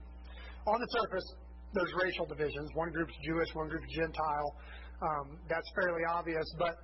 On 0.68 0.80
the 0.80 0.88
surface, 0.92 1.28
there's 1.74 1.94
racial 2.04 2.26
divisions. 2.26 2.70
One 2.76 2.92
group's 2.92 3.14
Jewish, 3.26 3.48
one 3.54 3.70
group's 3.70 3.88
Gentile. 3.96 4.56
Um, 5.02 5.40
that's 5.48 5.70
fairly 5.76 6.04
obvious, 6.10 6.46
but 6.58 6.76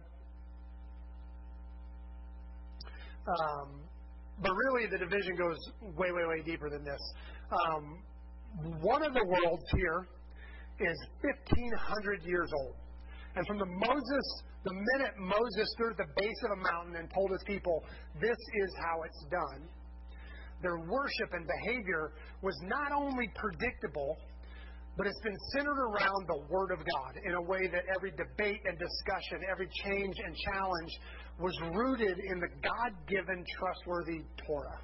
um, 3.28 3.82
but 4.42 4.52
really 4.52 4.88
the 4.88 4.98
division 4.98 5.36
goes 5.36 5.58
way, 5.98 6.12
way, 6.12 6.26
way 6.28 6.42
deeper 6.46 6.70
than 6.70 6.84
this. 6.84 7.02
Um, 7.52 8.00
one 8.82 9.04
of 9.04 9.14
the 9.14 9.26
worlds 9.26 9.66
here 9.72 10.08
is 10.80 10.98
1,500 11.22 12.24
years 12.24 12.50
old. 12.54 12.76
And 13.36 13.46
from 13.48 13.60
the 13.60 13.66
Moses, 13.66 14.26
the 14.64 14.74
minute 14.74 15.14
Moses 15.20 15.68
stood 15.76 15.92
at 15.92 15.98
the 15.98 16.12
base 16.16 16.42
of 16.46 16.58
a 16.58 16.62
mountain 16.62 16.96
and 16.96 17.12
told 17.14 17.32
his 17.32 17.44
people, 17.46 17.84
this 18.20 18.38
is 18.64 18.70
how 18.80 19.04
it's 19.04 19.26
done, 19.30 19.68
their 20.62 20.78
worship 20.78 21.34
and 21.34 21.46
behavior 21.46 22.14
was 22.42 22.56
not 22.64 22.92
only 22.92 23.30
predictable, 23.36 24.18
but 24.98 25.06
it's 25.06 25.20
been 25.22 25.38
centered 25.54 25.78
around 25.92 26.26
the 26.28 26.42
Word 26.50 26.72
of 26.72 26.80
God 26.80 27.20
in 27.26 27.34
a 27.34 27.42
way 27.42 27.68
that 27.68 27.84
every 27.94 28.12
debate 28.12 28.62
and 28.64 28.80
discussion, 28.80 29.44
every 29.52 29.68
change 29.84 30.16
and 30.26 30.36
challenge 30.54 30.92
was 31.40 31.54
rooted 31.76 32.18
in 32.18 32.40
the 32.40 32.48
God 32.64 32.92
given, 33.08 33.44
trustworthy 33.60 34.24
Torah. 34.48 34.80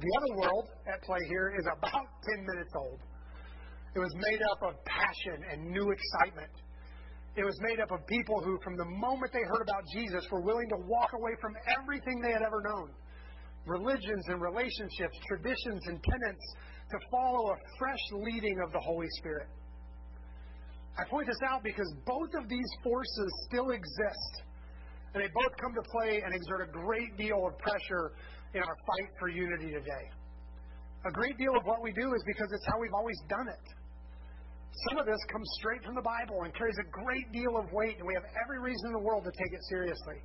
The 0.00 0.12
other 0.16 0.40
world 0.40 0.68
at 0.88 1.02
play 1.02 1.20
here 1.28 1.52
is 1.58 1.66
about 1.76 2.08
10 2.32 2.46
minutes 2.46 2.72
old. 2.74 3.00
It 3.94 3.98
was 3.98 4.12
made 4.16 4.40
up 4.52 4.72
of 4.72 4.84
passion 4.88 5.44
and 5.52 5.68
new 5.68 5.92
excitement. 5.92 6.52
It 7.36 7.44
was 7.44 7.56
made 7.60 7.80
up 7.80 7.92
of 7.92 8.06
people 8.06 8.40
who, 8.40 8.58
from 8.64 8.76
the 8.76 8.84
moment 8.84 9.30
they 9.32 9.44
heard 9.44 9.60
about 9.60 9.84
Jesus, 9.92 10.24
were 10.32 10.40
willing 10.40 10.68
to 10.70 10.78
walk 10.88 11.12
away 11.12 11.36
from 11.40 11.52
everything 11.68 12.20
they 12.22 12.32
had 12.32 12.42
ever 12.42 12.62
known 12.64 12.90
religions 13.66 14.24
and 14.28 14.40
relationships, 14.40 15.12
traditions 15.28 15.82
and 15.86 16.02
tenets 16.02 16.46
to 16.90 16.98
follow 17.10 17.52
a 17.52 17.56
fresh 17.78 18.04
leading 18.24 18.58
of 18.64 18.72
the 18.72 18.80
Holy 18.80 19.06
Spirit. 19.20 19.48
I 20.98 21.04
point 21.08 21.26
this 21.26 21.38
out 21.46 21.62
because 21.62 21.92
both 22.06 22.30
of 22.40 22.48
these 22.48 22.70
forces 22.82 23.30
still 23.48 23.70
exist, 23.70 24.32
and 25.12 25.22
they 25.22 25.28
both 25.34 25.52
come 25.60 25.74
to 25.74 25.84
play 25.92 26.22
and 26.24 26.34
exert 26.34 26.68
a 26.68 26.72
great 26.72 27.16
deal 27.16 27.46
of 27.46 27.58
pressure 27.58 28.12
in 28.54 28.62
our 28.62 28.76
fight 28.86 29.10
for 29.18 29.28
unity 29.28 29.70
today. 29.70 30.04
A 31.06 31.12
great 31.12 31.38
deal 31.38 31.56
of 31.56 31.64
what 31.64 31.82
we 31.82 31.92
do 31.92 32.12
is 32.12 32.22
because 32.26 32.50
it's 32.52 32.66
how 32.66 32.78
we've 32.78 32.94
always 32.94 33.16
done 33.28 33.48
it. 33.48 33.66
Some 34.88 34.98
of 34.98 35.06
this 35.06 35.18
comes 35.32 35.48
straight 35.58 35.82
from 35.84 35.94
the 35.94 36.04
Bible 36.04 36.44
and 36.44 36.54
carries 36.54 36.76
a 36.78 36.88
great 36.92 37.26
deal 37.32 37.56
of 37.58 37.66
weight, 37.72 37.98
and 37.98 38.06
we 38.06 38.14
have 38.14 38.26
every 38.44 38.60
reason 38.60 38.92
in 38.92 38.94
the 39.00 39.04
world 39.04 39.24
to 39.24 39.32
take 39.32 39.52
it 39.52 39.62
seriously. 39.68 40.18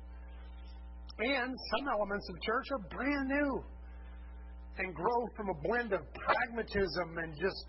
And 1.18 1.50
some 1.50 1.84
elements 1.88 2.28
of 2.28 2.36
church 2.44 2.66
are 2.72 2.82
brand 2.92 3.28
new 3.28 3.64
and 4.78 4.94
grow 4.94 5.20
from 5.34 5.48
a 5.48 5.56
blend 5.64 5.92
of 5.92 6.00
pragmatism 6.12 7.16
and 7.16 7.32
just 7.40 7.64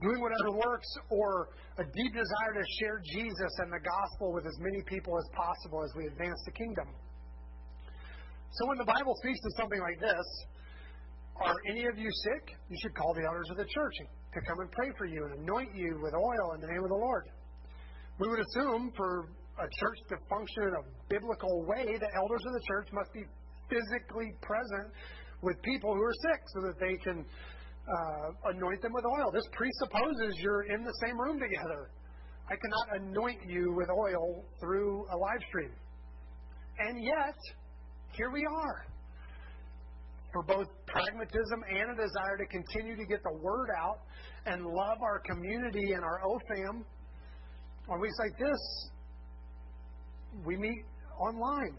doing 0.00 0.20
whatever 0.20 0.54
works 0.54 0.86
or 1.10 1.48
a 1.78 1.84
deep 1.84 2.12
desire 2.12 2.52
to 2.54 2.64
share 2.78 3.02
Jesus 3.02 3.52
and 3.58 3.72
the 3.72 3.82
gospel 3.82 4.32
with 4.32 4.46
as 4.46 4.56
many 4.60 4.82
people 4.86 5.18
as 5.18 5.26
possible 5.34 5.82
as 5.82 5.90
we 5.96 6.06
advance 6.06 6.38
the 6.46 6.52
kingdom. 6.52 6.86
So 8.50 8.68
when 8.68 8.78
the 8.78 8.88
Bible 8.88 9.14
speaks 9.22 9.40
to 9.40 9.50
something 9.56 9.80
like 9.80 10.00
this, 10.00 10.26
are 11.40 11.56
any 11.68 11.84
of 11.86 11.98
you 11.98 12.08
sick? 12.08 12.56
You 12.70 12.76
should 12.80 12.94
call 12.94 13.12
the 13.12 13.24
elders 13.26 13.48
of 13.50 13.56
the 13.56 13.68
church 13.68 13.96
to 14.32 14.40
come 14.48 14.60
and 14.60 14.70
pray 14.72 14.90
for 14.96 15.06
you 15.06 15.24
and 15.24 15.42
anoint 15.44 15.74
you 15.74 16.00
with 16.00 16.14
oil 16.14 16.54
in 16.54 16.60
the 16.60 16.68
name 16.68 16.82
of 16.82 16.88
the 16.88 17.00
Lord. 17.00 17.24
We 18.18 18.28
would 18.28 18.40
assume 18.40 18.92
for 18.96 19.28
a 19.60 19.68
church 19.80 19.98
to 20.08 20.16
function 20.28 20.62
in 20.68 20.74
a 20.76 20.84
biblical 21.08 21.64
way, 21.64 21.84
the 21.84 22.12
elders 22.16 22.42
of 22.44 22.52
the 22.52 22.64
church 22.68 22.88
must 22.92 23.12
be 23.12 23.24
physically 23.68 24.32
present 24.40 24.92
with 25.42 25.56
people 25.62 25.94
who 25.94 26.02
are 26.02 26.18
sick 26.32 26.40
so 26.54 26.60
that 26.68 26.76
they 26.80 26.96
can 27.04 27.24
uh, 27.24 28.52
anoint 28.52 28.80
them 28.82 28.92
with 28.92 29.04
oil. 29.04 29.30
This 29.32 29.46
presupposes 29.52 30.36
you're 30.40 30.64
in 30.72 30.84
the 30.84 30.94
same 31.04 31.18
room 31.20 31.38
together. 31.38 31.90
I 32.48 32.54
cannot 32.56 33.02
anoint 33.02 33.40
you 33.48 33.74
with 33.76 33.88
oil 33.90 34.44
through 34.60 35.06
a 35.10 35.16
live 35.16 35.42
stream. 35.48 35.72
And 36.78 37.02
yet, 37.02 37.36
here 38.12 38.30
we 38.30 38.44
are. 38.44 38.86
For 40.32 40.42
both 40.42 40.66
pragmatism 40.86 41.64
and 41.70 41.90
a 41.90 42.02
desire 42.02 42.36
to 42.38 42.46
continue 42.46 42.96
to 42.96 43.06
get 43.06 43.22
the 43.22 43.38
word 43.40 43.68
out 43.78 44.00
and 44.44 44.64
love 44.64 44.98
our 45.02 45.20
community 45.20 45.92
and 45.92 46.04
our 46.04 46.20
OFAM, 46.20 46.84
on 47.88 48.00
weeks 48.00 48.16
like 48.18 48.36
this, 48.38 48.90
we 50.44 50.56
meet 50.56 50.84
online. 51.18 51.78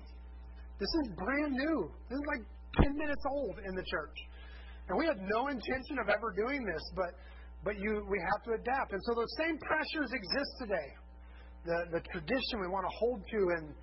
This 0.80 0.90
is 1.04 1.12
brand 1.18 1.54
new. 1.54 1.92
This 2.10 2.18
is 2.18 2.26
like 2.28 2.44
10 2.84 2.98
minutes 2.98 3.24
old 3.30 3.58
in 3.68 3.76
the 3.76 3.84
church. 3.90 4.18
And 4.90 4.98
we 4.98 5.06
had 5.06 5.18
no 5.20 5.48
intention 5.48 6.00
of 6.00 6.08
ever 6.08 6.32
doing 6.32 6.63
this, 6.63 6.82
but, 6.96 7.12
but 7.63 7.76
you, 7.76 8.06
we 8.10 8.18
have 8.32 8.42
to 8.46 8.52
adapt. 8.56 8.94
And 8.94 9.02
so 9.04 9.16
those 9.16 9.34
same 9.38 9.58
pressures 9.60 10.12
exist 10.13 10.52
today. 10.62 10.90
The, 11.66 12.00
the 12.00 12.02
tradition 12.13 12.62
we 12.62 12.72
want 12.72 12.86
to 12.88 12.94
hold 12.96 13.20
to 13.20 13.42
and, 13.60 13.76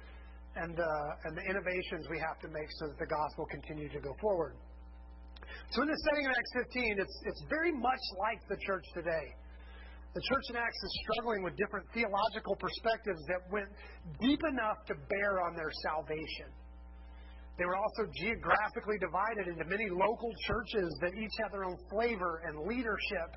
and, 0.57 0.77
the 0.77 1.45
innovations 1.51 2.07
we 2.11 2.19
have 2.19 2.39
to 2.41 2.49
make 2.49 2.69
so 2.79 2.87
that 2.89 2.99
the 2.99 3.11
gospel 3.11 3.47
continue 3.51 3.89
to 3.91 4.01
go 4.01 4.15
forward. 4.21 4.57
So 5.71 5.83
in 5.83 5.89
the 5.89 6.01
setting 6.11 6.27
of 6.27 6.33
Acts 6.33 6.53
15, 6.71 6.99
it's, 6.99 7.17
it's 7.27 7.43
very 7.51 7.73
much 7.73 8.05
like 8.21 8.41
the 8.49 8.57
church 8.63 8.85
today. 8.95 9.27
The 10.15 10.23
church 10.31 10.47
in 10.51 10.57
Acts 10.57 10.79
is 10.79 10.93
struggling 11.03 11.43
with 11.43 11.57
different 11.59 11.87
theological 11.91 12.55
perspectives 12.55 13.19
that 13.27 13.43
went 13.51 13.67
deep 14.23 14.39
enough 14.47 14.79
to 14.87 14.95
bear 15.11 15.43
on 15.43 15.59
their 15.59 15.71
salvation. 15.91 16.55
They 17.59 17.67
were 17.67 17.75
also 17.75 18.07
geographically 18.23 18.99
divided 18.99 19.51
into 19.51 19.65
many 19.67 19.91
local 19.91 20.31
churches 20.47 20.91
that 21.03 21.15
each 21.15 21.35
had 21.43 21.51
their 21.51 21.65
own 21.65 21.79
flavor 21.91 22.43
and 22.47 22.67
leadership. 22.67 23.35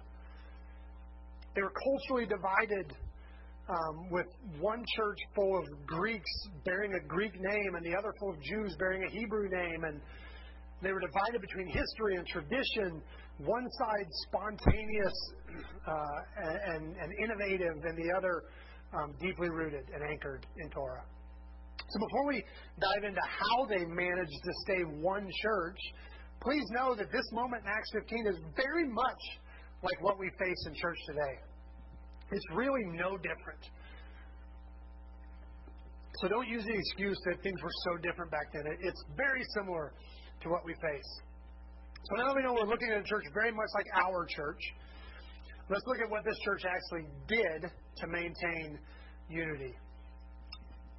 They 1.55 1.61
were 1.61 1.73
culturally 1.73 2.29
divided 2.29 2.93
um, 3.69 4.09
with 4.11 4.27
one 4.59 4.83
church 4.95 5.19
full 5.35 5.59
of 5.59 5.65
Greeks 5.85 6.31
bearing 6.63 6.93
a 6.93 7.07
Greek 7.07 7.33
name 7.33 7.75
and 7.75 7.85
the 7.85 7.97
other 7.97 8.13
full 8.19 8.31
of 8.31 8.41
Jews 8.41 8.75
bearing 8.79 9.03
a 9.03 9.11
Hebrew 9.11 9.49
name. 9.49 9.83
And 9.83 10.01
they 10.81 10.91
were 10.91 11.01
divided 11.01 11.41
between 11.41 11.67
history 11.67 12.15
and 12.15 12.25
tradition, 12.27 13.01
one 13.39 13.67
side 13.79 14.07
spontaneous 14.27 15.17
uh, 15.85 16.73
and, 16.75 16.95
and, 16.95 17.09
innovative, 17.19 17.83
and 17.83 17.97
the 17.97 18.13
other 18.15 18.43
um, 18.93 19.13
deeply 19.19 19.49
rooted 19.49 19.83
and 19.93 20.01
anchored 20.09 20.45
in 20.57 20.69
Torah. 20.69 21.03
So 21.89 21.99
before 21.99 22.27
we 22.27 22.43
dive 22.79 23.03
into 23.03 23.21
how 23.23 23.65
they 23.65 23.85
managed 23.85 24.39
to 24.43 24.53
stay 24.65 24.81
one 25.01 25.27
church, 25.41 25.79
please 26.41 26.63
know 26.71 26.95
that 26.95 27.11
this 27.11 27.25
moment 27.31 27.63
in 27.63 27.69
Acts 27.69 27.91
15 27.93 28.27
is 28.27 28.39
very 28.55 28.87
much 28.87 29.21
like 29.83 30.01
what 30.01 30.19
we 30.19 30.29
face 30.39 30.61
in 30.67 30.73
church 30.75 30.97
today. 31.07 31.46
It's 32.31 32.45
really 32.53 32.83
no 32.91 33.17
different. 33.17 33.63
So 36.21 36.27
don't 36.27 36.47
use 36.47 36.65
the 36.65 36.73
excuse 36.73 37.17
that 37.25 37.41
things 37.43 37.61
were 37.61 37.75
so 37.85 37.97
different 38.01 38.31
back 38.31 38.51
then. 38.53 38.63
It's 38.81 39.03
very 39.15 39.43
similar 39.55 39.93
to 40.41 40.49
what 40.49 40.65
we 40.65 40.73
face. 40.73 41.11
So 42.09 42.15
now 42.17 42.27
that 42.27 42.35
we 42.35 42.41
know 42.41 42.53
we're 42.53 42.67
looking 42.67 42.89
at 42.89 42.99
a 42.99 43.03
church 43.03 43.23
very 43.33 43.51
much 43.51 43.69
like 43.75 43.85
our 44.01 44.25
church, 44.25 44.61
let's 45.69 45.85
look 45.85 45.99
at 46.01 46.09
what 46.09 46.23
this 46.25 46.37
church 46.43 46.63
actually 46.65 47.05
did 47.27 47.69
to 47.69 48.07
maintain 48.07 48.79
unity 49.29 49.73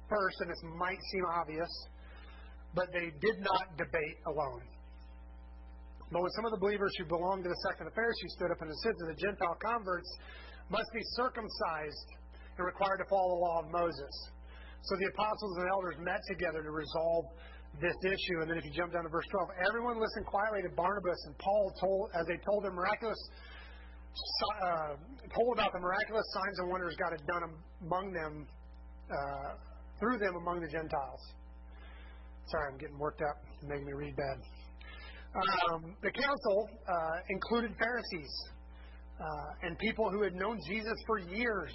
first, 0.09 0.41
and 0.41 0.49
this 0.49 0.61
might 0.75 0.97
seem 1.13 1.23
obvious, 1.29 1.69
but 2.73 2.89
they 2.91 3.13
did 3.21 3.37
not 3.39 3.77
debate 3.77 4.17
alone. 4.25 4.61
But 6.11 6.21
when 6.25 6.31
some 6.33 6.45
of 6.45 6.51
the 6.51 6.57
believers 6.57 6.89
who 6.97 7.05
belonged 7.05 7.45
to 7.45 7.49
the 7.49 7.61
sect 7.69 7.81
of 7.81 7.85
the 7.85 7.93
Pharisees 7.93 8.33
stood 8.33 8.49
up 8.49 8.61
and 8.61 8.73
said 8.81 8.97
to 8.97 9.05
the 9.13 9.17
Gentile 9.21 9.57
converts 9.61 10.09
must 10.69 10.89
be 10.93 11.01
circumcised 11.17 12.09
and 12.57 12.65
required 12.65 12.97
to 13.01 13.07
follow 13.09 13.35
the 13.35 13.41
law 13.41 13.57
of 13.65 13.67
Moses. 13.73 14.13
So 14.85 14.95
the 14.95 15.07
apostles 15.11 15.53
and 15.59 15.67
elders 15.69 15.95
met 15.99 16.21
together 16.29 16.63
to 16.63 16.71
resolve 16.71 17.25
this 17.77 17.95
issue. 18.05 18.41
And 18.41 18.49
then 18.49 18.57
if 18.57 18.65
you 18.65 18.73
jump 18.73 18.93
down 18.93 19.03
to 19.03 19.11
verse 19.11 19.27
12, 19.31 19.67
everyone 19.67 19.99
listened 19.99 20.25
quietly 20.25 20.61
to 20.63 20.71
Barnabas 20.73 21.19
and 21.27 21.37
Paul 21.37 21.73
told, 21.79 22.11
as 22.15 22.25
they 22.27 22.37
told 22.45 22.63
their 22.63 22.73
miraculous, 22.73 23.19
uh, 24.63 24.95
told 25.33 25.51
about 25.53 25.71
the 25.73 25.79
miraculous 25.79 26.25
signs 26.33 26.57
and 26.59 26.69
wonders 26.69 26.95
God 26.97 27.11
had 27.13 27.25
done 27.27 27.43
among 27.85 28.13
them 28.13 28.47
uh, 29.09 29.49
through 29.99 30.17
them 30.17 30.35
among 30.35 30.61
the 30.61 30.71
Gentiles. 30.71 31.21
Sorry, 32.47 32.65
I'm 32.71 32.79
getting 32.79 32.97
worked 32.97 33.21
up, 33.21 33.37
making 33.63 33.85
me 33.85 33.93
read 33.93 34.15
bad. 34.15 34.37
Um, 35.37 35.93
the 36.01 36.09
council 36.09 36.69
uh, 36.89 37.17
included 37.29 37.77
Pharisees 37.77 38.33
Uh, 39.19 39.67
and 39.67 39.77
people 39.79 40.09
who 40.09 40.23
had 40.23 40.33
known 40.33 40.57
Jesus 40.67 40.95
for 41.05 41.19
years, 41.19 41.73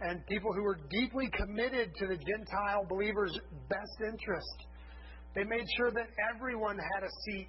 and 0.00 0.24
people 0.26 0.52
who 0.52 0.62
were 0.62 0.78
deeply 0.90 1.28
committed 1.32 1.94
to 1.96 2.06
the 2.06 2.16
Gentile 2.16 2.84
believers' 2.88 3.36
best 3.68 3.98
interest. 4.04 4.58
They 5.34 5.44
made 5.44 5.64
sure 5.76 5.90
that 5.90 6.08
everyone 6.34 6.76
had 6.76 7.02
a 7.04 7.10
seat 7.24 7.48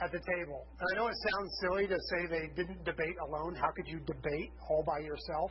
at 0.00 0.10
the 0.12 0.18
table. 0.18 0.66
And 0.78 0.86
I 0.92 0.98
know 0.98 1.08
it 1.08 1.16
sounds 1.32 1.50
silly 1.62 1.86
to 1.88 1.98
say 2.10 2.26
they 2.30 2.48
didn't 2.54 2.84
debate 2.84 3.16
alone. 3.26 3.54
How 3.54 3.70
could 3.76 3.86
you 3.86 4.00
debate 4.06 4.50
all 4.70 4.84
by 4.86 4.98
yourself? 5.00 5.50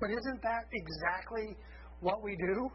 But 0.00 0.10
isn't 0.10 0.42
that 0.42 0.64
exactly 0.72 1.56
what 2.00 2.22
we 2.22 2.36
do? 2.36 2.70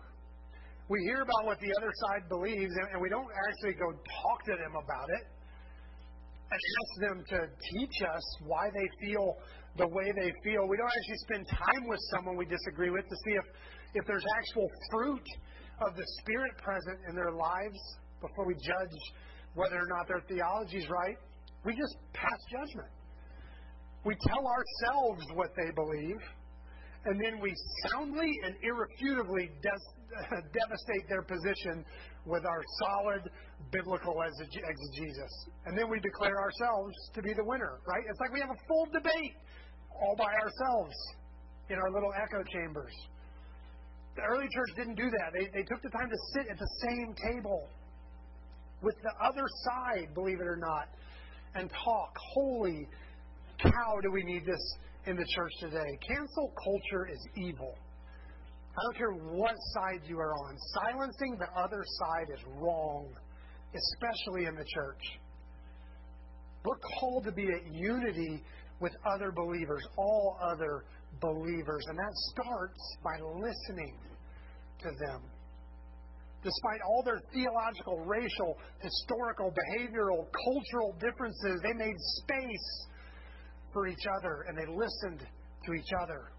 we 0.91 0.99
hear 1.07 1.23
about 1.23 1.47
what 1.47 1.55
the 1.63 1.71
other 1.79 1.91
side 2.03 2.27
believes, 2.27 2.75
and, 2.75 2.87
and 2.91 2.99
we 3.01 3.07
don't 3.07 3.31
actually 3.47 3.79
go 3.79 3.95
talk 3.95 4.43
to 4.43 4.59
them 4.59 4.75
about 4.75 5.07
it 5.07 5.23
and 6.51 6.59
ask 6.59 6.93
them 6.99 7.17
to 7.29 7.39
teach 7.47 7.97
us 8.03 8.23
why 8.43 8.69
they 8.73 8.87
feel 9.07 9.37
the 9.77 9.87
way 9.87 10.11
they 10.11 10.31
feel. 10.43 10.67
We 10.67 10.75
don't 10.75 10.91
actually 10.91 11.21
spend 11.23 11.47
time 11.47 11.87
with 11.87 11.99
someone 12.11 12.35
we 12.35 12.45
disagree 12.45 12.89
with 12.89 13.07
to 13.07 13.15
see 13.23 13.35
if, 13.39 13.45
if 13.95 14.05
there's 14.05 14.25
actual 14.37 14.67
fruit 14.91 15.27
of 15.87 15.95
the 15.95 16.05
Spirit 16.19 16.51
present 16.61 16.99
in 17.07 17.15
their 17.15 17.31
lives 17.31 17.79
before 18.19 18.45
we 18.45 18.53
judge 18.55 18.97
whether 19.55 19.75
or 19.75 19.87
not 19.87 20.07
their 20.07 20.21
theology 20.27 20.77
is 20.77 20.89
right. 20.89 21.15
We 21.63 21.73
just 21.73 21.95
pass 22.13 22.39
judgment. 22.51 22.91
We 24.03 24.15
tell 24.27 24.43
ourselves 24.43 25.23
what 25.35 25.51
they 25.55 25.71
believe, 25.75 26.19
and 27.05 27.21
then 27.21 27.39
we 27.39 27.53
soundly 27.87 28.31
and 28.45 28.55
irrefutably 28.63 29.49
des- 29.61 30.00
devastate 30.53 31.05
their 31.09 31.21
position 31.21 31.85
with 32.25 32.45
our 32.45 32.61
solid 32.79 33.29
biblical 33.71 34.15
exegesis. 34.21 35.33
And 35.65 35.77
then 35.77 35.89
we 35.89 35.99
declare 35.99 36.37
ourselves 36.37 36.93
to 37.15 37.21
be 37.21 37.33
the 37.33 37.45
winner, 37.45 37.79
right? 37.87 38.03
It's 38.09 38.19
like 38.19 38.33
we 38.33 38.39
have 38.39 38.51
a 38.51 38.61
full 38.67 38.85
debate 38.91 39.35
all 40.01 40.15
by 40.17 40.31
ourselves 40.33 40.95
in 41.69 41.77
our 41.77 41.91
little 41.91 42.11
echo 42.15 42.43
chambers. 42.51 42.93
The 44.15 44.23
early 44.23 44.47
church 44.51 44.71
didn't 44.75 44.95
do 44.95 45.09
that. 45.09 45.31
They, 45.33 45.47
they 45.53 45.63
took 45.63 45.81
the 45.81 45.89
time 45.89 46.09
to 46.09 46.17
sit 46.33 46.51
at 46.51 46.59
the 46.59 46.69
same 46.87 47.15
table 47.31 47.69
with 48.81 48.95
the 49.03 49.13
other 49.23 49.45
side, 49.63 50.13
believe 50.13 50.41
it 50.41 50.47
or 50.47 50.57
not, 50.57 50.89
and 51.55 51.69
talk. 51.69 52.13
Holy 52.33 52.87
cow, 53.61 53.99
do 54.01 54.11
we 54.11 54.23
need 54.23 54.45
this 54.45 54.75
in 55.05 55.15
the 55.15 55.25
church 55.35 55.51
today? 55.59 55.97
Cancel 56.07 56.53
culture 56.63 57.07
is 57.11 57.19
evil. 57.37 57.75
I 58.77 58.81
don't 58.83 58.97
care 58.97 59.11
what 59.11 59.55
side 59.73 60.01
you 60.07 60.17
are 60.17 60.33
on. 60.33 60.57
Silencing 60.73 61.37
the 61.37 61.59
other 61.59 61.83
side 61.83 62.33
is 62.33 62.39
wrong, 62.55 63.09
especially 63.75 64.45
in 64.45 64.55
the 64.55 64.63
church. 64.63 65.01
We're 66.63 66.79
called 66.99 67.25
to 67.25 67.31
be 67.31 67.47
at 67.47 67.73
unity 67.73 68.43
with 68.79 68.93
other 69.05 69.31
believers, 69.31 69.85
all 69.97 70.37
other 70.41 70.85
believers, 71.19 71.83
and 71.87 71.97
that 71.97 72.13
starts 72.31 72.97
by 73.03 73.19
listening 73.19 73.97
to 74.79 74.89
them. 75.05 75.21
Despite 76.43 76.81
all 76.87 77.03
their 77.03 77.21
theological, 77.33 77.99
racial, 78.05 78.57
historical, 78.79 79.51
behavioral, 79.51 80.25
cultural 80.45 80.93
differences, 80.93 81.61
they 81.61 81.73
made 81.73 81.95
space 82.23 82.87
for 83.73 83.87
each 83.87 84.05
other 84.17 84.45
and 84.47 84.57
they 84.57 84.65
listened 84.65 85.27
to 85.65 85.73
each 85.73 85.91
other. 86.01 86.31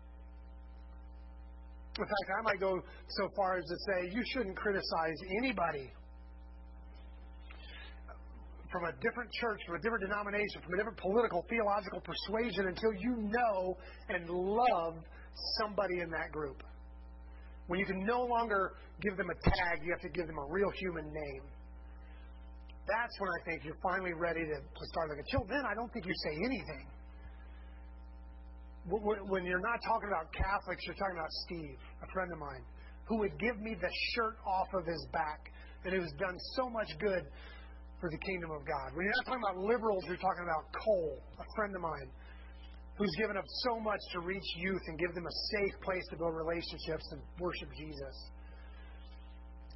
In 1.99 2.05
fact, 2.05 2.29
I 2.39 2.43
might 2.43 2.61
go 2.61 2.81
so 3.09 3.29
far 3.37 3.59
as 3.59 3.65
to 3.65 3.77
say 3.87 4.11
you 4.15 4.23
shouldn't 4.33 4.57
criticize 4.57 5.19
anybody 5.39 5.93
from 8.73 8.85
a 8.89 8.93
different 9.05 9.31
church, 9.37 9.61
from 9.67 9.77
a 9.77 9.83
different 9.85 10.09
denomination, 10.09 10.65
from 10.65 10.73
a 10.73 10.77
different 10.79 10.97
political, 10.97 11.45
theological 11.51 12.01
persuasion 12.01 12.69
until 12.69 12.93
you 12.97 13.29
know 13.29 13.77
and 14.09 14.29
love 14.31 14.97
somebody 15.61 16.01
in 16.01 16.09
that 16.11 16.33
group. 16.33 16.63
When 17.67 17.79
you 17.79 17.85
can 17.85 18.05
no 18.05 18.25
longer 18.25 18.73
give 19.03 19.17
them 19.19 19.29
a 19.29 19.37
tag, 19.45 19.85
you 19.85 19.93
have 19.93 20.01
to 20.01 20.09
give 20.09 20.27
them 20.27 20.39
a 20.39 20.47
real 20.51 20.71
human 20.81 21.05
name. 21.05 21.45
That's 22.89 23.15
when 23.21 23.29
I 23.29 23.41
think 23.45 23.65
you're 23.65 23.79
finally 23.83 24.13
ready 24.15 24.41
to, 24.41 24.57
to 24.59 24.85
start. 24.91 25.11
Until 25.13 25.47
then, 25.47 25.63
I 25.69 25.75
don't 25.75 25.93
think 25.93 26.07
you 26.07 26.15
say 26.25 26.35
anything. 26.43 26.89
When 28.89 29.45
you're 29.47 29.63
not 29.63 29.79
talking 29.87 30.11
about 30.11 30.33
Catholics, 30.35 30.83
you're 30.87 30.99
talking 30.99 31.15
about 31.15 31.31
Steve, 31.47 31.79
a 32.03 32.09
friend 32.13 32.33
of 32.33 32.39
mine, 32.39 32.67
who 33.07 33.19
would 33.19 33.39
give 33.39 33.59
me 33.61 33.75
the 33.79 33.91
shirt 34.15 34.37
off 34.47 34.67
of 34.75 34.87
his 34.87 35.07
back 35.13 35.53
and 35.85 35.95
who's 35.95 36.11
done 36.19 36.35
so 36.59 36.69
much 36.71 36.91
good 36.99 37.23
for 38.01 38.11
the 38.11 38.19
kingdom 38.19 38.51
of 38.51 38.67
God. 38.67 38.91
When 38.95 39.07
you're 39.07 39.15
not 39.23 39.27
talking 39.31 39.45
about 39.47 39.63
liberals, 39.63 40.03
you're 40.11 40.19
talking 40.19 40.43
about 40.43 40.67
Cole, 40.75 41.23
a 41.39 41.47
friend 41.55 41.71
of 41.77 41.83
mine, 41.83 42.11
who's 42.99 43.15
given 43.23 43.39
up 43.39 43.47
so 43.63 43.79
much 43.79 44.03
to 44.13 44.21
reach 44.21 44.47
youth 44.59 44.83
and 44.91 44.99
give 44.99 45.15
them 45.15 45.27
a 45.27 45.37
safe 45.55 45.75
place 45.87 46.03
to 46.11 46.19
build 46.19 46.35
relationships 46.35 47.07
and 47.15 47.23
worship 47.39 47.71
Jesus. 47.79 48.17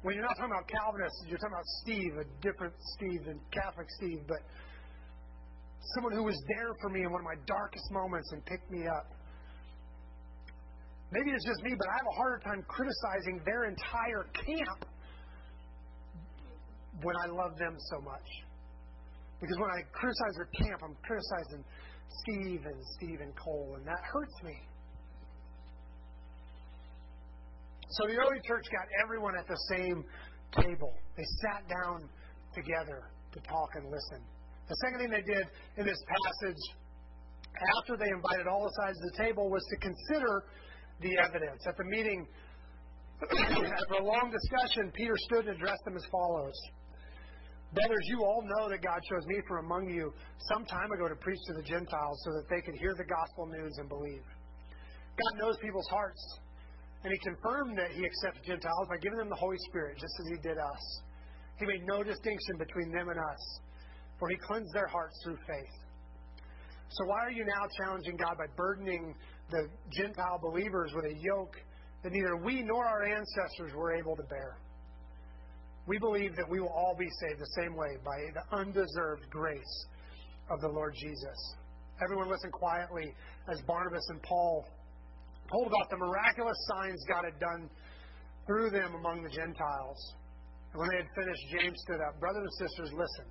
When 0.03 0.15
you're 0.15 0.27
not 0.27 0.35
talking 0.35 0.51
about 0.51 0.67
Calvinists, 0.67 1.23
you're 1.31 1.39
talking 1.39 1.55
about 1.55 1.71
Steve, 1.81 2.11
a 2.19 2.25
different 2.43 2.75
Steve 2.99 3.23
than 3.23 3.39
Catholic 3.55 3.87
Steve, 3.95 4.27
but 4.27 4.43
someone 5.95 6.13
who 6.13 6.23
was 6.23 6.37
there 6.47 6.73
for 6.81 6.89
me 6.89 7.03
in 7.03 7.11
one 7.11 7.21
of 7.21 7.25
my 7.25 7.39
darkest 7.45 7.85
moments 7.91 8.31
and 8.31 8.43
picked 8.45 8.69
me 8.71 8.87
up. 8.87 9.13
Maybe 11.11 11.31
it's 11.31 11.45
just 11.45 11.61
me, 11.63 11.71
but 11.77 11.87
I 11.87 11.93
have 11.95 12.07
a 12.11 12.15
harder 12.17 12.39
time 12.43 12.63
criticizing 12.67 13.39
their 13.45 13.65
entire 13.65 14.27
camp 14.35 14.85
when 17.01 17.15
I 17.23 17.27
love 17.31 17.57
them 17.57 17.75
so 17.79 18.01
much. 18.01 18.27
Because 19.39 19.57
when 19.59 19.69
I 19.69 19.81
criticize 19.93 20.35
their 20.35 20.51
camp, 20.51 20.81
I'm 20.83 20.97
criticizing 21.05 21.63
Steve 22.23 22.61
and 22.65 22.79
Steve 22.97 23.19
and 23.21 23.31
Cole, 23.37 23.75
and 23.77 23.85
that 23.85 24.01
hurts 24.03 24.43
me. 24.43 24.57
So 27.89 28.07
the 28.07 28.17
early 28.17 28.41
church 28.43 28.65
got 28.71 28.87
everyone 29.03 29.37
at 29.37 29.47
the 29.47 29.57
same 29.71 30.03
table. 30.51 30.93
They 31.15 31.23
sat 31.41 31.63
down 31.69 32.09
together 32.53 33.11
to 33.31 33.39
talk 33.39 33.69
and 33.75 33.85
listen. 33.85 34.21
The 34.67 34.75
second 34.83 34.99
thing 34.99 35.11
they 35.11 35.23
did 35.23 35.45
in 35.77 35.85
this 35.85 35.99
passage, 36.03 36.61
after 37.79 37.97
they 37.97 38.09
invited 38.11 38.47
all 38.47 38.63
the 38.63 38.75
sides 38.83 38.97
of 38.99 39.05
the 39.11 39.17
table, 39.23 39.49
was 39.49 39.63
to 39.71 39.77
consider 39.77 40.43
the 41.01 41.17
evidence. 41.17 41.63
At 41.67 41.77
the 41.77 41.85
meeting, 41.85 42.27
after 43.23 43.95
a 43.99 44.05
long 44.05 44.31
discussion, 44.31 44.91
Peter 44.93 45.15
stood 45.29 45.47
and 45.47 45.55
addressed 45.55 45.83
them 45.85 45.95
as 45.95 46.05
follows 46.11 46.53
Brothers, 47.73 48.05
you 48.07 48.23
all 48.23 48.41
know 48.47 48.69
that 48.69 48.81
God 48.81 49.01
chose 49.03 49.25
me 49.27 49.35
from 49.47 49.65
among 49.65 49.89
you 49.89 50.13
some 50.47 50.63
time 50.65 50.91
ago 50.91 51.09
to 51.09 51.15
preach 51.19 51.39
to 51.47 51.53
the 51.53 51.63
Gentiles 51.67 52.15
so 52.23 52.31
that 52.39 52.47
they 52.47 52.61
could 52.63 52.79
hear 52.79 52.95
the 52.95 53.03
gospel 53.03 53.45
news 53.47 53.75
and 53.77 53.89
believe. 53.89 54.23
God 55.19 55.33
knows 55.35 55.57
people's 55.59 55.87
hearts, 55.91 56.23
and 57.03 57.11
He 57.11 57.19
confirmed 57.27 57.77
that 57.77 57.91
He 57.91 58.05
accepted 58.05 58.47
Gentiles 58.47 58.87
by 58.87 58.97
giving 59.03 59.19
them 59.19 59.27
the 59.27 59.35
Holy 59.35 59.57
Spirit, 59.67 59.99
just 59.99 60.15
as 60.15 60.27
He 60.31 60.39
did 60.47 60.57
us. 60.57 60.83
He 61.59 61.65
made 61.65 61.83
no 61.83 62.03
distinction 62.03 62.55
between 62.55 62.87
them 62.91 63.09
and 63.09 63.19
us, 63.19 63.43
for 64.19 64.29
He 64.29 64.35
cleansed 64.37 64.73
their 64.73 64.87
hearts 64.87 65.19
through 65.23 65.37
faith. 65.47 65.77
So, 66.89 67.05
why 67.05 67.19
are 67.25 67.31
you 67.31 67.45
now 67.45 67.67
challenging 67.83 68.15
God 68.15 68.37
by 68.37 68.45
burdening 68.55 69.13
the 69.51 69.67
Gentile 69.91 70.39
believers 70.41 70.91
with 70.95 71.05
a 71.05 71.15
yoke 71.19 71.55
that 72.03 72.11
neither 72.11 72.37
we 72.37 72.63
nor 72.63 72.85
our 72.85 73.03
ancestors 73.03 73.73
were 73.75 73.93
able 73.93 74.15
to 74.15 74.23
bear? 74.23 74.57
We 75.85 75.97
believe 75.99 76.35
that 76.35 76.49
we 76.49 76.59
will 76.59 76.73
all 76.75 76.95
be 76.97 77.07
saved 77.21 77.39
the 77.39 77.61
same 77.61 77.75
way 77.75 77.97
by 78.03 78.17
the 78.33 78.57
undeserved 78.57 79.29
grace 79.29 79.85
of 80.49 80.59
the 80.61 80.67
Lord 80.67 80.93
Jesus. 80.99 81.55
Everyone 82.03 82.29
listen 82.29 82.51
quietly 82.51 83.13
as 83.51 83.61
Barnabas 83.61 84.05
and 84.09 84.21
Paul 84.21 84.65
told 85.51 85.67
about 85.67 85.89
the 85.89 85.97
miraculous 85.97 86.57
signs 86.67 87.03
God 87.07 87.23
had 87.23 87.39
done 87.39 87.69
through 88.45 88.69
them 88.69 88.95
among 88.95 89.23
the 89.23 89.29
Gentiles. 89.29 89.97
And 90.71 90.79
when 90.79 90.89
they 90.89 90.97
had 90.97 91.11
finished, 91.15 91.41
James 91.51 91.77
stood 91.83 92.01
up. 92.01 92.19
Brothers 92.19 92.43
and 92.43 92.67
sisters, 92.67 92.91
listen. 92.91 93.27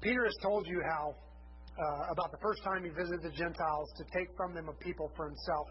Peter 0.00 0.24
has 0.24 0.36
told 0.42 0.66
you 0.66 0.80
how, 0.88 1.12
uh, 1.12 2.12
about 2.12 2.32
the 2.32 2.40
first 2.40 2.64
time 2.64 2.84
he 2.84 2.90
visited 2.90 3.20
the 3.22 3.36
Gentiles, 3.36 3.88
to 3.98 4.04
take 4.16 4.28
from 4.36 4.54
them 4.54 4.68
a 4.68 4.76
people 4.80 5.10
for 5.16 5.28
himself. 5.28 5.68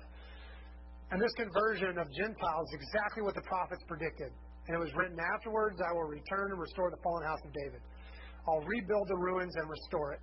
And 1.11 1.17
this 1.21 1.33
conversion 1.33 1.97
of 1.97 2.05
Gentiles 2.13 2.65
is 2.69 2.77
exactly 2.85 3.23
what 3.25 3.33
the 3.33 3.41
prophets 3.41 3.81
predicted. 3.87 4.29
And 4.67 4.77
it 4.77 4.79
was 4.79 4.93
written 4.93 5.17
afterwards, 5.17 5.81
I 5.81 5.91
will 5.93 6.05
return 6.05 6.53
and 6.53 6.61
restore 6.61 6.91
the 6.91 7.01
fallen 7.01 7.25
house 7.25 7.41
of 7.43 7.51
David. 7.53 7.81
I'll 8.47 8.61
rebuild 8.61 9.07
the 9.09 9.17
ruins 9.17 9.53
and 9.57 9.65
restore 9.65 10.13
it. 10.13 10.21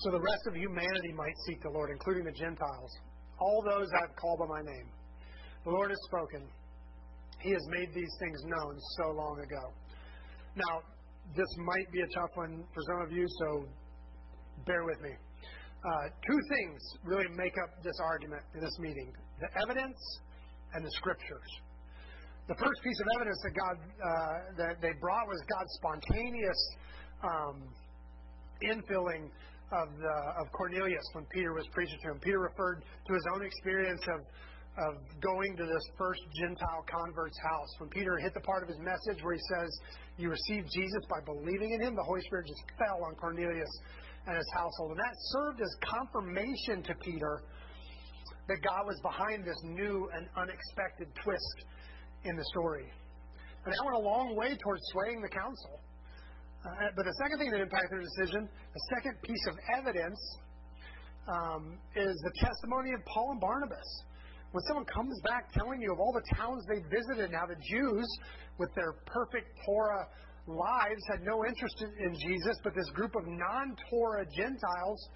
So 0.00 0.10
the 0.10 0.20
rest 0.20 0.44
of 0.46 0.54
humanity 0.54 1.12
might 1.16 1.32
seek 1.46 1.62
the 1.62 1.70
Lord, 1.70 1.88
including 1.88 2.24
the 2.24 2.36
Gentiles, 2.36 2.92
all 3.40 3.64
those 3.64 3.88
I've 3.96 4.14
called 4.16 4.40
by 4.40 4.60
my 4.60 4.60
name. 4.60 4.88
The 5.64 5.70
Lord 5.70 5.88
has 5.88 5.98
spoken. 6.04 6.44
He 7.40 7.50
has 7.50 7.64
made 7.68 7.88
these 7.94 8.12
things 8.20 8.38
known 8.44 8.76
so 9.00 9.12
long 9.12 9.40
ago. 9.40 9.72
Now, 10.56 10.84
this 11.32 11.48
might 11.58 11.90
be 11.92 12.00
a 12.00 12.10
tough 12.14 12.30
one 12.34 12.64
for 12.74 12.82
some 12.92 13.00
of 13.00 13.10
you, 13.12 13.26
so 13.40 13.64
bear 14.66 14.84
with 14.84 15.00
me. 15.00 15.10
Uh, 15.10 16.08
two 16.26 16.40
things 16.48 16.80
really 17.04 17.28
make 17.36 17.52
up 17.62 17.82
this 17.82 17.96
argument 18.00 18.42
in 18.54 18.60
this 18.60 18.78
meeting 18.78 19.12
the 19.40 19.48
evidence 19.60 19.98
and 20.72 20.84
the 20.84 20.90
scriptures. 20.92 21.50
The 22.46 22.54
first 22.54 22.80
piece 22.84 23.00
of 23.00 23.06
evidence 23.16 23.40
that 23.42 23.54
God 23.56 23.76
uh, 23.80 24.36
that 24.58 24.74
they 24.80 24.92
brought 25.00 25.26
was 25.26 25.40
God's 25.52 25.72
spontaneous 25.80 26.60
um, 27.24 27.56
infilling 28.62 29.28
of 29.72 29.88
the, 29.98 30.16
of 30.40 30.52
Cornelius 30.52 31.04
when 31.12 31.24
Peter 31.32 31.52
was 31.52 31.66
preaching 31.72 31.98
to 32.04 32.12
him. 32.12 32.20
Peter 32.20 32.38
referred 32.38 32.84
to 32.84 33.12
his 33.12 33.26
own 33.34 33.44
experience 33.44 34.00
of 34.08 34.20
of 34.76 34.98
going 35.22 35.56
to 35.56 35.64
this 35.64 35.86
first 35.96 36.20
Gentile 36.34 36.84
convert's 36.90 37.38
house. 37.38 37.70
When 37.78 37.88
Peter 37.90 38.18
hit 38.18 38.34
the 38.34 38.40
part 38.40 38.62
of 38.62 38.68
his 38.68 38.78
message 38.82 39.22
where 39.22 39.34
he 39.34 39.40
says, 39.54 39.70
"You 40.16 40.30
received 40.30 40.70
Jesus 40.70 41.02
by 41.10 41.20
believing 41.24 41.72
in 41.72 41.80
him," 41.80 41.94
the 41.96 42.02
Holy 42.02 42.20
Spirit 42.22 42.46
just 42.46 42.62
fell 42.78 43.04
on 43.04 43.14
Cornelius 43.16 43.70
and 44.26 44.36
his 44.36 44.50
household, 44.54 44.92
and 44.92 45.00
that 45.00 45.14
served 45.34 45.60
as 45.60 45.76
confirmation 45.82 46.82
to 46.82 46.94
Peter 47.02 47.42
that 48.48 48.60
God 48.62 48.86
was 48.86 49.00
behind 49.00 49.44
this 49.44 49.56
new 49.64 50.08
and 50.14 50.28
unexpected 50.36 51.08
twist 51.22 51.64
in 52.24 52.36
the 52.36 52.44
story. 52.44 52.90
And 53.64 53.72
that 53.72 53.80
went 53.84 53.96
a 53.96 54.04
long 54.04 54.36
way 54.36 54.56
towards 54.56 54.82
swaying 54.92 55.22
the 55.22 55.28
council. 55.28 55.80
Uh, 56.64 56.92
but 56.96 57.04
the 57.04 57.16
second 57.24 57.38
thing 57.38 57.50
that 57.52 57.60
impacted 57.60 57.90
their 57.92 58.04
decision, 58.04 58.48
the 58.48 58.84
second 58.96 59.20
piece 59.22 59.46
of 59.48 59.56
evidence, 59.76 60.20
um, 61.28 61.78
is 61.96 62.16
the 62.24 62.32
testimony 62.40 62.92
of 62.92 63.00
Paul 63.04 63.32
and 63.32 63.40
Barnabas. 63.40 64.04
When 64.54 64.62
someone 64.70 64.86
comes 64.86 65.18
back 65.26 65.50
telling 65.50 65.82
you 65.82 65.90
of 65.90 65.98
all 65.98 66.14
the 66.14 66.22
towns 66.38 66.62
they 66.70 66.78
visited 66.86 67.26
and 67.26 67.34
how 67.34 67.50
the 67.50 67.58
Jews, 67.58 68.06
with 68.54 68.70
their 68.78 69.02
perfect 69.02 69.50
Torah 69.66 70.06
lives, 70.46 71.02
had 71.10 71.26
no 71.26 71.42
interest 71.42 71.82
in 71.82 72.14
Jesus, 72.14 72.54
but 72.62 72.70
this 72.70 72.86
group 72.94 73.18
of 73.18 73.26
non 73.26 73.74
Torah 73.90 74.22
Gentiles 74.30 75.10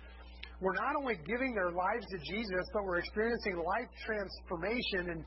were 0.59 0.75
not 0.75 0.99
only 0.99 1.15
giving 1.23 1.55
their 1.55 1.71
lives 1.71 2.03
to 2.11 2.19
Jesus, 2.19 2.67
but 2.75 2.83
were 2.83 2.99
experiencing 2.99 3.63
life 3.63 3.87
transformation, 4.03 5.15
and 5.15 5.23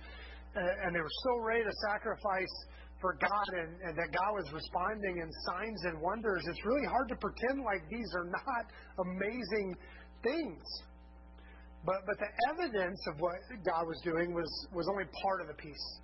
uh, 0.60 0.84
and 0.84 0.92
they 0.92 1.00
were 1.00 1.18
so 1.24 1.40
ready 1.40 1.64
to 1.64 1.72
sacrifice 1.88 2.56
for 3.00 3.16
God, 3.16 3.48
and, 3.64 3.80
and 3.80 3.96
that 3.96 4.12
God 4.12 4.32
was 4.36 4.52
responding 4.52 5.24
in 5.24 5.30
signs 5.48 5.88
and 5.88 5.96
wonders. 6.04 6.44
It's 6.52 6.66
really 6.68 6.84
hard 6.92 7.08
to 7.08 7.16
pretend 7.16 7.64
like 7.64 7.88
these 7.88 8.12
are 8.20 8.28
not 8.28 8.64
amazing 9.08 9.72
things. 10.20 10.68
But, 11.86 12.06
but 12.06 12.18
the 12.20 12.32
evidence 12.54 13.00
of 13.08 13.20
what 13.20 13.36
God 13.66 13.88
was 13.88 14.00
doing 14.04 14.34
was, 14.34 14.50
was 14.74 14.88
only 14.90 15.06
part 15.24 15.42
of 15.42 15.48
the 15.48 15.56
piece. 15.56 16.00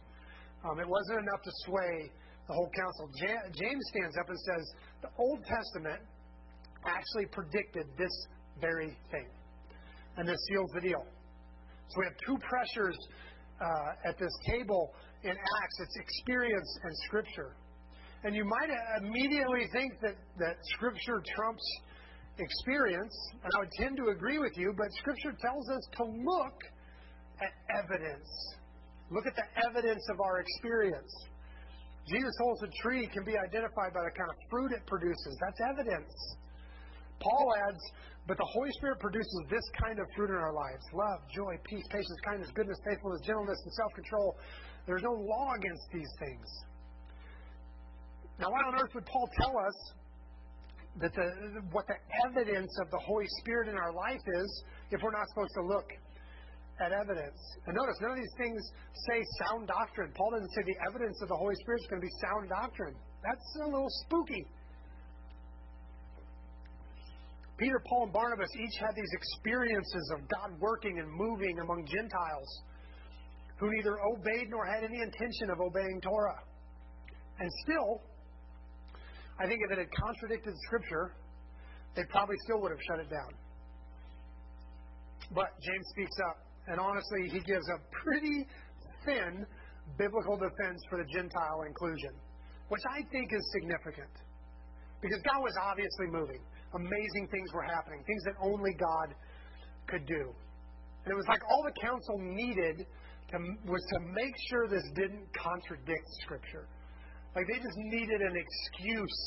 Um, 0.66 0.80
it 0.80 0.88
wasn't 0.88 1.20
enough 1.20 1.42
to 1.44 1.52
sway 1.66 2.12
the 2.48 2.54
whole 2.54 2.72
council. 2.74 3.10
James 3.54 3.84
stands 3.94 4.18
up 4.18 4.30
and 4.30 4.40
says 4.40 4.64
the 5.02 5.10
Old 5.20 5.46
Testament 5.46 6.02
actually 6.86 7.28
predicted 7.32 7.86
this 7.98 8.16
very 8.60 8.98
thing. 9.12 9.28
And 10.18 10.28
this 10.28 10.38
seals 10.50 10.72
the 10.74 10.82
deal. 10.82 11.06
So 11.90 12.00
we 12.00 12.06
have 12.06 12.18
two 12.26 12.38
pressures 12.42 12.98
uh, 13.62 14.10
at 14.10 14.18
this 14.18 14.34
table 14.50 14.94
in 15.24 15.32
Acts 15.32 15.78
it's 15.80 15.98
experience 15.98 16.80
and 16.84 16.94
Scripture. 17.06 17.56
And 18.24 18.36
you 18.36 18.46
might 18.46 18.70
immediately 19.04 19.68
think 19.72 19.94
that, 20.02 20.16
that 20.40 20.56
Scripture 20.74 21.22
trumps 21.36 21.64
experience, 22.40 23.14
and 23.44 23.52
I 23.56 23.60
would 23.60 23.72
tend 23.80 23.98
to 23.98 24.10
agree 24.10 24.40
with 24.40 24.58
you, 24.58 24.74
but 24.78 24.88
Scripture 25.00 25.34
tells 25.42 25.70
us 25.70 25.84
to 25.98 26.04
look 26.04 26.58
at 27.42 27.52
evidence. 27.84 28.30
Look 29.10 29.26
at 29.26 29.36
the 29.36 29.48
evidence 29.70 30.04
of 30.10 30.20
our 30.20 30.40
experience. 30.40 31.14
Jesus 32.08 32.32
holds 32.40 32.64
a 32.64 32.72
tree 32.82 33.08
can 33.12 33.24
be 33.24 33.38
identified 33.38 33.92
by 33.94 34.04
the 34.04 34.14
kind 34.16 34.30
of 34.32 34.38
fruit 34.50 34.72
it 34.72 34.86
produces. 34.88 35.38
That's 35.44 35.60
evidence. 35.76 36.14
Paul 37.20 37.52
adds, 37.68 37.84
but 38.28 38.38
the 38.38 38.48
Holy 38.48 38.72
Spirit 38.80 39.00
produces 39.00 39.44
this 39.50 39.64
kind 39.82 40.00
of 40.00 40.06
fruit 40.16 40.30
in 40.30 40.36
our 40.36 40.54
lives 40.54 40.84
love, 40.94 41.20
joy, 41.34 41.56
peace, 41.64 41.84
patience, 41.90 42.20
kindness, 42.24 42.50
goodness, 42.56 42.78
faithfulness, 42.88 43.22
gentleness, 43.26 43.60
and 43.64 43.74
self 43.74 43.92
control. 43.94 44.36
There's 44.86 45.04
no 45.04 45.16
law 45.16 45.52
against 45.58 45.84
these 45.92 46.12
things. 46.20 46.48
Now, 48.40 48.52
why 48.52 48.62
on 48.68 48.76
earth 48.76 48.94
would 48.94 49.06
Paul 49.06 49.28
tell 49.42 49.52
us 49.58 49.76
that 51.02 51.14
the, 51.14 51.28
what 51.72 51.86
the 51.88 51.98
evidence 52.26 52.72
of 52.82 52.90
the 52.92 52.98
Holy 53.00 53.26
Spirit 53.40 53.70
in 53.70 53.76
our 53.76 53.94
life 53.94 54.22
is 54.26 54.64
if 54.92 55.02
we're 55.02 55.12
not 55.12 55.28
supposed 55.30 55.54
to 55.56 55.64
look 55.64 55.90
at 56.82 56.92
evidence? 56.92 57.38
And 57.66 57.76
notice, 57.76 57.98
none 58.02 58.12
of 58.12 58.18
these 58.18 58.38
things 58.38 58.62
say 59.10 59.22
sound 59.46 59.68
doctrine. 59.68 60.12
Paul 60.16 60.32
doesn't 60.32 60.52
say 60.54 60.64
the 60.66 60.78
evidence 60.90 61.22
of 61.22 61.30
the 61.30 61.38
Holy 61.38 61.56
Spirit 61.62 61.82
is 61.82 61.88
going 61.88 62.02
to 62.02 62.08
be 62.08 62.16
sound 62.22 62.50
doctrine. 62.50 62.96
That's 63.22 63.48
a 63.62 63.70
little 63.70 63.92
spooky. 64.06 64.46
Peter, 67.58 67.82
Paul, 67.90 68.06
and 68.06 68.14
Barnabas 68.14 68.50
each 68.56 68.78
had 68.80 68.94
these 68.96 69.10
experiences 69.14 70.14
of 70.14 70.30
God 70.30 70.54
working 70.60 71.00
and 71.00 71.10
moving 71.10 71.58
among 71.60 71.86
Gentiles 71.86 72.62
who 73.58 73.72
neither 73.72 73.98
obeyed 74.02 74.50
nor 74.50 74.66
had 74.66 74.84
any 74.84 75.02
intention 75.02 75.50
of 75.50 75.60
obeying 75.60 76.00
Torah. 76.02 76.38
And 77.40 77.50
still, 77.66 78.02
I 79.40 79.46
think 79.46 79.62
if 79.64 79.72
it 79.72 79.78
had 79.78 79.92
contradicted 79.94 80.54
Scripture, 80.66 81.14
they 81.96 82.04
probably 82.10 82.36
still 82.46 82.62
would 82.62 82.72
have 82.72 82.82
shut 82.88 83.00
it 83.00 83.10
down. 83.10 83.32
But 85.34 85.54
James 85.62 85.86
speaks 85.92 86.18
up, 86.30 86.38
and 86.68 86.80
honestly, 86.80 87.30
he 87.30 87.40
gives 87.42 87.68
a 87.70 87.78
pretty 88.04 88.48
thin 89.06 89.46
biblical 89.98 90.38
defense 90.38 90.82
for 90.90 90.98
the 90.98 91.08
Gentile 91.14 91.64
inclusion, 91.68 92.12
which 92.70 92.82
I 92.90 93.02
think 93.12 93.34
is 93.34 93.44
significant. 93.54 94.12
Because 95.02 95.22
God 95.22 95.42
was 95.42 95.54
obviously 95.62 96.08
moving. 96.08 96.42
Amazing 96.74 97.28
things 97.32 97.54
were 97.54 97.64
happening, 97.64 98.04
things 98.06 98.24
that 98.26 98.36
only 98.42 98.74
God 98.74 99.14
could 99.88 100.06
do. 100.06 100.34
And 101.06 101.14
it 101.14 101.16
was 101.16 101.28
like 101.30 101.42
all 101.50 101.64
the 101.64 101.80
council 101.80 102.18
needed 102.20 102.86
to, 103.32 103.38
was 103.70 103.84
to 103.94 104.00
make 104.12 104.34
sure 104.50 104.68
this 104.68 104.84
didn't 104.96 105.28
contradict 105.38 106.08
Scripture. 106.24 106.68
Like 107.36 107.46
they 107.48 107.60
just 107.60 107.78
needed 107.78 108.22
an 108.22 108.36
excuse 108.36 109.20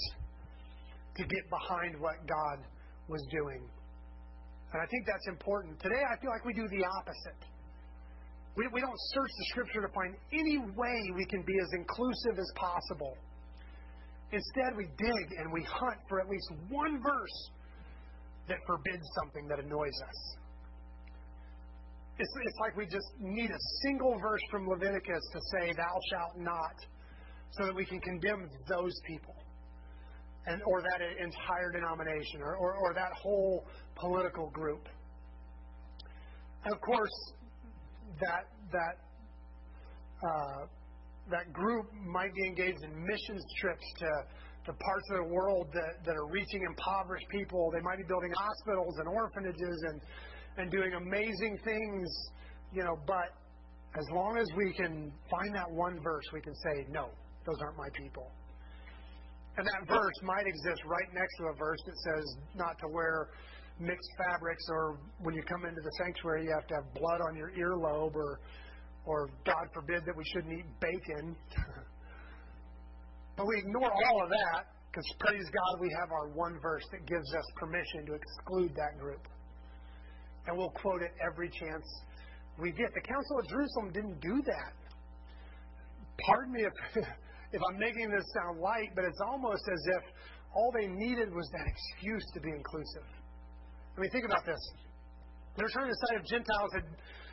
to 1.17 1.23
get 1.25 1.45
behind 1.51 2.01
what 2.01 2.17
God 2.27 2.65
was 3.09 3.23
doing. 3.31 3.69
And 4.73 4.79
I 4.81 4.87
think 4.87 5.07
that's 5.07 5.27
important. 5.29 5.81
Today, 5.81 5.99
I 5.99 6.15
feel 6.21 6.31
like 6.31 6.45
we 6.45 6.55
do 6.55 6.67
the 6.69 6.85
opposite. 6.87 7.43
We, 8.57 8.67
we 8.73 8.81
don't 8.81 9.01
search 9.15 9.31
the 9.39 9.47
Scripture 9.51 9.83
to 9.83 9.93
find 9.95 10.15
any 10.33 10.59
way 10.59 10.99
we 11.15 11.27
can 11.27 11.43
be 11.43 11.55
as 11.59 11.71
inclusive 11.75 12.39
as 12.39 12.51
possible. 12.55 13.17
Instead, 14.33 14.77
we 14.77 14.87
dig 14.99 15.27
and 15.39 15.53
we 15.53 15.63
hunt 15.67 15.99
for 16.09 16.21
at 16.21 16.29
least 16.29 16.47
one 16.71 17.03
verse 17.03 17.39
that 18.49 18.59
forbids 18.67 19.07
something 19.23 19.47
that 19.49 19.59
annoys 19.59 19.99
us. 20.07 20.21
It's, 22.19 22.31
it's 22.45 22.59
like 22.61 22.77
we 22.77 22.85
just 22.85 23.11
need 23.19 23.51
a 23.51 23.63
single 23.83 24.19
verse 24.21 24.43
from 24.51 24.69
Leviticus 24.69 25.25
to 25.33 25.41
say, 25.53 25.73
Thou 25.73 25.95
shalt 26.11 26.37
not, 26.39 26.77
so 27.53 27.67
that 27.67 27.75
we 27.75 27.85
can 27.85 28.01
condemn 28.01 28.49
those 28.69 28.93
people. 29.07 29.35
And, 30.47 30.63
or 30.67 30.81
that 30.81 31.01
entire 31.23 31.71
denomination, 31.71 32.41
or, 32.41 32.57
or, 32.57 32.75
or 32.75 32.95
that 32.95 33.13
whole 33.13 33.67
political 33.95 34.49
group. 34.51 34.89
And 36.65 36.73
of 36.73 36.81
course, 36.81 37.11
that 38.21 38.45
that 38.73 38.95
uh, 40.27 40.67
that 41.31 41.53
group 41.53 41.93
might 41.93 42.35
be 42.35 42.47
engaged 42.47 42.83
in 42.83 43.05
missions 43.05 43.45
trips 43.61 43.85
to 43.99 44.11
to 44.67 44.73
parts 44.73 45.07
of 45.13 45.17
the 45.29 45.33
world 45.33 45.69
that, 45.73 46.05
that 46.05 46.17
are 46.17 46.29
reaching 46.31 46.63
impoverished 46.65 47.27
people. 47.31 47.71
They 47.73 47.81
might 47.81 47.99
be 47.99 48.05
building 48.05 48.33
hospitals 48.33 48.97
and 48.99 49.09
orphanages 49.09 49.85
and 49.89 50.01
and 50.57 50.71
doing 50.71 50.95
amazing 50.95 51.59
things, 51.65 52.09
you 52.73 52.83
know, 52.83 52.97
but 53.07 53.29
as 53.99 54.07
long 54.13 54.39
as 54.39 54.47
we 54.57 54.73
can 54.73 55.13
find 55.31 55.55
that 55.55 55.71
one 55.71 56.01
verse, 56.03 56.25
we 56.33 56.41
can 56.41 56.55
say, 56.55 56.87
no, 56.91 57.11
those 57.47 57.57
aren't 57.63 57.77
my 57.77 57.89
people. 57.95 58.31
And 59.57 59.67
that 59.67 59.83
verse 59.89 60.19
might 60.23 60.47
exist 60.47 60.83
right 60.87 61.11
next 61.13 61.37
to 61.39 61.45
a 61.53 61.55
verse 61.59 61.79
that 61.87 61.97
says 61.97 62.25
not 62.55 62.79
to 62.81 62.89
wear 62.89 63.29
mixed 63.79 64.11
fabrics, 64.17 64.63
or 64.71 64.99
when 65.21 65.35
you 65.35 65.43
come 65.43 65.65
into 65.65 65.81
the 65.81 65.93
sanctuary, 65.99 66.45
you 66.45 66.53
have 66.53 66.67
to 66.69 66.75
have 66.75 66.95
blood 66.95 67.21
on 67.29 67.37
your 67.37 67.51
earlobe, 67.53 68.15
or, 68.15 68.41
or 69.07 69.31
God 69.45 69.67
forbid 69.75 70.05
that 70.07 70.17
we 70.17 70.25
shouldn't 70.33 70.53
eat 70.53 70.69
bacon. 70.81 71.37
but 73.37 73.47
we 73.47 73.59
ignore 73.59 73.91
all 73.91 74.23
of 74.23 74.29
that 74.29 74.69
because, 74.93 75.07
praise 75.19 75.49
God, 75.49 75.81
we 75.81 75.89
have 75.99 76.11
our 76.13 76.29
one 76.29 76.59
verse 76.61 76.85
that 76.93 77.07
gives 77.07 77.35
us 77.35 77.45
permission 77.57 78.07
to 78.07 78.15
exclude 78.15 78.73
that 78.77 79.01
group 79.01 79.27
and 80.47 80.57
we'll 80.57 80.71
quote 80.71 81.03
it 81.03 81.13
every 81.25 81.49
chance 81.49 81.85
we 82.59 82.73
get. 82.73 82.93
The 82.95 83.01
Council 83.01 83.39
of 83.39 83.49
Jerusalem 83.49 83.93
didn't 83.93 84.21
do 84.21 84.43
that. 84.47 84.73
Pardon 86.27 86.53
me 86.53 86.63
if, 86.65 87.05
if 87.53 87.61
I'm 87.69 87.79
making 87.79 88.11
this 88.11 88.25
sound 88.35 88.61
light, 88.61 88.91
but 88.95 89.05
it's 89.05 89.21
almost 89.27 89.63
as 89.73 89.83
if 89.99 90.03
all 90.55 90.71
they 90.75 90.87
needed 90.87 91.33
was 91.35 91.49
that 91.53 91.67
excuse 91.67 92.25
to 92.35 92.41
be 92.41 92.51
inclusive. 92.51 93.07
I 93.97 94.01
mean, 94.01 94.11
think 94.11 94.25
about 94.25 94.47
this. 94.47 94.61
They're 95.57 95.71
trying 95.71 95.91
to 95.91 95.95
decide 95.95 96.15
if 96.23 96.27
Gentiles 96.31 96.71
had 96.75 96.87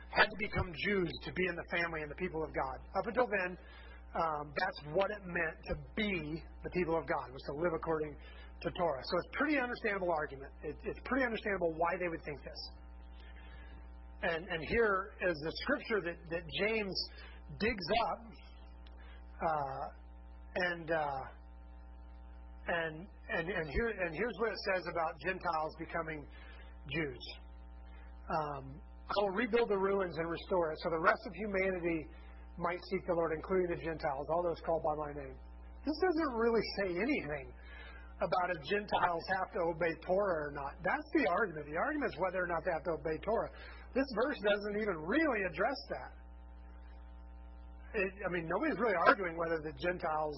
had 0.09 0.29
to 0.31 0.37
become 0.39 0.71
Jews 0.85 1.11
to 1.23 1.33
be 1.33 1.45
in 1.47 1.55
the 1.55 1.67
family 1.69 2.01
and 2.01 2.09
the 2.09 2.15
people 2.15 2.43
of 2.43 2.53
God. 2.53 2.79
Up 2.95 3.07
until 3.07 3.27
then, 3.27 3.57
um, 4.15 4.53
that's 4.55 4.79
what 4.95 5.11
it 5.11 5.21
meant 5.25 5.57
to 5.67 5.75
be 5.95 6.41
the 6.63 6.69
people 6.71 6.97
of 6.97 7.05
God, 7.07 7.27
was 7.31 7.43
to 7.51 7.53
live 7.53 7.73
according 7.75 8.15
to 8.61 8.71
Torah. 8.71 9.03
So 9.03 9.17
it's 9.17 9.29
a 9.35 9.37
pretty 9.37 9.59
understandable 9.59 10.11
argument. 10.11 10.51
It, 10.63 10.75
it's 10.83 10.99
pretty 11.05 11.25
understandable 11.25 11.73
why 11.77 11.97
they 11.99 12.07
would 12.07 12.23
think 12.23 12.41
this. 12.43 12.61
And, 14.23 14.47
and 14.49 14.65
here 14.69 15.11
is 15.21 15.37
the 15.43 15.51
scripture 15.61 16.01
that, 16.01 16.17
that 16.31 16.43
James 16.57 16.95
digs 17.59 17.87
up, 18.09 18.21
uh, 19.37 19.85
and, 20.57 20.91
uh, 20.91 21.23
and, 22.67 23.07
and, 23.29 23.45
and, 23.49 23.69
here, 23.69 23.89
and 23.89 24.15
here's 24.15 24.35
what 24.39 24.49
it 24.49 24.61
says 24.73 24.83
about 24.89 25.13
Gentiles 25.21 25.75
becoming 25.77 26.25
Jews. 26.89 27.23
Um, 28.29 28.81
I 29.07 29.23
will 29.23 29.37
rebuild 29.37 29.69
the 29.69 29.77
ruins 29.77 30.17
and 30.17 30.27
restore 30.29 30.71
it, 30.71 30.79
so 30.83 30.89
the 30.89 30.99
rest 30.99 31.21
of 31.25 31.33
humanity 31.35 32.07
might 32.57 32.79
seek 32.89 33.05
the 33.07 33.13
Lord, 33.13 33.31
including 33.31 33.69
the 33.69 33.81
Gentiles, 33.83 34.27
all 34.29 34.43
those 34.43 34.59
called 34.65 34.83
by 34.83 34.95
my 34.97 35.13
name. 35.13 35.37
This 35.85 35.95
doesn't 36.03 36.33
really 36.35 36.65
say 36.81 36.89
anything 36.91 37.53
about 38.19 38.49
if 38.49 38.59
Gentiles 38.67 39.23
have 39.37 39.53
to 39.53 39.59
obey 39.71 39.93
Torah 40.03 40.49
or 40.49 40.51
not. 40.51 40.73
That's 40.83 41.07
the 41.13 41.29
argument. 41.29 41.69
The 41.69 41.77
argument 41.77 42.11
is 42.11 42.19
whether 42.19 42.43
or 42.43 42.49
not 42.49 42.65
they 42.65 42.73
have 42.73 42.83
to 42.89 42.97
obey 42.97 43.17
Torah. 43.23 43.49
This 43.93 44.09
verse 44.25 44.35
doesn't 44.43 44.75
even 44.81 44.97
really 45.05 45.45
address 45.45 45.79
that. 45.93 46.11
It, 47.93 48.11
I 48.25 48.29
mean, 48.31 48.47
nobody's 48.47 48.77
really 48.79 48.97
arguing 49.07 49.37
whether 49.37 49.59
the 49.59 49.71
Gentiles 49.79 50.35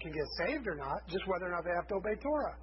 can 0.00 0.12
get 0.12 0.26
saved 0.46 0.66
or 0.66 0.76
not, 0.76 1.06
just 1.08 1.26
whether 1.26 1.46
or 1.46 1.50
not 1.50 1.64
they 1.64 1.74
have 1.74 1.88
to 1.88 1.94
obey 1.94 2.14
Torah. 2.22 2.56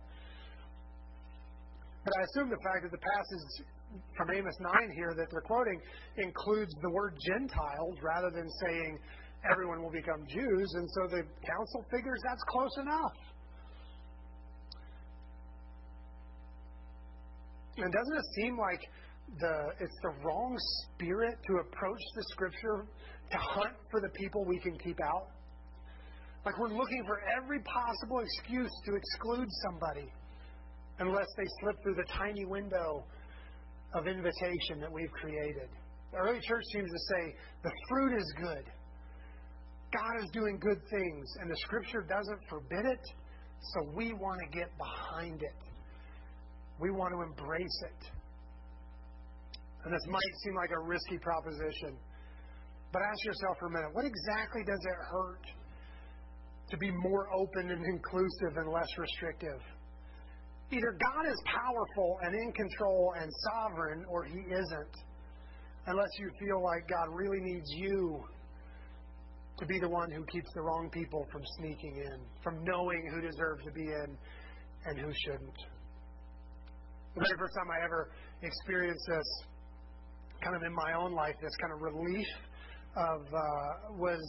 But 2.04 2.14
I 2.18 2.22
assume 2.24 2.50
the 2.50 2.64
fact 2.64 2.84
that 2.84 2.92
the 2.92 3.04
passage 3.04 3.68
from 4.16 4.30
Amos 4.32 4.56
9 4.60 4.72
here 4.96 5.14
that 5.18 5.28
they're 5.32 5.48
quoting 5.48 5.80
includes 6.18 6.72
the 6.82 6.90
word 6.92 7.16
Gentiles 7.26 7.98
rather 8.02 8.30
than 8.30 8.48
saying 8.62 9.00
everyone 9.50 9.82
will 9.82 9.92
become 9.92 10.26
Jews, 10.28 10.70
and 10.76 10.88
so 10.96 11.02
the 11.08 11.24
council 11.24 11.86
figures 11.92 12.20
that's 12.24 12.44
close 12.50 12.76
enough. 12.82 13.18
And 17.78 17.94
doesn't 17.94 18.18
it 18.18 18.28
seem 18.36 18.58
like 18.58 18.82
the 19.38 19.70
it's 19.80 20.00
the 20.02 20.14
wrong 20.24 20.58
spirit 20.84 21.38
to 21.48 21.54
approach 21.58 22.02
the 22.16 22.24
scripture 22.32 22.86
to 23.32 23.38
hunt 23.38 23.76
for 23.92 24.02
the 24.02 24.10
people 24.10 24.46
we 24.46 24.60
can 24.60 24.78
keep 24.80 25.00
out. 25.02 25.28
Like 26.46 26.58
we're 26.58 26.76
looking 26.76 27.04
for 27.06 27.22
every 27.38 27.60
possible 27.60 28.20
excuse 28.20 28.72
to 28.86 28.96
exclude 28.96 29.48
somebody 29.64 30.08
unless 31.00 31.28
they 31.38 31.46
slip 31.62 31.76
through 31.84 31.96
the 31.96 32.08
tiny 32.12 32.46
window 32.46 33.06
of 33.94 34.08
invitation 34.08 34.80
that 34.80 34.92
we've 34.92 35.12
created. 35.12 35.70
The 36.12 36.18
early 36.18 36.40
church 36.48 36.64
seems 36.74 36.90
to 36.90 37.00
say 37.14 37.36
the 37.64 37.72
fruit 37.90 38.18
is 38.18 38.34
good. 38.42 38.66
God 39.94 40.24
is 40.24 40.30
doing 40.32 40.60
good 40.60 40.80
things, 40.92 41.28
and 41.42 41.50
the 41.50 41.58
scripture 41.58 42.06
doesn't 42.08 42.40
forbid 42.48 42.86
it, 42.86 43.02
so 43.74 43.92
we 43.96 44.14
want 44.14 44.40
to 44.40 44.58
get 44.58 44.70
behind 44.78 45.42
it. 45.42 45.56
We 46.80 46.92
want 46.92 47.14
to 47.14 47.22
embrace 47.22 47.84
it. 47.84 48.19
And 49.84 49.94
this 49.94 50.06
might 50.08 50.34
seem 50.44 50.56
like 50.56 50.72
a 50.72 50.80
risky 50.80 51.18
proposition, 51.20 51.98
but 52.92 53.02
ask 53.02 53.26
yourself 53.26 53.58
for 53.60 53.68
a 53.68 53.72
minute 53.72 53.90
what 53.94 54.06
exactly 54.06 54.64
does 54.66 54.80
it 54.84 54.98
hurt 55.10 55.46
to 56.70 56.78
be 56.78 56.92
more 56.92 57.28
open 57.34 57.72
and 57.72 57.86
inclusive 57.86 58.58
and 58.58 58.72
less 58.72 58.90
restrictive? 58.98 59.62
Either 60.72 60.92
God 61.02 61.26
is 61.26 61.42
powerful 61.46 62.20
and 62.22 62.36
in 62.36 62.52
control 62.54 63.14
and 63.20 63.32
sovereign, 63.52 64.06
or 64.08 64.24
He 64.24 64.40
isn't. 64.40 64.96
Unless 65.88 66.10
you 66.20 66.30
feel 66.40 66.62
like 66.64 66.88
God 66.88 67.08
really 67.12 67.40
needs 67.42 67.70
you 67.72 68.22
to 69.58 69.66
be 69.66 69.80
the 69.80 69.90
one 69.90 70.12
who 70.12 70.24
keeps 70.26 70.50
the 70.54 70.62
wrong 70.62 70.90
people 70.92 71.26
from 71.32 71.42
sneaking 71.58 71.98
in, 71.98 72.20
from 72.44 72.64
knowing 72.64 73.10
who 73.14 73.22
deserves 73.22 73.64
to 73.66 73.72
be 73.72 73.84
in 73.84 74.18
and 74.86 75.00
who 75.00 75.12
shouldn't. 75.26 75.58
The 77.16 77.22
very 77.26 77.38
first 77.40 77.54
time 77.58 77.68
I 77.72 77.84
ever 77.84 78.12
experienced 78.44 79.04
this, 79.10 79.28
kind 80.44 80.56
of 80.56 80.64
in 80.64 80.74
my 80.74 80.94
own 80.94 81.14
life, 81.14 81.36
this 81.42 81.56
kind 81.62 81.74
of 81.74 81.82
relief 81.82 82.28
of 82.96 83.22
uh, 83.34 83.96
was 83.96 84.22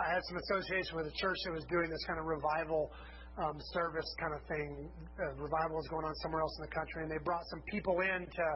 I 0.00 0.12
had 0.12 0.22
some 0.28 0.38
association 0.38 0.96
with 0.96 1.06
a 1.06 1.16
church 1.20 1.36
that 1.46 1.52
was 1.52 1.64
doing 1.70 1.88
this 1.90 2.02
kind 2.06 2.18
of 2.18 2.26
revival 2.26 2.90
um, 3.38 3.56
service 3.72 4.08
kind 4.20 4.34
of 4.34 4.42
thing. 4.48 4.90
Uh, 5.16 5.34
revival 5.40 5.76
was 5.76 5.88
going 5.88 6.04
on 6.04 6.14
somewhere 6.20 6.42
else 6.42 6.54
in 6.60 6.68
the 6.68 6.74
country, 6.74 7.02
and 7.04 7.10
they 7.10 7.22
brought 7.24 7.44
some 7.50 7.62
people 7.70 7.96
in 8.00 8.26
to 8.26 8.46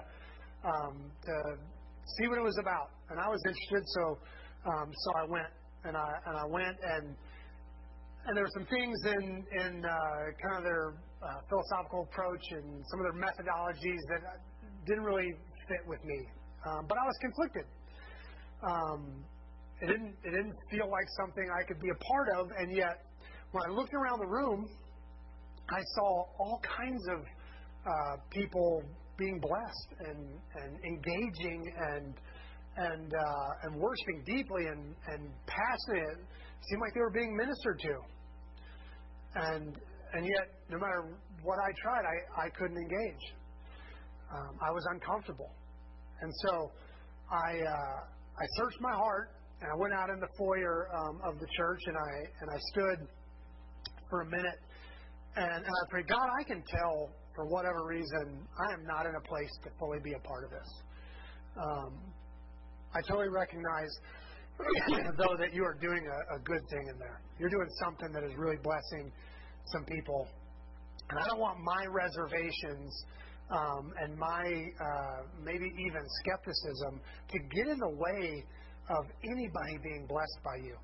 um, 0.67 0.95
to 1.25 1.35
see 2.19 2.29
what 2.29 2.39
it 2.39 2.45
was 2.45 2.59
about. 2.61 2.91
And 3.11 3.21
I 3.21 3.29
was 3.29 3.41
interested, 3.47 3.83
so 3.87 4.05
um, 4.67 4.89
so 4.91 5.09
I 5.17 5.25
went, 5.29 5.53
and 5.85 5.95
I 5.97 6.11
and 6.27 6.35
I 6.37 6.47
went, 6.47 6.77
and 6.77 7.07
and 8.27 8.33
there 8.37 8.45
were 8.45 8.57
some 8.57 8.67
things 8.67 8.97
in 9.07 9.25
in 9.65 9.73
uh, 9.85 10.23
kind 10.43 10.57
of 10.59 10.65
their 10.65 10.99
uh, 11.23 11.41
philosophical 11.49 12.09
approach 12.11 12.45
and 12.51 12.85
some 12.91 12.99
of 13.01 13.05
their 13.07 13.19
methodologies 13.19 14.03
that 14.11 14.21
didn't 14.85 15.05
really 15.05 15.33
fit 15.69 15.83
with 15.87 16.03
me. 16.05 16.27
Um, 16.67 16.87
but 16.89 16.99
I 16.99 17.05
was 17.07 17.17
conflicted. 17.21 17.65
Um, 18.63 19.25
it 19.81 19.87
didn't 19.87 20.17
it 20.25 20.31
didn't 20.31 20.57
feel 20.71 20.91
like 20.91 21.07
something 21.21 21.47
I 21.53 21.63
could 21.63 21.81
be 21.81 21.91
a 21.91 22.05
part 22.05 22.29
of, 22.39 22.51
and 22.59 22.75
yet 22.75 23.05
when 23.53 23.63
I 23.69 23.73
looked 23.73 23.95
around 23.95 24.19
the 24.19 24.27
room, 24.27 24.67
I 25.71 25.81
saw 25.95 26.25
all 26.39 26.61
kinds 26.63 27.03
of 27.09 27.21
uh, 27.21 28.17
people 28.31 28.83
being 29.17 29.41
blessed 29.41 30.09
and, 30.09 30.19
and 30.63 30.85
engaging 30.85 31.73
and 31.79 32.15
and 32.77 33.13
uh, 33.15 33.65
and 33.65 33.77
worshiping 33.77 34.23
deeply 34.27 34.67
and, 34.67 34.95
and 35.09 35.31
passionate. 35.47 36.19
It 36.19 36.65
seemed 36.69 36.81
like 36.81 36.95
they 36.95 37.01
were 37.01 37.11
being 37.15 37.37
ministered 37.37 37.79
to. 37.81 37.95
And 39.35 39.77
and 40.15 40.25
yet, 40.25 40.49
no 40.71 40.79
matter 40.79 41.17
what 41.43 41.59
I 41.59 41.71
tried, 41.83 42.05
I, 42.05 42.47
I 42.47 42.49
couldn't 42.51 42.77
engage. 42.77 43.25
Um, 44.35 44.59
I 44.61 44.71
was 44.73 44.85
uncomfortable. 44.91 45.51
And 46.21 46.33
so 46.47 46.71
I 47.31 47.61
uh, 47.61 47.99
I 48.39 48.45
searched 48.57 48.81
my 48.81 48.93
heart 48.93 49.31
and 49.61 49.71
I 49.71 49.77
went 49.77 49.95
out 49.95 50.11
in 50.11 50.21
the 50.21 50.29
foyer 50.37 50.89
um, 50.93 51.21
of 51.25 51.39
the 51.41 51.47
church 51.57 51.81
and 51.87 51.97
I 51.97 52.13
and 52.41 52.51
I 52.51 52.59
stood 52.73 53.09
for 54.11 54.23
a 54.23 54.27
minute 54.27 54.61
and, 55.37 55.65
I 55.67 55.91
prayed, 55.91 56.09
God, 56.09 56.29
I 56.33 56.43
can 56.45 56.63
tell 56.65 57.13
for 57.35 57.45
whatever 57.45 57.85
reason 57.85 58.41
I 58.57 58.73
am 58.73 58.87
not 58.87 59.05
in 59.05 59.15
a 59.15 59.21
place 59.21 59.51
to 59.65 59.71
fully 59.79 59.99
be 60.03 60.15
a 60.15 60.19
part 60.21 60.45
of 60.45 60.51
this. 60.51 60.71
Um, 61.61 61.93
I 62.95 63.01
totally 63.07 63.29
recognize, 63.29 63.93
though, 65.19 65.37
that 65.37 65.53
you 65.53 65.63
are 65.63 65.77
doing 65.81 66.01
a, 66.35 66.39
good 66.41 66.65
thing 66.71 66.89
in 66.89 66.99
there. 66.99 67.21
You're 67.39 67.51
doing 67.51 67.69
something 67.85 68.13
that 68.13 68.25
is 68.25 68.33
really 68.39 68.57
blessing 68.63 69.13
some 69.67 69.85
people, 69.85 70.27
and 71.11 71.19
I 71.21 71.27
don't 71.29 71.41
want 71.41 71.59
my 71.61 71.85
reservations 71.93 73.05
and 73.51 74.17
my 74.19 74.45
uh, 74.81 75.23
maybe 75.43 75.67
even 75.67 76.03
skepticism 76.25 77.01
to 77.31 77.39
get 77.39 77.69
in 77.69 77.79
the 77.79 77.95
way 77.97 78.45
of 78.91 79.05
anybody 79.23 79.79
being 79.83 80.07
blessed 80.09 80.39
by 80.45 80.57
you. 80.63 80.77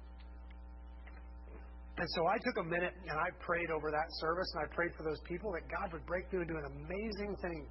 And 1.99 2.09
so 2.17 2.27
I 2.27 2.39
took 2.39 2.57
a 2.59 2.65
minute 2.65 2.95
and 3.09 3.19
I 3.19 3.29
prayed 3.45 3.71
over 3.71 3.91
that 3.91 4.09
service 4.21 4.51
and 4.55 4.65
I 4.65 4.75
prayed 4.75 4.93
for 4.97 5.03
those 5.05 5.21
people 5.29 5.53
that 5.53 5.63
God 5.69 5.93
would 5.93 6.07
break 6.07 6.31
through 6.31 6.41
and 6.41 6.49
do 6.49 6.57
an 6.57 6.65
amazing 6.65 7.37
thing 7.43 7.67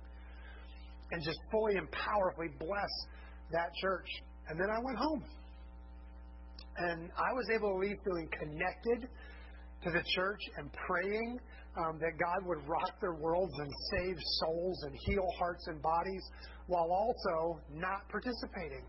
and 1.11 1.23
just 1.23 1.39
fully 1.51 1.75
and 1.75 1.89
powerfully 1.91 2.47
bless 2.59 2.93
that 3.51 3.73
church. 3.81 4.07
And 4.47 4.59
then 4.59 4.69
I 4.69 4.79
went 4.79 4.97
home. 4.97 5.23
And 6.77 7.11
I 7.17 7.33
was 7.33 7.49
able 7.53 7.73
to 7.73 7.77
leave 7.79 7.97
feeling 8.05 8.29
connected 8.39 9.09
to 9.83 9.89
the 9.91 10.03
church 10.15 10.39
and 10.57 10.69
praying 10.87 11.39
um, 11.77 11.99
that 11.99 12.19
God 12.19 12.45
would 12.45 12.67
rock 12.67 12.99
their 12.99 13.15
worlds 13.15 13.53
and 13.59 13.71
save 13.91 14.17
souls 14.43 14.83
and 14.83 14.93
heal 15.07 15.27
hearts 15.39 15.67
and 15.67 15.81
bodies 15.81 16.23
while 16.67 16.91
also 16.91 17.59
not 17.71 18.07
participating. 18.09 18.83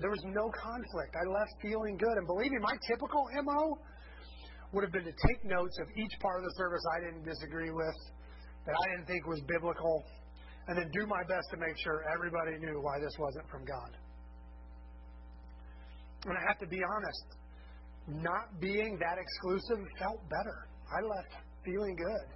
There 0.00 0.10
was 0.10 0.24
no 0.24 0.48
conflict. 0.56 1.12
I 1.12 1.24
left 1.28 1.52
feeling 1.60 1.96
good. 1.98 2.16
And 2.16 2.26
believe 2.26 2.50
me, 2.50 2.58
my 2.62 2.76
typical 2.88 3.28
MO 3.44 3.76
would 4.72 4.84
have 4.84 4.92
been 4.92 5.04
to 5.04 5.12
take 5.28 5.44
notes 5.44 5.76
of 5.82 5.88
each 5.96 6.14
part 6.20 6.40
of 6.40 6.44
the 6.44 6.54
service 6.56 6.80
I 6.96 6.98
didn't 7.04 7.24
disagree 7.24 7.70
with, 7.70 7.98
that 8.64 8.72
I 8.72 8.84
didn't 8.96 9.06
think 9.06 9.26
was 9.26 9.42
biblical, 9.44 10.04
and 10.68 10.78
then 10.78 10.88
do 10.94 11.06
my 11.06 11.20
best 11.28 11.44
to 11.50 11.58
make 11.58 11.76
sure 11.84 12.04
everybody 12.08 12.56
knew 12.56 12.80
why 12.80 12.96
this 13.00 13.12
wasn't 13.18 13.44
from 13.50 13.64
God. 13.66 13.92
And 16.24 16.36
I 16.36 16.42
have 16.48 16.58
to 16.60 16.68
be 16.68 16.80
honest, 16.80 17.26
not 18.08 18.60
being 18.60 18.96
that 19.00 19.18
exclusive 19.18 19.84
felt 19.98 20.20
better. 20.28 20.68
I 20.88 21.00
left 21.04 21.49
feeling 21.64 21.96
good. 21.96 22.28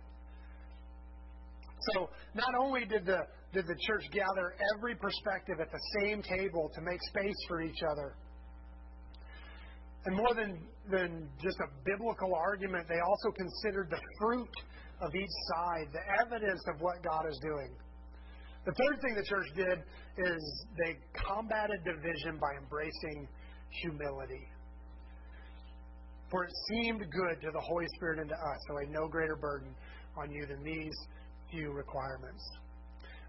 So 1.92 2.08
not 2.34 2.54
only 2.58 2.84
did 2.86 3.04
the 3.04 3.18
did 3.54 3.66
the 3.66 3.76
church 3.86 4.02
gather 4.10 4.56
every 4.74 4.96
perspective 4.96 5.60
at 5.60 5.70
the 5.70 5.78
same 6.00 6.22
table 6.22 6.70
to 6.74 6.80
make 6.82 7.00
space 7.08 7.38
for 7.46 7.62
each 7.62 7.78
other. 7.88 8.16
And 10.06 10.16
more 10.16 10.34
than, 10.34 10.60
than 10.90 11.30
just 11.40 11.56
a 11.60 11.68
biblical 11.84 12.34
argument, 12.34 12.86
they 12.88 12.98
also 13.00 13.30
considered 13.30 13.88
the 13.88 14.00
fruit 14.20 14.50
of 15.00 15.14
each 15.14 15.36
side, 15.54 15.86
the 15.92 16.04
evidence 16.26 16.60
of 16.68 16.80
what 16.80 17.02
God 17.02 17.24
is 17.30 17.38
doing. 17.40 17.70
The 18.66 18.72
third 18.72 19.00
thing 19.00 19.14
the 19.14 19.24
church 19.24 19.46
did 19.54 19.78
is 20.18 20.66
they 20.84 20.96
combated 21.14 21.84
division 21.84 22.40
by 22.40 22.52
embracing 22.60 23.28
humility. 23.82 24.48
For 26.34 26.42
it 26.42 26.52
seemed 26.66 26.98
good 26.98 27.46
to 27.46 27.50
the 27.54 27.62
Holy 27.62 27.86
Spirit 27.94 28.18
and 28.18 28.28
to 28.28 28.34
us, 28.34 28.58
so 28.66 28.74
I 28.82 28.90
no 28.90 29.06
greater 29.06 29.36
burden 29.36 29.70
on 30.18 30.32
you 30.34 30.44
than 30.50 30.64
these 30.64 30.90
few 31.48 31.70
requirements. 31.70 32.42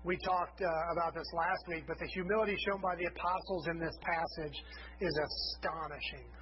We 0.03 0.17
talked 0.25 0.57
uh, 0.57 0.65
about 0.89 1.13
this 1.13 1.29
last 1.37 1.69
week, 1.69 1.85
but 1.85 1.99
the 2.01 2.09
humility 2.17 2.57
shown 2.65 2.81
by 2.81 2.97
the 2.97 3.05
apostles 3.05 3.67
in 3.69 3.77
this 3.77 3.93
passage 4.01 4.57
is 5.05 5.13
astonishing. 5.21 6.33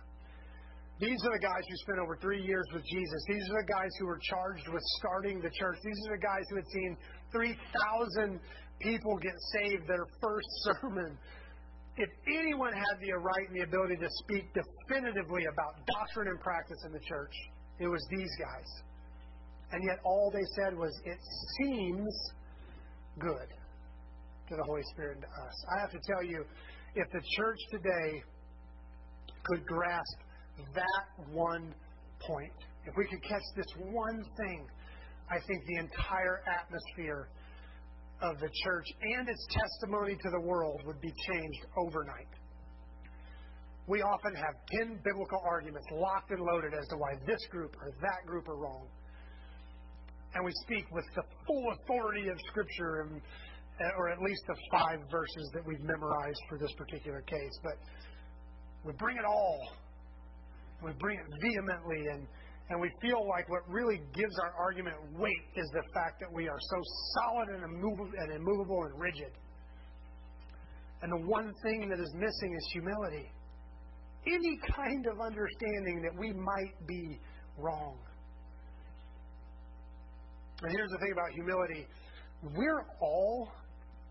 These 1.03 1.19
are 1.27 1.35
the 1.35 1.43
guys 1.43 1.67
who 1.67 1.75
spent 1.83 1.99
over 1.99 2.15
three 2.23 2.39
years 2.39 2.63
with 2.71 2.87
Jesus. 2.87 3.19
These 3.27 3.43
are 3.51 3.59
the 3.59 3.67
guys 3.67 3.91
who 3.99 4.07
were 4.07 4.19
charged 4.23 4.63
with 4.71 4.83
starting 5.03 5.43
the 5.43 5.51
church. 5.51 5.75
These 5.83 5.99
are 6.07 6.15
the 6.15 6.23
guys 6.23 6.47
who 6.47 6.55
had 6.63 6.69
seen 6.71 6.95
3,000 7.35 8.39
people 8.79 9.19
get 9.19 9.35
saved 9.51 9.83
their 9.83 10.07
first 10.23 10.47
sermon. 10.79 11.19
If 11.95 12.09
anyone 12.27 12.73
had 12.73 12.95
the 13.01 13.13
right 13.13 13.47
and 13.47 13.55
the 13.55 13.63
ability 13.63 13.97
to 13.97 14.09
speak 14.25 14.45
definitively 14.53 15.45
about 15.45 15.85
doctrine 15.85 16.27
and 16.29 16.39
practice 16.39 16.77
in 16.85 16.91
the 16.91 16.99
church, 16.99 17.33
it 17.79 17.87
was 17.87 18.01
these 18.09 18.31
guys. 18.39 18.69
And 19.71 19.81
yet 19.87 19.99
all 20.03 20.31
they 20.33 20.45
said 20.55 20.77
was, 20.77 20.91
it 21.05 21.19
seems 21.59 22.13
good 23.19 23.49
to 24.49 24.55
the 24.55 24.63
Holy 24.63 24.81
Spirit 24.93 25.17
and 25.17 25.23
to 25.23 25.27
us. 25.27 25.65
I 25.77 25.81
have 25.81 25.91
to 25.91 25.99
tell 26.05 26.23
you, 26.23 26.43
if 26.95 27.11
the 27.11 27.21
church 27.37 27.59
today 27.71 28.23
could 29.43 29.65
grasp 29.65 30.17
that 30.73 31.27
one 31.31 31.73
point, 32.19 32.53
if 32.85 32.93
we 32.97 33.05
could 33.05 33.21
catch 33.23 33.41
this 33.55 33.65
one 33.91 34.23
thing, 34.37 34.65
I 35.29 35.39
think 35.47 35.63
the 35.65 35.77
entire 35.77 36.41
atmosphere 36.47 37.29
of 38.23 38.39
the 38.39 38.49
church 38.63 38.87
and 39.01 39.29
its 39.29 39.45
testimony 39.49 40.15
to 40.15 40.29
the 40.31 40.39
world 40.39 40.81
would 40.85 40.99
be 41.01 41.11
changed 41.27 41.65
overnight. 41.77 42.33
We 43.87 44.01
often 44.01 44.33
have 44.35 44.55
10 44.79 44.99
biblical 45.03 45.41
arguments 45.45 45.87
locked 45.91 46.31
and 46.31 46.39
loaded 46.39 46.73
as 46.73 46.87
to 46.87 46.95
why 46.97 47.19
this 47.27 47.45
group 47.51 47.75
or 47.81 47.91
that 48.01 48.25
group 48.25 48.47
are 48.47 48.55
wrong 48.55 48.87
and 50.35 50.43
we 50.43 50.51
speak 50.63 50.85
with 50.91 51.05
the 51.15 51.23
full 51.45 51.65
authority 51.73 52.27
of 52.29 52.37
Scripture, 52.49 53.01
and, 53.01 53.21
uh, 53.81 53.97
or 53.97 54.09
at 54.09 54.19
least 54.19 54.41
the 54.47 54.55
five 54.71 54.99
verses 55.11 55.49
that 55.53 55.65
we've 55.65 55.81
memorized 55.81 56.41
for 56.49 56.57
this 56.57 56.71
particular 56.73 57.21
case. 57.21 57.59
But 57.63 57.77
we 58.85 58.93
bring 58.93 59.17
it 59.17 59.25
all. 59.25 59.59
We 60.83 60.91
bring 60.99 61.19
it 61.19 61.25
vehemently, 61.41 62.07
and, 62.11 62.27
and 62.73 62.81
we 62.81 62.89
feel 62.99 63.27
like 63.29 63.47
what 63.49 63.61
really 63.69 64.01
gives 64.15 64.33
our 64.41 64.51
argument 64.59 64.95
weight 65.15 65.45
is 65.55 65.69
the 65.73 65.83
fact 65.93 66.19
that 66.19 66.33
we 66.33 66.49
are 66.49 66.57
so 66.59 66.81
solid 67.13 67.49
and 67.49 67.63
immovable 68.33 68.83
and, 68.83 68.99
rigid. 68.99 69.31
And 71.03 71.11
the 71.11 71.27
one 71.29 71.53
thing 71.61 71.87
that 71.89 71.99
is 71.99 72.11
missing 72.15 72.55
is 72.57 72.69
humility. 72.73 73.31
Any 74.25 74.57
kind 74.75 75.05
of 75.05 75.21
understanding 75.21 76.01
that 76.01 76.19
we 76.19 76.33
might 76.33 76.87
be 76.87 77.19
wrong. 77.59 77.99
And 80.63 80.71
here's 80.71 80.89
the 80.89 80.97
thing 80.97 81.11
about 81.11 81.29
humility 81.35 81.85
we're 82.55 82.85
all 83.01 83.51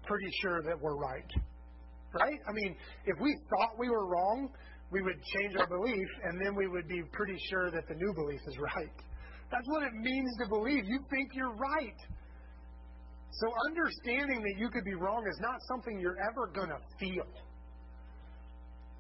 pretty 0.07 0.31
sure 0.41 0.63
that 0.63 0.81
we're 0.81 0.97
right. 0.97 1.31
Right? 2.15 2.39
I 2.49 2.53
mean, 2.53 2.77
if 3.07 3.21
we 3.21 3.37
thought 3.51 3.71
we 3.77 3.89
were 3.89 4.07
wrong, 4.07 4.51
we 4.93 5.01
would 5.01 5.17
change 5.41 5.57
our 5.57 5.67
belief, 5.67 6.09
and 6.25 6.39
then 6.45 6.55
we 6.55 6.69
would 6.69 6.87
be 6.87 7.03
pretty 7.13 7.37
sure 7.51 7.71
that 7.71 7.89
the 7.89 7.95
new 7.95 8.13
belief 8.13 8.41
is 8.47 8.59
right. 8.61 8.93
That's 9.51 9.69
what 9.69 9.83
it 9.83 9.93
means 9.95 10.31
to 10.43 10.49
believe. 10.49 10.85
You 10.85 11.01
think 11.11 11.31
you're 11.35 11.57
right. 11.57 12.01
So 13.33 13.49
understanding 13.71 14.43
that 14.43 14.55
you 14.59 14.69
could 14.69 14.85
be 14.85 14.95
wrong 14.95 15.25
is 15.27 15.39
not 15.41 15.57
something 15.69 15.99
you're 15.99 16.21
ever 16.31 16.53
going 16.55 16.69
to 16.69 16.81
feel. 17.01 17.27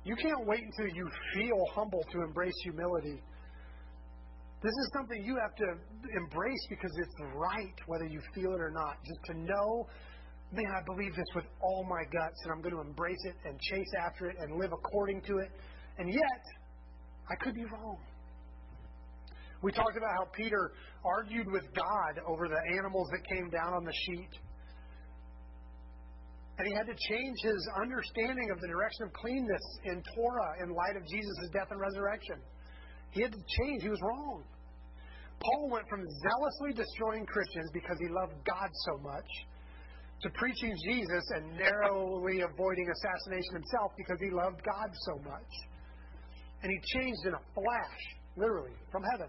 You 0.04 0.16
can't 0.16 0.46
wait 0.46 0.64
until 0.64 0.94
you 0.96 1.08
feel 1.34 1.60
humble 1.74 2.02
to 2.12 2.22
embrace 2.22 2.54
humility. 2.64 3.20
This 4.62 4.72
is 4.72 4.90
something 4.94 5.22
you 5.22 5.36
have 5.36 5.54
to 5.56 5.68
embrace 6.16 6.66
because 6.70 6.90
it's 6.98 7.14
right, 7.34 7.74
whether 7.86 8.06
you 8.06 8.20
feel 8.34 8.52
it 8.52 8.60
or 8.60 8.70
not. 8.70 8.96
Just 9.04 9.20
to 9.26 9.34
know, 9.34 9.86
man, 10.52 10.70
I 10.70 10.82
believe 10.86 11.14
this 11.14 11.26
with 11.34 11.44
all 11.60 11.84
my 11.84 12.02
guts, 12.04 12.38
and 12.44 12.52
I'm 12.52 12.62
going 12.62 12.74
to 12.74 12.80
embrace 12.80 13.24
it 13.24 13.34
and 13.44 13.58
chase 13.60 13.92
after 14.06 14.26
it 14.30 14.36
and 14.40 14.58
live 14.58 14.72
according 14.72 15.22
to 15.22 15.38
it. 15.38 15.50
And 15.98 16.12
yet, 16.12 16.42
I 17.30 17.34
could 17.44 17.54
be 17.54 17.64
wrong. 17.64 17.98
We 19.62 19.70
talked 19.70 19.96
about 19.96 20.10
how 20.18 20.26
Peter 20.34 20.72
argued 21.04 21.46
with 21.50 21.62
God 21.74 22.18
over 22.26 22.48
the 22.48 22.60
animals 22.78 23.08
that 23.12 23.22
came 23.28 23.48
down 23.50 23.74
on 23.74 23.84
the 23.84 23.92
sheet. 24.06 24.32
And 26.58 26.66
he 26.68 26.74
had 26.74 26.86
to 26.86 26.94
change 26.94 27.38
his 27.42 27.68
understanding 27.80 28.50
of 28.50 28.60
the 28.60 28.68
direction 28.68 29.06
of 29.06 29.12
cleanness 29.14 29.66
in 29.84 30.02
Torah 30.14 30.52
in 30.62 30.74
light 30.74 30.96
of 30.96 31.06
Jesus' 31.06 31.48
death 31.52 31.68
and 31.70 31.80
resurrection. 31.80 32.36
He 33.10 33.22
had 33.22 33.32
to 33.32 33.42
change. 33.62 33.82
He 33.82 33.88
was 33.88 34.00
wrong. 34.02 34.44
Paul 35.40 35.70
went 35.70 35.88
from 35.88 36.06
zealously 36.22 36.72
destroying 36.74 37.26
Christians 37.26 37.70
because 37.72 37.98
he 37.98 38.08
loved 38.08 38.34
God 38.46 38.70
so 38.86 38.98
much 39.02 39.26
to 40.22 40.30
preaching 40.38 40.74
Jesus 40.86 41.24
and 41.34 41.58
narrowly 41.58 42.42
avoiding 42.46 42.86
assassination 42.86 43.54
himself 43.54 43.90
because 43.98 44.18
he 44.22 44.30
loved 44.30 44.62
God 44.62 44.90
so 45.06 45.18
much. 45.26 45.50
And 46.62 46.70
he 46.70 46.78
changed 46.98 47.26
in 47.26 47.34
a 47.34 47.42
flash, 47.54 48.00
literally, 48.36 48.72
from 48.90 49.02
heaven. 49.12 49.28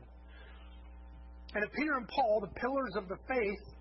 And 1.55 1.63
if 1.63 1.71
Peter 1.73 1.93
and 1.97 2.07
Paul, 2.07 2.41
the 2.41 2.59
pillars 2.59 2.95
of 2.95 3.07
the 3.07 3.17
faith, 3.27 3.75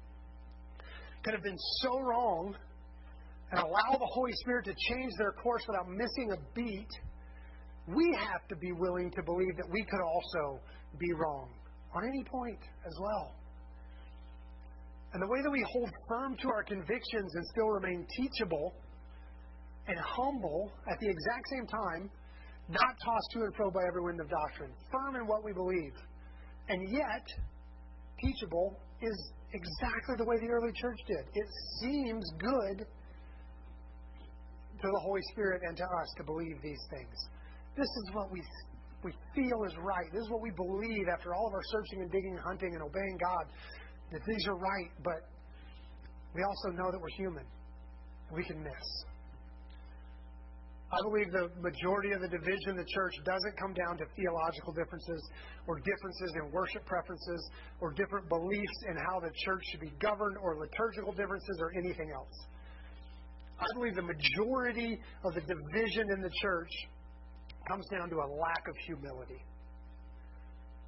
could 1.24 1.34
have 1.34 1.42
been 1.42 1.58
so 1.80 2.00
wrong 2.00 2.54
and 3.50 3.60
allow 3.60 3.92
the 3.92 4.10
Holy 4.12 4.32
Spirit 4.40 4.64
to 4.64 4.74
change 4.74 5.12
their 5.18 5.32
course 5.32 5.62
without 5.68 5.88
missing 5.88 6.32
a 6.32 6.54
beat, 6.54 6.88
we 7.86 8.16
have 8.18 8.46
to 8.48 8.56
be 8.56 8.72
willing 8.72 9.10
to 9.10 9.22
believe 9.22 9.56
that 9.56 9.68
we 9.70 9.84
could 9.84 10.00
also 10.00 10.60
be 10.98 11.12
wrong 11.12 11.50
on 11.94 12.04
any 12.04 12.24
point 12.24 12.58
as 12.86 12.94
well. 13.00 13.34
And 15.12 15.22
the 15.22 15.26
way 15.26 15.42
that 15.42 15.50
we 15.50 15.64
hold 15.70 15.90
firm 16.08 16.36
to 16.40 16.48
our 16.48 16.64
convictions 16.64 17.34
and 17.34 17.44
still 17.52 17.68
remain 17.68 18.06
teachable 18.16 18.72
and 19.86 19.98
humble 19.98 20.72
at 20.90 20.98
the 21.00 21.08
exact 21.08 21.44
same 21.50 21.66
time, 21.66 22.10
not 22.68 22.94
tossed 23.04 23.30
to 23.32 23.40
and 23.40 23.54
fro 23.54 23.70
by 23.70 23.82
every 23.88 24.02
wind 24.02 24.20
of 24.20 24.28
doctrine, 24.28 24.72
firm 24.90 25.16
in 25.16 25.26
what 25.26 25.44
we 25.44 25.52
believe, 25.52 25.94
and 26.68 26.88
yet 26.90 27.26
teachable 28.20 28.78
is 29.00 29.32
exactly 29.52 30.14
the 30.16 30.24
way 30.24 30.38
the 30.38 30.48
early 30.48 30.72
church 30.72 30.98
did. 31.06 31.24
It 31.34 31.48
seems 31.80 32.24
good 32.38 32.86
to 34.82 34.86
the 34.88 35.00
Holy 35.02 35.22
Spirit 35.32 35.62
and 35.66 35.76
to 35.76 35.84
us 35.84 36.08
to 36.18 36.24
believe 36.24 36.56
these 36.62 36.82
things. 36.90 37.16
This 37.76 37.88
is 37.88 38.14
what 38.14 38.30
we 38.30 38.42
we 39.02 39.12
feel 39.34 39.64
is 39.64 39.74
right. 39.82 40.06
This 40.12 40.22
is 40.22 40.30
what 40.30 40.42
we 40.42 40.50
believe 40.50 41.06
after 41.12 41.34
all 41.34 41.48
of 41.48 41.54
our 41.54 41.66
searching 41.72 42.02
and 42.02 42.10
digging 42.10 42.34
and 42.36 42.44
hunting 42.46 42.74
and 42.74 42.82
obeying 42.82 43.18
God 43.18 43.46
that 44.12 44.20
these 44.26 44.46
are 44.46 44.56
right, 44.56 44.90
but 45.02 45.26
we 46.34 46.42
also 46.42 46.76
know 46.76 46.90
that 46.90 47.00
we're 47.00 47.16
human. 47.16 47.44
We 48.32 48.44
can 48.44 48.62
miss. 48.62 49.04
I 50.92 51.00
believe 51.00 51.32
the 51.32 51.48
majority 51.56 52.12
of 52.12 52.20
the 52.20 52.28
division 52.28 52.76
of 52.76 52.76
the 52.76 52.84
church 52.92 53.16
doesn't 53.24 53.56
come 53.56 53.72
down 53.72 53.96
to 53.96 54.04
theological 54.12 54.76
differences 54.76 55.24
or 55.66 55.80
differences 55.80 56.36
in 56.36 56.52
worship 56.52 56.84
preferences 56.84 57.48
or 57.80 57.92
different 57.96 58.28
beliefs 58.28 58.78
in 58.84 59.00
how 59.00 59.18
the 59.18 59.32
church 59.40 59.62
should 59.72 59.80
be 59.80 59.92
governed 60.04 60.36
or 60.36 60.60
liturgical 60.60 61.12
differences 61.16 61.56
or 61.64 61.72
anything 61.80 62.12
else. 62.12 62.36
I 63.56 63.64
believe 63.72 63.96
the 63.96 64.04
majority 64.04 65.00
of 65.24 65.32
the 65.32 65.40
division 65.40 66.12
in 66.12 66.20
the 66.20 66.32
church 66.42 66.72
comes 67.66 67.88
down 67.88 68.10
to 68.10 68.16
a 68.16 68.28
lack 68.28 68.68
of 68.68 68.76
humility. 68.84 69.40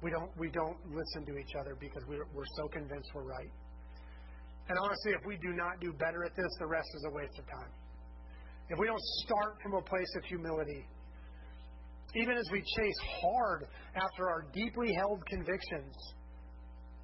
We 0.03 0.11
don't, 0.11 0.29
we 0.37 0.51
don't 0.53 0.77
listen 0.93 1.25
to 1.33 1.39
each 1.39 1.57
other 1.59 1.73
because 1.79 2.03
we're, 2.07 2.29
we're 2.29 2.51
so 2.61 2.67
convinced 2.67 3.09
we're 3.15 3.25
right. 3.25 3.49
And 4.69 4.77
honestly, 4.77 5.17
if 5.17 5.25
we 5.25 5.37
do 5.41 5.57
not 5.57 5.81
do 5.81 5.93
better 5.97 6.25
at 6.25 6.35
this, 6.35 6.51
the 6.59 6.67
rest 6.67 6.89
is 6.93 7.05
a 7.09 7.13
waste 7.15 7.39
of 7.39 7.45
time 7.49 7.73
if 8.69 8.79
we 8.79 8.87
don't 8.87 9.01
start 9.25 9.61
from 9.61 9.73
a 9.73 9.81
place 9.81 10.11
of 10.17 10.23
humility, 10.25 10.85
even 12.15 12.37
as 12.37 12.45
we 12.51 12.59
chase 12.59 12.99
hard 13.21 13.67
after 13.95 14.29
our 14.29 14.47
deeply 14.53 14.93
held 14.97 15.21
convictions, 15.27 15.93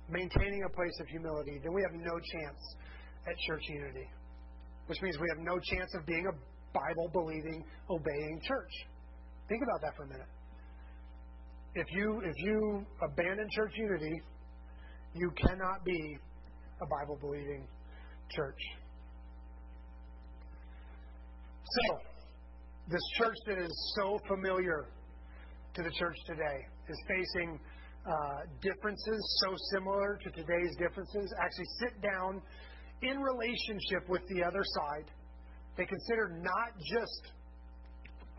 maintaining 0.09 0.63
a 0.63 0.69
place 0.69 0.97
of 0.99 1.07
humility, 1.07 1.59
then 1.63 1.73
we 1.73 1.81
have 1.81 1.93
no 1.93 2.17
chance 2.19 2.59
at 3.27 3.35
church 3.47 3.63
unity, 3.69 4.07
which 4.87 5.01
means 5.01 5.17
we 5.19 5.27
have 5.29 5.43
no 5.43 5.59
chance 5.59 5.93
of 5.95 6.05
being 6.05 6.25
a 6.27 6.35
Bible 6.73 7.09
believing, 7.11 7.63
obeying 7.89 8.41
church. 8.43 8.73
Think 9.49 9.61
about 9.63 9.81
that 9.81 9.95
for 9.95 10.03
a 10.03 10.07
minute. 10.07 10.31
If 11.75 11.87
you 11.91 12.21
if 12.23 12.35
you 12.37 12.85
abandon 13.03 13.47
church 13.51 13.71
unity, 13.75 14.21
you 15.13 15.31
cannot 15.45 15.83
be 15.85 16.17
a 16.81 16.85
Bible 16.87 17.17
believing 17.19 17.67
church. 18.29 18.59
So, 21.71 21.99
this 22.89 23.01
church 23.17 23.37
that 23.47 23.57
is 23.57 23.95
so 23.95 24.19
familiar 24.27 24.87
to 25.75 25.83
the 25.83 25.91
church 25.91 26.17
today 26.25 26.67
is 26.89 26.97
facing 27.07 27.59
uh, 28.05 28.11
differences 28.61 29.41
so 29.45 29.55
similar 29.73 30.19
to 30.21 30.31
today's 30.31 30.75
differences. 30.77 31.33
Actually, 31.39 31.69
sit 31.79 32.01
down 32.01 32.41
in 33.03 33.21
relationship 33.21 34.09
with 34.09 34.21
the 34.27 34.43
other 34.43 34.63
side. 34.63 35.11
They 35.77 35.85
consider 35.85 36.41
not 36.43 36.75
just 36.77 37.31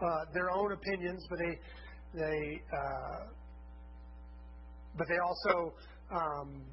uh, 0.02 0.04
their 0.34 0.50
own 0.50 0.72
opinions, 0.72 1.24
but 1.30 1.38
they 1.38 1.58
they 2.20 2.60
uh, 2.68 3.32
but 4.98 5.06
they 5.08 5.18
also 5.24 5.72
um, 6.12 6.66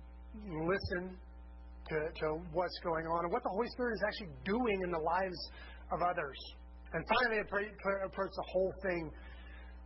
listen 0.68 1.16
to, 1.88 1.99
to 2.20 2.28
what's 2.51 2.78
going 2.84 3.05
on 3.05 3.24
and 3.24 3.32
what 3.32 3.43
the 3.43 3.49
Holy 3.49 3.68
Spirit 3.70 3.93
is 3.95 4.03
actually 4.05 4.36
doing 4.43 4.82
in 4.84 4.91
the 4.91 4.99
lives 4.99 5.39
of 5.92 6.02
others. 6.02 6.38
And 6.94 7.06
finally, 7.06 7.42
approach 7.42 8.34
the 8.36 8.48
whole 8.52 8.74
thing 8.82 9.12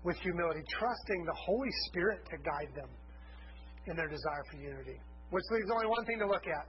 with 0.04 0.18
humility, 0.18 0.62
trusting 0.80 1.26
the 1.26 1.38
Holy 1.46 1.72
Spirit 1.88 2.26
to 2.32 2.38
guide 2.38 2.72
them 2.76 2.90
in 3.88 3.96
their 3.96 4.08
desire 4.08 4.44
for 4.52 4.58
unity. 4.58 5.00
Which 5.30 5.44
leaves 5.52 5.72
only 5.72 5.88
one 5.88 6.06
thing 6.06 6.20
to 6.20 6.28
look 6.28 6.48
at. 6.48 6.68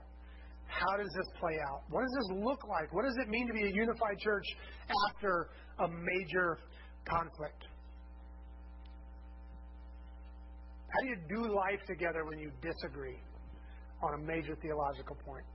How 0.67 0.97
does 0.97 1.11
this 1.15 1.27
play 1.39 1.55
out? 1.69 1.83
What 1.89 2.01
does 2.01 2.15
this 2.17 2.43
look 2.43 2.67
like? 2.67 2.91
What 2.93 3.05
does 3.05 3.15
it 3.21 3.29
mean 3.29 3.47
to 3.47 3.53
be 3.53 3.63
a 3.63 3.71
unified 3.71 4.17
church 4.19 4.45
after 5.09 5.49
a 5.79 5.87
major 5.87 6.59
conflict? 7.07 7.63
How 10.89 10.99
do 11.03 11.07
you 11.07 11.17
do 11.29 11.53
life 11.53 11.79
together 11.87 12.25
when 12.25 12.39
you 12.39 12.51
disagree 12.61 13.19
on 14.01 14.15
a 14.15 14.25
major 14.25 14.55
theological 14.61 15.15
point? 15.25 15.45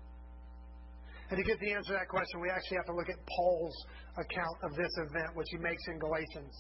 And 1.31 1.39
to 1.39 1.45
get 1.47 1.59
the 1.63 1.73
answer 1.73 1.95
to 1.95 1.99
that 1.99 2.11
question, 2.11 2.43
we 2.43 2.51
actually 2.51 2.83
have 2.83 2.91
to 2.91 2.97
look 2.99 3.09
at 3.09 3.19
Paul's 3.23 3.79
account 4.19 4.57
of 4.67 4.75
this 4.75 4.91
event, 4.99 5.31
which 5.39 5.47
he 5.51 5.59
makes 5.59 5.83
in 5.87 5.99
Galatians. 6.03 6.55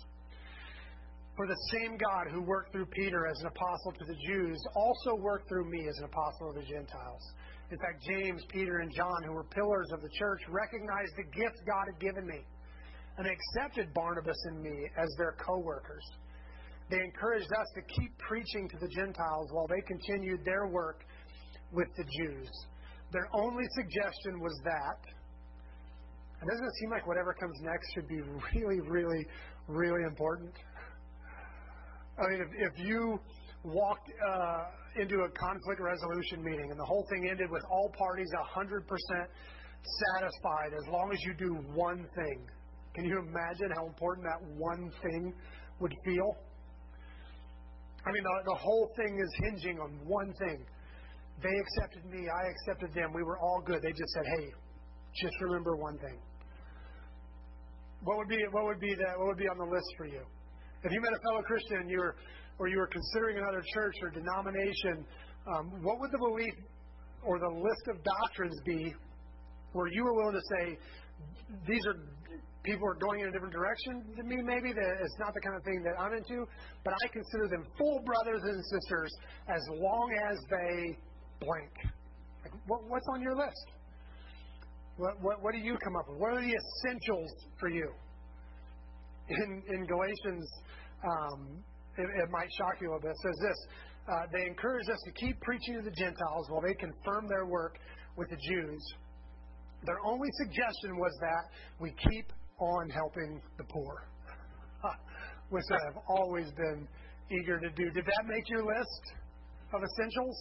For 1.35 1.47
the 1.47 1.59
same 1.75 1.99
God 1.99 2.31
who 2.31 2.43
worked 2.43 2.71
through 2.71 2.87
Peter 2.87 3.27
as 3.27 3.41
an 3.41 3.49
apostle 3.49 3.93
to 3.99 4.05
the 4.07 4.19
Jews 4.27 4.59
also 4.77 5.17
worked 5.19 5.49
through 5.49 5.71
me 5.71 5.89
as 5.89 5.97
an 5.99 6.05
apostle 6.05 6.51
of 6.51 6.55
the 6.55 6.67
Gentiles. 6.71 7.25
In 7.71 7.79
fact, 7.79 8.03
James, 8.07 8.43
Peter, 8.51 8.79
and 8.79 8.93
John, 8.95 9.23
who 9.27 9.33
were 9.33 9.45
pillars 9.45 9.91
of 9.93 10.03
the 10.03 10.11
church, 10.15 10.41
recognized 10.51 11.15
the 11.17 11.27
gift 11.35 11.59
God 11.67 11.87
had 11.91 11.99
given 11.99 12.27
me 12.27 12.45
and 13.19 13.27
accepted 13.27 13.93
Barnabas 13.95 14.39
and 14.47 14.63
me 14.63 14.87
as 14.99 15.09
their 15.19 15.35
co 15.45 15.59
workers. 15.59 16.05
They 16.91 16.99
encouraged 16.99 17.51
us 17.51 17.67
to 17.75 17.83
keep 17.95 18.17
preaching 18.19 18.69
to 18.69 18.79
the 18.79 18.89
Gentiles 18.89 19.49
while 19.51 19.67
they 19.67 19.81
continued 19.87 20.45
their 20.45 20.67
work 20.67 21.03
with 21.73 21.89
the 21.97 22.05
Jews. 22.19 22.51
Their 23.13 23.29
only 23.35 23.65
suggestion 23.75 24.41
was 24.41 24.59
that. 24.65 25.01
And 26.41 26.49
doesn't 26.49 26.65
it 26.65 26.75
seem 26.81 26.91
like 26.91 27.07
whatever 27.07 27.35
comes 27.35 27.59
next 27.61 27.93
should 27.95 28.09
be 28.09 28.21
really, 28.55 28.81
really, 28.81 29.27
really 29.69 30.05
important? 30.05 30.55
I 32.19 32.31
mean, 32.31 32.41
if, 32.41 32.73
if 32.73 32.87
you 32.87 33.19
walked 33.65 34.09
uh, 34.09 34.65
into 34.97 35.17
a 35.17 35.29
conflict 35.37 35.81
resolution 35.81 36.43
meeting 36.43 36.71
and 36.71 36.79
the 36.79 36.85
whole 36.85 37.07
thing 37.11 37.29
ended 37.31 37.51
with 37.51 37.63
all 37.71 37.93
parties 37.99 38.29
100% 38.57 38.81
satisfied 40.15 40.73
as 40.73 40.93
long 40.93 41.11
as 41.13 41.19
you 41.25 41.35
do 41.35 41.55
one 41.75 42.07
thing, 42.15 42.47
Can 42.95 43.05
you 43.05 43.19
imagine 43.19 43.71
how 43.77 43.87
important 43.87 44.27
that 44.27 44.43
one 44.57 44.91
thing 45.03 45.33
would 45.79 45.95
feel? 46.05 46.37
I 48.05 48.13
mean, 48.13 48.23
the, 48.23 48.37
the 48.47 48.59
whole 48.59 48.91
thing 48.97 49.19
is 49.21 49.31
hinging 49.45 49.79
on 49.79 50.01
one 50.05 50.33
thing. 50.39 50.65
They 51.43 51.57
accepted 51.57 52.05
me, 52.05 52.29
I 52.29 52.43
accepted 52.49 52.93
them. 52.95 53.13
We 53.15 53.23
were 53.23 53.39
all 53.39 53.63
good. 53.65 53.81
They 53.83 53.93
just 53.93 54.13
said, 54.13 54.27
"Hey, 54.37 54.53
just 55.15 55.35
remember 55.41 55.77
one 55.77 55.99
thing." 55.99 56.21
What 58.05 58.19
would 58.19 58.29
be 58.29 58.39
what 58.51 58.65
would 58.65 58.81
be 58.81 58.95
that 58.95 59.19
what 59.19 59.27
would 59.29 59.39
be 59.39 59.49
on 59.49 59.59
the 59.59 59.65
list 59.65 59.89
for 59.97 60.07
you? 60.07 60.23
If 60.83 60.93
you 60.93 61.01
met 61.01 61.13
a 61.13 61.21
fellow 61.21 61.43
Christian 61.43 61.79
and 61.85 61.91
you 61.91 61.99
were 61.99 62.17
or 62.59 62.69
you 62.69 62.79
were 62.79 62.89
considering 62.89 63.39
another 63.39 63.63
church 63.73 63.95
or 64.03 64.11
denomination, 64.11 65.05
um, 65.49 65.83
what 65.83 65.99
would 66.01 66.13
the 66.13 66.19
belief 66.19 66.55
or 67.25 67.39
the 67.39 67.49
list 67.49 67.85
of 67.89 68.03
doctrines 68.05 68.61
be 68.65 68.95
where 69.73 69.87
you 69.89 70.05
were 70.05 70.15
willing 70.15 70.35
to 70.35 70.47
say 70.57 70.79
these 71.67 71.85
are 71.87 71.97
people 72.63 72.87
are 72.87 73.01
going 73.01 73.21
in 73.21 73.29
a 73.29 73.33
different 73.33 73.53
direction 73.53 74.05
than 74.17 74.29
me, 74.29 74.37
maybe 74.45 74.73
that 74.73 75.01
it's 75.01 75.19
not 75.19 75.33
the 75.33 75.41
kind 75.41 75.57
of 75.57 75.65
thing 75.65 75.83
that 75.83 75.97
I'm 75.97 76.13
into, 76.13 76.45
but 76.85 76.93
I 76.93 77.09
consider 77.09 77.49
them 77.49 77.65
full 77.79 78.01
brothers 78.05 78.43
and 78.45 78.61
sisters 78.69 79.11
as 79.49 79.63
long 79.81 80.09
as 80.29 80.37
they 80.51 80.99
blank. 81.41 81.73
Like, 82.45 82.53
what, 82.67 82.89
what's 82.89 83.07
on 83.13 83.21
your 83.21 83.35
list? 83.35 83.67
What, 84.97 85.21
what, 85.23 85.43
what 85.43 85.53
do 85.55 85.61
you 85.61 85.77
come 85.83 85.97
up 85.97 86.09
with? 86.09 86.19
What 86.19 86.33
are 86.33 86.43
the 86.43 86.55
essentials 86.55 87.31
for 87.59 87.69
you? 87.69 87.89
In, 89.29 89.63
in 89.73 89.87
Galatians, 89.87 90.45
um, 91.05 91.65
it, 91.97 92.03
it, 92.03 92.29
might 92.31 92.49
shock 92.59 92.81
you 92.81 92.89
a 92.89 92.91
little 92.93 93.01
bit. 93.01 93.11
It 93.11 93.23
says 93.23 93.39
this 93.41 93.59
uh, 94.13 94.27
They 94.33 94.47
encourage 94.47 94.89
us 94.89 95.01
to 95.07 95.13
keep 95.13 95.41
preaching 95.41 95.75
to 95.77 95.83
the 95.83 95.95
Gentiles 95.95 96.47
while 96.51 96.61
they 96.61 96.75
confirm 96.75 97.29
their 97.29 97.47
work 97.47 97.79
with 98.17 98.29
the 98.29 98.37
Jews. 98.37 98.83
Their 99.87 100.01
only 100.05 100.29
suggestion 100.37 100.99
was 100.99 101.13
that 101.21 101.45
we 101.81 101.95
keep 102.11 102.33
on 102.61 102.91
helping 102.91 103.41
the 103.57 103.65
poor, 103.65 104.05
which 105.49 105.65
I 105.71 105.79
have 105.89 106.03
always 106.09 106.51
been 106.53 106.87
eager 107.31 107.59
to 107.59 107.71
do. 107.71 107.91
Did 107.91 108.05
that 108.05 108.25
make 108.27 108.49
your 108.51 108.65
list 108.65 109.03
of 109.73 109.81
essentials? 109.81 110.37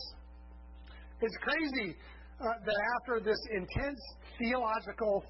It's 1.22 1.38
crazy 1.42 1.96
uh, 2.40 2.46
that 2.66 2.80
after 2.96 3.20
this 3.20 3.40
intense 3.52 4.00
theological 4.40 5.24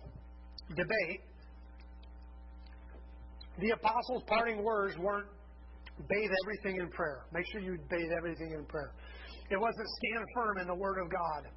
debate, 0.70 1.22
the 3.60 3.72
apostles' 3.72 4.24
parting 4.28 4.64
words 4.64 4.96
weren't 5.00 5.28
bathe 6.08 6.32
everything 6.46 6.80
in 6.80 6.90
prayer. 6.92 7.26
Make 7.34 7.46
sure 7.52 7.62
you 7.62 7.78
bathe 7.90 8.12
everything 8.16 8.54
in 8.56 8.66
prayer. 8.66 8.94
It 9.52 9.60
wasn't 9.60 9.88
stand 10.00 10.26
firm 10.36 10.58
in 10.60 10.68
the 10.68 10.76
Word 10.76 11.02
of 11.04 11.12
God. 11.12 11.52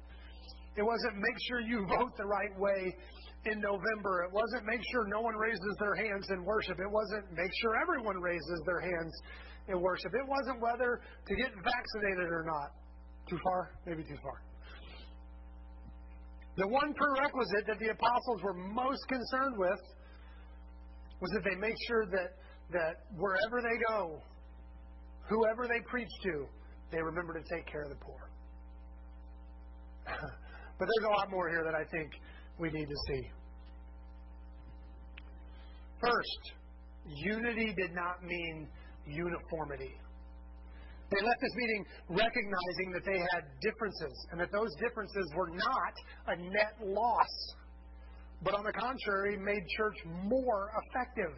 It 0.75 0.83
wasn't 0.83 1.15
make 1.15 1.37
sure 1.47 1.61
you 1.61 1.85
vote 1.87 2.17
the 2.17 2.25
right 2.25 2.51
way 2.57 2.95
in 3.45 3.61
November. 3.61 4.25
It 4.25 4.33
wasn't 4.33 4.65
make 4.65 4.81
sure 4.91 5.05
no 5.07 5.21
one 5.21 5.35
raises 5.35 5.75
their 5.79 5.95
hands 5.95 6.25
in 6.31 6.43
worship. 6.43 6.79
It 6.79 6.89
wasn't 6.89 7.29
make 7.31 7.51
sure 7.61 7.77
everyone 7.77 8.17
raises 8.17 8.59
their 8.65 8.81
hands 8.81 9.13
in 9.69 9.79
worship. 9.79 10.11
It 10.13 10.27
wasn't 10.27 10.59
whether 10.59 10.99
to 10.99 11.33
get 11.35 11.51
vaccinated 11.61 12.33
or 12.33 12.43
not. 12.43 12.82
Too 13.29 13.39
far? 13.43 13.71
Maybe 13.85 14.03
too 14.03 14.17
far. 14.21 14.41
The 16.55 16.67
one 16.67 16.93
prerequisite 16.93 17.65
that 17.67 17.79
the 17.79 17.89
apostles 17.89 18.43
were 18.43 18.53
most 18.53 19.07
concerned 19.07 19.55
with 19.57 19.79
was 21.19 21.31
that 21.31 21.43
they 21.49 21.55
make 21.55 21.75
sure 21.87 22.05
that, 22.05 22.29
that 22.71 22.95
wherever 23.15 23.61
they 23.61 23.77
go, 23.89 24.21
whoever 25.29 25.67
they 25.67 25.79
preach 25.89 26.09
to, 26.23 26.45
they 26.91 27.01
remember 27.01 27.33
to 27.33 27.43
take 27.55 27.65
care 27.65 27.83
of 27.83 27.89
the 27.89 27.95
poor. 27.95 28.29
but 30.05 30.85
there's 30.85 31.07
a 31.07 31.13
lot 31.17 31.31
more 31.31 31.49
here 31.49 31.63
that 31.63 31.73
I 31.73 31.85
think 31.89 32.11
we 32.59 32.69
need 32.69 32.85
to 32.85 32.95
see. 33.07 33.21
First, 36.01 36.53
unity 37.07 37.73
did 37.77 37.95
not 37.95 38.21
mean 38.23 38.67
uniformity. 39.07 39.95
They 41.13 41.21
left 41.25 41.41
this 41.41 41.55
meeting 41.55 41.85
recognizing 42.09 42.89
that 42.93 43.05
they 43.05 43.19
had 43.37 43.43
differences 43.61 44.15
and 44.31 44.41
that 44.41 44.51
those 44.51 44.73
differences 44.81 45.25
were 45.37 45.49
not 45.53 45.93
a 46.27 46.35
net 46.41 46.73
loss, 46.81 47.33
but 48.41 48.55
on 48.57 48.63
the 48.65 48.73
contrary, 48.73 49.37
made 49.37 49.61
church 49.77 49.97
more 50.25 50.73
effective. 50.87 51.37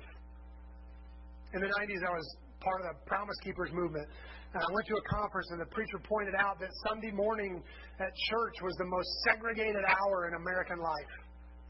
In 1.54 1.60
the 1.60 1.68
90s, 1.68 2.02
I 2.08 2.12
was 2.12 2.28
part 2.64 2.82
of 2.82 2.96
the 2.96 2.96
Promise 3.06 3.38
Keepers 3.44 3.72
movement. 3.74 4.08
And 4.56 4.64
I 4.64 4.70
went 4.72 4.88
to 4.88 4.96
a 4.96 5.06
conference, 5.12 5.52
and 5.52 5.60
the 5.60 5.68
preacher 5.68 6.00
pointed 6.08 6.36
out 6.40 6.60
that 6.64 6.72
Sunday 6.88 7.12
morning 7.12 7.60
at 8.00 8.12
church 8.32 8.56
was 8.64 8.74
the 8.80 8.88
most 8.88 9.10
segregated 9.28 9.84
hour 9.84 10.32
in 10.32 10.40
American 10.40 10.80
life. 10.80 11.14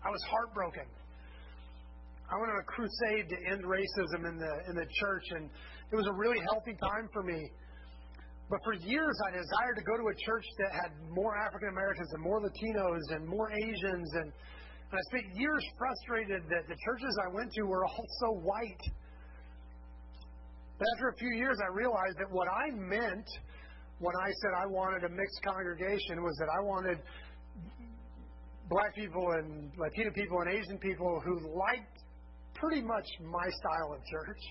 I 0.06 0.10
was 0.14 0.22
heartbroken. 0.30 0.86
I 2.30 2.38
went 2.38 2.54
on 2.54 2.60
a 2.62 2.68
crusade 2.70 3.26
to 3.30 3.38
end 3.50 3.66
racism 3.66 4.30
in 4.30 4.38
the 4.38 4.54
in 4.70 4.76
the 4.78 4.86
church, 5.02 5.26
and 5.38 5.50
it 5.92 5.96
was 5.96 6.06
a 6.06 6.14
really 6.14 6.38
healthy 6.50 6.74
time 6.78 7.10
for 7.14 7.22
me. 7.22 7.42
But 8.50 8.60
for 8.64 8.74
years, 8.74 9.18
I 9.26 9.32
desired 9.32 9.76
to 9.78 9.86
go 9.86 9.98
to 9.98 10.08
a 10.14 10.18
church 10.22 10.46
that 10.60 10.72
had 10.72 10.92
more 11.10 11.34
African 11.36 11.70
Americans 11.70 12.14
and 12.14 12.22
more 12.22 12.40
Latinos 12.42 13.06
and 13.10 13.26
more 13.26 13.50
Asians, 13.52 14.10
and, 14.22 14.30
and 14.30 14.94
I 14.94 15.02
spent 15.10 15.34
years 15.34 15.66
frustrated 15.78 16.44
that 16.54 16.70
the 16.70 16.78
churches 16.86 17.14
I 17.26 17.34
went 17.34 17.52
to 17.54 17.64
were 17.64 17.86
all 17.86 18.06
so 18.22 18.30
white. 18.46 18.86
But 20.78 20.86
after 20.96 21.10
a 21.10 21.16
few 21.18 21.34
years, 21.34 21.58
I 21.64 21.74
realized 21.74 22.18
that 22.20 22.30
what 22.30 22.48
I 22.48 22.70
meant 22.76 23.26
when 23.98 24.14
I 24.22 24.30
said 24.44 24.52
I 24.62 24.68
wanted 24.68 25.06
a 25.06 25.10
mixed 25.10 25.42
congregation 25.44 26.22
was 26.22 26.36
that 26.38 26.50
I 26.52 26.62
wanted 26.62 27.00
black 28.70 28.94
people 28.94 29.26
and 29.40 29.72
Latino 29.78 30.12
people 30.14 30.42
and 30.42 30.50
Asian 30.50 30.78
people 30.78 31.22
who 31.24 31.40
liked 31.58 32.04
pretty 32.54 32.82
much 32.82 33.06
my 33.22 33.50
style 33.50 33.94
of 33.94 34.06
church. 34.06 34.42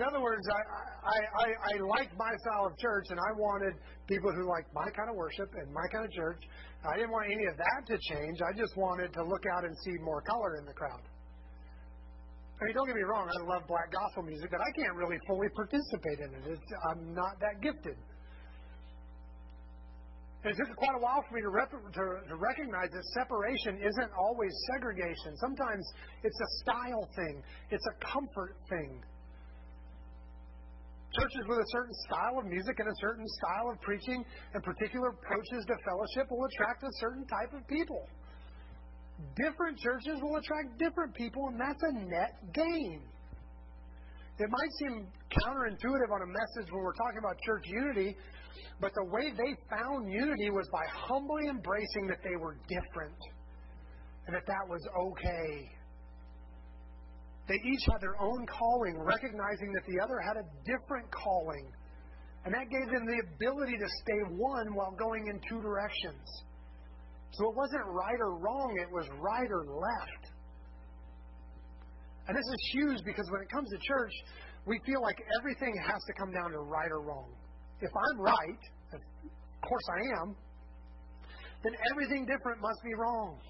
In 0.00 0.08
other 0.08 0.24
words, 0.24 0.40
I, 0.48 0.60
I, 1.04 1.18
I, 1.44 1.48
I 1.52 1.74
liked 1.84 2.16
my 2.16 2.32
style 2.40 2.64
of 2.64 2.72
church, 2.80 3.12
and 3.12 3.20
I 3.20 3.36
wanted 3.36 3.76
people 4.08 4.32
who 4.32 4.48
liked 4.48 4.72
my 4.72 4.88
kind 4.96 5.12
of 5.12 5.14
worship 5.14 5.52
and 5.52 5.68
my 5.76 5.84
kind 5.92 6.08
of 6.08 6.12
church. 6.16 6.40
I 6.88 6.96
didn't 6.96 7.12
want 7.12 7.28
any 7.28 7.44
of 7.44 7.60
that 7.60 7.84
to 7.92 8.00
change. 8.08 8.40
I 8.40 8.56
just 8.56 8.72
wanted 8.80 9.12
to 9.12 9.20
look 9.28 9.44
out 9.52 9.68
and 9.68 9.76
see 9.84 10.00
more 10.00 10.24
color 10.24 10.56
in 10.56 10.64
the 10.64 10.72
crowd. 10.72 11.04
I 11.04 12.64
mean, 12.64 12.72
don't 12.72 12.88
get 12.88 12.96
me 12.96 13.04
wrong, 13.04 13.28
I 13.28 13.44
love 13.44 13.68
black 13.68 13.92
gospel 13.92 14.24
music, 14.24 14.48
but 14.48 14.64
I 14.64 14.72
can't 14.72 14.96
really 14.96 15.20
fully 15.28 15.52
participate 15.52 16.18
in 16.24 16.32
it. 16.32 16.56
It's, 16.56 16.70
I'm 16.88 17.12
not 17.12 17.36
that 17.44 17.60
gifted. 17.60 18.00
It 20.48 20.56
took 20.56 20.72
quite 20.80 20.96
a 20.96 21.02
while 21.04 21.20
for 21.28 21.36
me 21.36 21.44
to, 21.44 21.52
rep- 21.52 21.76
to, 21.76 22.04
to 22.24 22.36
recognize 22.40 22.88
that 22.88 23.04
separation 23.20 23.76
isn't 23.84 24.12
always 24.16 24.52
segregation. 24.72 25.36
Sometimes 25.36 25.84
it's 26.24 26.40
a 26.40 26.48
style 26.64 27.04
thing, 27.12 27.44
it's 27.68 27.84
a 27.84 27.96
comfort 28.00 28.56
thing. 28.72 29.04
Churches 31.10 31.42
with 31.48 31.58
a 31.58 31.68
certain 31.74 31.94
style 32.06 32.38
of 32.38 32.46
music 32.46 32.78
and 32.78 32.86
a 32.86 32.98
certain 33.00 33.26
style 33.42 33.66
of 33.74 33.80
preaching 33.82 34.24
and 34.54 34.62
particular 34.62 35.10
approaches 35.10 35.66
to 35.66 35.74
fellowship 35.82 36.30
will 36.30 36.46
attract 36.54 36.82
a 36.84 36.92
certain 37.02 37.26
type 37.26 37.50
of 37.50 37.66
people. 37.66 38.06
Different 39.34 39.76
churches 39.78 40.22
will 40.22 40.36
attract 40.38 40.78
different 40.78 41.14
people, 41.14 41.50
and 41.50 41.58
that's 41.60 41.82
a 41.82 41.92
net 41.92 42.32
gain. 42.54 43.02
It 44.38 44.48
might 44.48 44.72
seem 44.78 45.06
counterintuitive 45.34 46.10
on 46.14 46.22
a 46.22 46.30
message 46.30 46.72
when 46.72 46.80
we're 46.82 46.94
talking 46.94 47.18
about 47.18 47.36
church 47.44 47.64
unity, 47.66 48.16
but 48.80 48.92
the 48.94 49.04
way 49.10 49.34
they 49.34 49.52
found 49.68 50.10
unity 50.10 50.48
was 50.50 50.66
by 50.72 50.86
humbly 50.94 51.50
embracing 51.50 52.06
that 52.06 52.22
they 52.22 52.36
were 52.38 52.56
different 52.68 53.18
and 54.26 54.34
that 54.34 54.46
that 54.46 54.64
was 54.68 54.80
okay. 54.96 55.68
They 57.50 57.58
each 57.66 57.82
had 57.90 58.00
their 58.00 58.14
own 58.22 58.46
calling, 58.46 58.94
recognizing 59.02 59.74
that 59.74 59.82
the 59.90 59.98
other 59.98 60.22
had 60.22 60.38
a 60.38 60.46
different 60.62 61.10
calling. 61.10 61.66
And 62.46 62.54
that 62.54 62.70
gave 62.70 62.86
them 62.94 63.02
the 63.10 63.18
ability 63.34 63.74
to 63.74 63.88
stay 64.06 64.20
one 64.38 64.72
while 64.72 64.94
going 64.94 65.26
in 65.26 65.42
two 65.50 65.60
directions. 65.60 66.22
So 67.32 67.50
it 67.50 67.56
wasn't 67.56 67.82
right 67.90 68.20
or 68.22 68.38
wrong, 68.38 68.78
it 68.78 68.86
was 68.94 69.04
right 69.18 69.50
or 69.50 69.66
left. 69.66 70.30
And 72.28 72.38
this 72.38 72.46
is 72.46 72.70
huge 72.70 73.02
because 73.04 73.26
when 73.34 73.42
it 73.42 73.50
comes 73.50 73.68
to 73.70 73.78
church, 73.82 74.14
we 74.64 74.78
feel 74.86 75.02
like 75.02 75.18
everything 75.42 75.74
has 75.82 75.98
to 76.06 76.12
come 76.14 76.30
down 76.30 76.52
to 76.52 76.58
right 76.58 76.90
or 76.92 77.02
wrong. 77.02 77.34
If 77.80 77.90
I'm 77.90 78.20
right, 78.20 78.62
of 78.94 79.00
course 79.66 79.86
I 79.90 80.22
am, 80.22 80.36
then 81.64 81.72
everything 81.90 82.26
different 82.30 82.62
must 82.62 82.78
be 82.84 82.94
wrong. 82.94 83.40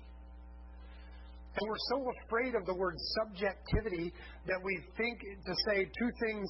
And 1.56 1.68
we're 1.68 1.84
so 1.90 2.06
afraid 2.24 2.54
of 2.54 2.64
the 2.66 2.74
word 2.74 2.94
subjectivity 3.18 4.12
that 4.46 4.58
we 4.62 4.78
think 4.96 5.18
to 5.20 5.54
say 5.66 5.84
two 5.98 6.10
things 6.20 6.48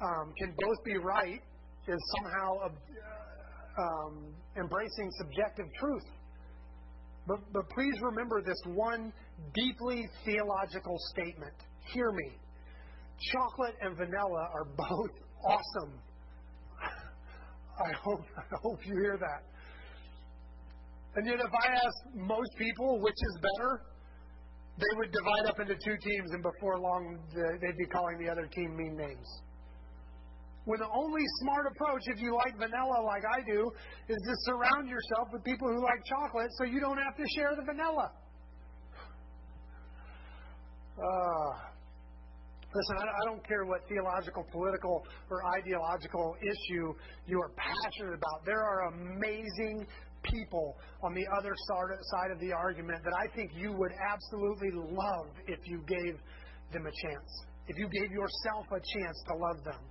um, 0.00 0.32
can 0.38 0.54
both 0.58 0.84
be 0.84 0.96
right 0.98 1.40
is 1.88 2.14
somehow 2.18 2.52
uh, 2.64 3.82
um, 3.82 4.34
embracing 4.56 5.10
subjective 5.18 5.66
truth. 5.80 6.04
But, 7.26 7.40
but 7.52 7.68
please 7.70 7.94
remember 8.02 8.40
this 8.40 8.60
one 8.66 9.12
deeply 9.52 10.08
theological 10.24 10.96
statement. 11.10 11.54
Hear 11.92 12.12
me. 12.12 12.38
Chocolate 13.32 13.74
and 13.80 13.96
vanilla 13.96 14.48
are 14.54 14.64
both 14.64 15.10
awesome. 15.44 15.98
I 17.78 17.92
hope, 18.02 18.20
I 18.36 18.56
hope 18.62 18.78
you 18.86 18.96
hear 19.00 19.18
that. 19.18 19.42
And 21.16 21.26
yet, 21.26 21.40
if 21.40 21.52
I 21.52 21.72
ask 21.72 21.96
most 22.14 22.50
people 22.58 23.00
which 23.00 23.14
is 23.14 23.38
better, 23.40 23.80
they 24.78 24.92
would 24.96 25.10
divide 25.10 25.46
up 25.48 25.60
into 25.60 25.74
two 25.74 25.96
teams, 26.04 26.30
and 26.32 26.42
before 26.42 26.78
long, 26.78 27.18
they'd 27.32 27.78
be 27.78 27.86
calling 27.86 28.18
the 28.18 28.28
other 28.28 28.46
team 28.46 28.76
mean 28.76 28.96
names. 28.96 29.26
When 30.66 30.80
the 30.80 30.90
only 30.92 31.22
smart 31.40 31.66
approach, 31.70 32.02
if 32.06 32.20
you 32.20 32.34
like 32.34 32.58
vanilla 32.58 33.00
like 33.06 33.22
I 33.22 33.40
do, 33.46 33.70
is 34.08 34.18
to 34.18 34.34
surround 34.50 34.88
yourself 34.88 35.28
with 35.32 35.44
people 35.44 35.68
who 35.68 35.80
like 35.80 36.02
chocolate 36.04 36.50
so 36.58 36.64
you 36.64 36.80
don't 36.80 36.98
have 36.98 37.16
to 37.16 37.24
share 37.36 37.54
the 37.54 37.62
vanilla. 37.62 38.10
Uh, 40.98 41.50
listen, 42.74 42.96
I 42.98 43.30
don't 43.30 43.46
care 43.46 43.64
what 43.64 43.86
theological, 43.88 44.44
political, 44.50 45.04
or 45.30 45.38
ideological 45.54 46.34
issue 46.42 46.92
you 47.26 47.40
are 47.40 47.52
passionate 47.54 48.14
about. 48.18 48.44
There 48.44 48.60
are 48.60 48.92
amazing 48.92 49.86
people 50.30 50.76
on 51.02 51.14
the 51.14 51.24
other 51.38 51.52
side 51.66 52.30
of 52.30 52.40
the 52.40 52.52
argument 52.52 53.02
that 53.04 53.14
I 53.18 53.34
think 53.34 53.52
you 53.54 53.72
would 53.72 53.92
absolutely 54.12 54.70
love 54.74 55.28
if 55.46 55.60
you 55.64 55.82
gave 55.86 56.14
them 56.72 56.86
a 56.86 57.08
chance, 57.08 57.44
if 57.68 57.76
you 57.78 57.88
gave 57.88 58.10
yourself 58.10 58.66
a 58.70 58.80
chance 58.98 59.16
to 59.28 59.34
love 59.34 59.64
them. 59.64 59.82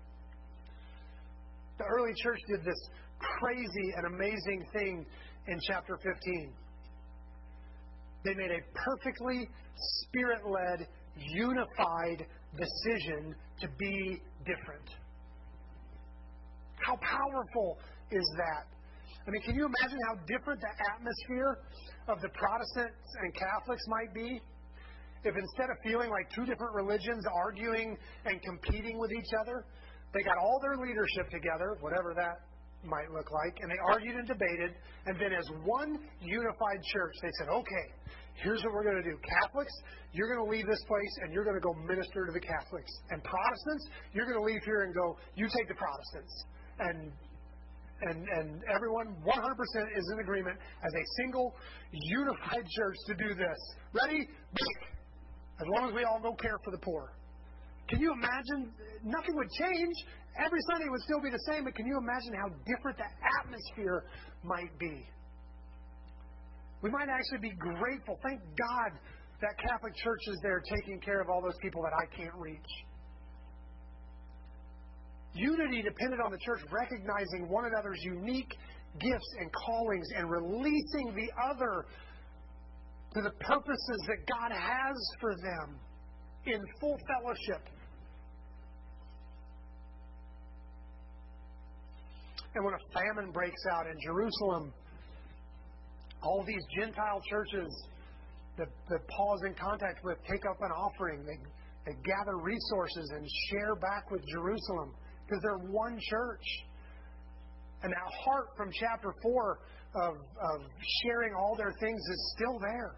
The 1.78 1.86
early 1.86 2.14
church 2.24 2.40
did 2.48 2.64
this 2.64 2.90
crazy 3.20 3.94
and 3.98 4.06
amazing 4.08 4.66
thing 4.74 5.06
in 5.48 5.60
chapter 5.68 5.98
15. 5.98 6.54
They 8.24 8.34
made 8.34 8.52
a 8.52 8.62
perfectly 8.74 9.48
spirit 9.76 10.42
led, 10.48 10.88
unified 11.16 12.26
decision 12.58 13.36
to 13.62 13.68
be 13.78 14.22
different. 14.46 14.90
How 16.86 16.96
powerful 16.98 17.78
is 18.12 18.26
that? 18.38 18.75
I 19.28 19.32
mean, 19.32 19.42
can 19.42 19.56
you 19.56 19.66
imagine 19.66 19.98
how 20.08 20.16
different 20.30 20.62
the 20.62 20.74
atmosphere 20.94 21.58
of 22.08 22.22
the 22.22 22.30
Protestants 22.30 23.10
and 23.22 23.34
Catholics 23.34 23.82
might 23.90 24.14
be 24.14 24.40
if 25.26 25.34
instead 25.34 25.74
of 25.74 25.78
feeling 25.82 26.14
like 26.14 26.30
two 26.30 26.46
different 26.46 26.74
religions 26.78 27.26
arguing 27.34 27.98
and 28.26 28.38
competing 28.46 29.00
with 29.00 29.12
each 29.12 29.34
other, 29.42 29.66
they 30.14 30.22
got 30.22 30.38
all 30.38 30.62
their 30.62 30.78
leadership 30.78 31.34
together, 31.34 31.78
whatever 31.82 32.14
that 32.14 32.46
might 32.86 33.10
look 33.10 33.26
like, 33.34 33.58
and 33.62 33.72
they 33.72 33.82
argued 33.90 34.16
and 34.16 34.28
debated, 34.28 34.78
and 35.10 35.18
then 35.18 35.34
as 35.34 35.50
one 35.66 35.98
unified 36.22 36.78
church, 36.94 37.16
they 37.26 37.34
said, 37.42 37.50
okay, 37.50 37.86
here's 38.38 38.62
what 38.64 38.74
we're 38.74 38.86
going 38.86 39.02
to 39.02 39.10
do. 39.10 39.18
Catholics, 39.42 39.74
you're 40.14 40.30
going 40.30 40.46
to 40.46 40.52
leave 40.54 40.68
this 40.70 40.84
place 40.86 41.14
and 41.26 41.34
you're 41.34 41.44
going 41.44 41.58
to 41.58 41.66
go 41.66 41.74
minister 41.74 42.30
to 42.30 42.32
the 42.32 42.40
Catholics. 42.40 42.94
And 43.10 43.24
Protestants, 43.26 43.90
you're 44.14 44.30
going 44.30 44.38
to 44.38 44.46
leave 44.46 44.62
here 44.64 44.86
and 44.86 44.94
go, 44.94 45.18
you 45.34 45.50
take 45.50 45.68
the 45.68 45.80
Protestants. 45.82 46.34
And 46.78 47.12
and, 48.02 48.28
and 48.28 48.62
everyone 48.74 49.16
100% 49.24 49.98
is 49.98 50.06
in 50.14 50.20
agreement 50.20 50.58
as 50.84 50.94
a 50.94 51.04
single, 51.18 51.56
unified 51.92 52.66
church 52.68 52.98
to 53.08 53.14
do 53.16 53.34
this. 53.36 53.60
Ready? 53.94 54.28
As 55.60 55.68
long 55.76 55.90
as 55.90 55.96
we 55.96 56.04
all 56.04 56.20
go 56.22 56.34
care 56.36 56.60
for 56.64 56.72
the 56.72 56.80
poor. 56.80 57.14
Can 57.88 58.00
you 58.00 58.12
imagine? 58.12 58.74
Nothing 59.04 59.36
would 59.36 59.52
change. 59.52 59.96
Every 60.44 60.60
Sunday 60.72 60.90
would 60.90 61.02
still 61.02 61.22
be 61.22 61.30
the 61.30 61.44
same, 61.48 61.64
but 61.64 61.76
can 61.76 61.86
you 61.86 61.98
imagine 61.98 62.34
how 62.36 62.50
different 62.68 62.98
the 62.98 63.08
atmosphere 63.40 64.04
might 64.44 64.78
be? 64.80 65.06
We 66.82 66.90
might 66.92 67.08
actually 67.08 67.50
be 67.50 67.56
grateful. 67.56 68.20
Thank 68.22 68.42
God 68.42 69.00
that 69.42 69.58
Catholic 69.58 69.96
Church 69.96 70.22
is 70.28 70.38
there 70.44 70.62
taking 70.62 71.00
care 71.00 71.22
of 71.22 71.30
all 71.30 71.42
those 71.42 71.58
people 71.62 71.82
that 71.84 71.94
I 71.96 72.06
can't 72.16 72.36
reach. 72.36 72.72
Unity 75.36 75.82
depended 75.82 76.20
on 76.24 76.32
the 76.32 76.38
church 76.40 76.62
recognizing 76.72 77.50
one 77.50 77.66
another's 77.66 78.00
unique 78.04 78.52
gifts 79.00 79.36
and 79.40 79.52
callings 79.52 80.08
and 80.16 80.32
releasing 80.32 81.14
the 81.14 81.30
other 81.44 81.86
to 83.14 83.22
the 83.22 83.32
purposes 83.42 84.00
that 84.08 84.18
God 84.28 84.52
has 84.52 84.96
for 85.20 85.36
them 85.36 85.80
in 86.46 86.62
full 86.80 86.98
fellowship. 87.08 87.68
And 92.56 92.64
when 92.64 92.74
a 92.74 92.84
famine 92.94 93.32
breaks 93.32 93.62
out 93.72 93.88
in 93.88 93.96
Jerusalem, 94.02 94.74
all 96.24 96.44
these 96.48 96.64
Gentile 96.80 97.22
churches 97.30 97.68
that, 98.58 98.68
that 98.90 99.00
Paul 99.10 99.36
is 99.36 99.52
in 99.52 99.56
contact 99.56 100.00
with 100.04 100.18
take 100.24 100.44
up 100.50 100.58
an 100.62 100.72
offering. 100.72 101.26
They, 101.26 101.40
they 101.86 101.98
gather 102.04 102.38
resources 102.38 103.12
and 103.16 103.28
share 103.52 103.76
back 103.76 104.10
with 104.10 104.22
Jerusalem 104.32 104.96
because 105.26 105.42
they're 105.42 105.66
one 105.72 105.98
church. 106.10 106.46
And 107.84 107.92
that 107.92 108.12
heart 108.24 108.48
from 108.58 108.70
chapter 108.72 109.14
4 109.22 109.60
of, 109.96 110.14
of 110.16 110.62
sharing 111.04 111.34
all 111.34 111.56
their 111.58 111.74
things 111.80 112.00
is 112.00 112.34
still 112.38 112.60
there. 112.60 112.96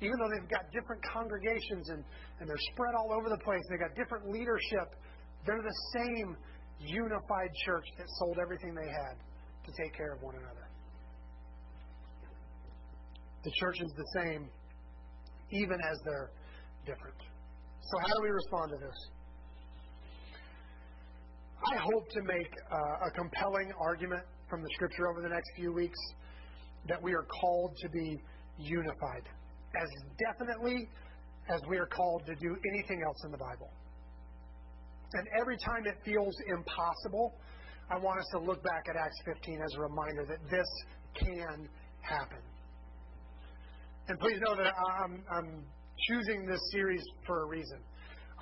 Even 0.00 0.18
though 0.18 0.30
they've 0.34 0.50
got 0.50 0.66
different 0.72 1.02
congregations 1.12 1.90
and, 1.90 2.04
and 2.40 2.48
they're 2.48 2.66
spread 2.74 2.94
all 2.98 3.12
over 3.12 3.28
the 3.28 3.38
place, 3.44 3.62
they've 3.70 3.80
got 3.80 3.94
different 3.94 4.28
leadership, 4.30 4.98
they're 5.46 5.62
the 5.62 5.78
same 5.94 6.36
unified 6.80 7.50
church 7.64 7.86
that 7.98 8.06
sold 8.18 8.38
everything 8.42 8.74
they 8.74 8.90
had 8.90 9.14
to 9.66 9.70
take 9.80 9.94
care 9.94 10.12
of 10.14 10.22
one 10.22 10.34
another. 10.34 10.66
The 13.44 13.52
church 13.58 13.80
is 13.80 13.92
the 13.96 14.20
same, 14.22 14.48
even 15.50 15.78
as 15.90 15.98
they're 16.04 16.30
different. 16.86 17.18
So, 17.82 17.98
how 17.98 18.14
do 18.14 18.22
we 18.22 18.30
respond 18.30 18.70
to 18.70 18.78
this? 18.78 18.98
I 21.70 21.76
hope 21.76 22.08
to 22.10 22.22
make 22.22 22.50
uh, 22.70 23.06
a 23.06 23.10
compelling 23.10 23.72
argument 23.80 24.24
from 24.50 24.62
the 24.62 24.68
scripture 24.74 25.08
over 25.08 25.22
the 25.22 25.28
next 25.28 25.48
few 25.54 25.72
weeks 25.72 25.98
that 26.88 27.00
we 27.00 27.12
are 27.14 27.24
called 27.40 27.76
to 27.82 27.88
be 27.88 28.18
unified 28.58 29.22
as 29.80 29.88
definitely 30.18 30.88
as 31.48 31.60
we 31.68 31.78
are 31.78 31.86
called 31.86 32.26
to 32.26 32.34
do 32.34 32.56
anything 32.74 33.02
else 33.06 33.16
in 33.24 33.30
the 33.30 33.38
Bible. 33.38 33.70
And 35.14 35.26
every 35.40 35.56
time 35.58 35.86
it 35.86 35.96
feels 36.04 36.34
impossible, 36.48 37.34
I 37.90 37.98
want 37.98 38.18
us 38.18 38.26
to 38.32 38.40
look 38.40 38.62
back 38.64 38.86
at 38.88 38.96
Acts 38.96 39.20
15 39.24 39.60
as 39.64 39.74
a 39.76 39.80
reminder 39.82 40.26
that 40.26 40.38
this 40.50 40.68
can 41.14 41.68
happen. 42.00 42.38
And 44.08 44.18
please 44.18 44.38
know 44.40 44.56
that 44.56 44.72
I'm, 45.00 45.22
I'm 45.30 45.64
choosing 46.08 46.46
this 46.46 46.60
series 46.72 47.02
for 47.26 47.44
a 47.44 47.46
reason. 47.46 47.78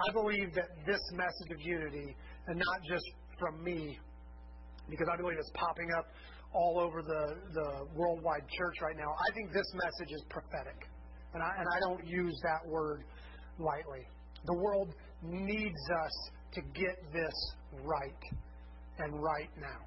I 0.09 0.13
believe 0.13 0.55
that 0.55 0.69
this 0.87 1.01
message 1.13 1.53
of 1.53 1.61
unity 1.61 2.17
and 2.51 2.59
not 2.59 2.83
just 2.83 3.07
from 3.39 3.63
me, 3.63 3.97
because 4.91 5.07
I 5.13 5.17
believe 5.17 5.39
it's 5.39 5.53
popping 5.55 5.89
up 5.97 6.07
all 6.53 6.81
over 6.81 7.01
the, 7.01 7.37
the 7.55 7.87
worldwide 7.95 8.43
church 8.51 8.75
right 8.83 8.97
now. 8.97 9.07
I 9.07 9.35
think 9.35 9.53
this 9.53 9.71
message 9.73 10.13
is 10.13 10.25
prophetic, 10.29 10.77
and 11.33 11.43
I, 11.43 11.51
and 11.57 11.67
I 11.67 11.79
don't 11.81 12.05
use 12.05 12.35
that 12.43 12.69
word 12.69 13.05
lightly. 13.59 14.05
The 14.47 14.55
world 14.55 14.93
needs 15.23 15.81
us 16.03 16.31
to 16.55 16.61
get 16.75 16.97
this 17.13 17.35
right, 17.85 18.23
and 18.99 19.23
right 19.23 19.51
now. 19.57 19.87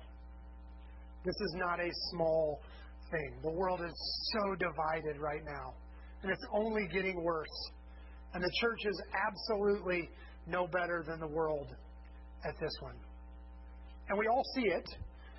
This 1.25 1.35
is 1.35 1.55
not 1.55 1.79
a 1.79 1.89
small 2.11 2.61
thing. 3.11 3.39
The 3.43 3.51
world 3.51 3.81
is 3.81 3.93
so 4.33 4.55
divided 4.55 5.19
right 5.19 5.43
now, 5.43 5.73
and 6.21 6.31
it's 6.31 6.45
only 6.53 6.87
getting 6.93 7.21
worse. 7.23 7.71
And 8.33 8.41
the 8.41 8.51
church 8.61 8.79
is 8.85 9.01
absolutely 9.27 10.09
no 10.47 10.65
better 10.67 11.03
than 11.05 11.19
the 11.19 11.27
world 11.27 11.67
at 12.45 12.59
this 12.59 12.73
one. 12.81 12.95
And 14.09 14.17
we 14.17 14.27
all 14.27 14.43
see 14.55 14.67
it, 14.67 14.85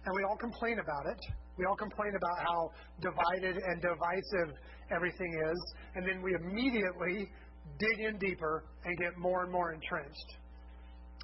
and 0.05 0.15
we 0.15 0.23
all 0.25 0.37
complain 0.37 0.79
about 0.79 1.07
it. 1.07 1.21
We 1.57 1.67
all 1.67 1.77
complain 1.77 2.13
about 2.17 2.39
how 2.39 2.71
divided 3.01 3.57
and 3.57 3.81
divisive 3.81 4.57
everything 4.91 5.33
is, 5.51 5.75
and 5.95 6.07
then 6.07 6.23
we 6.23 6.35
immediately 6.35 7.31
dig 7.79 8.01
in 8.01 8.19
deeper 8.19 8.65
and 8.85 8.99
get 8.99 9.17
more 9.19 9.43
and 9.45 9.53
more 9.53 9.73
entrenched. 9.73 10.37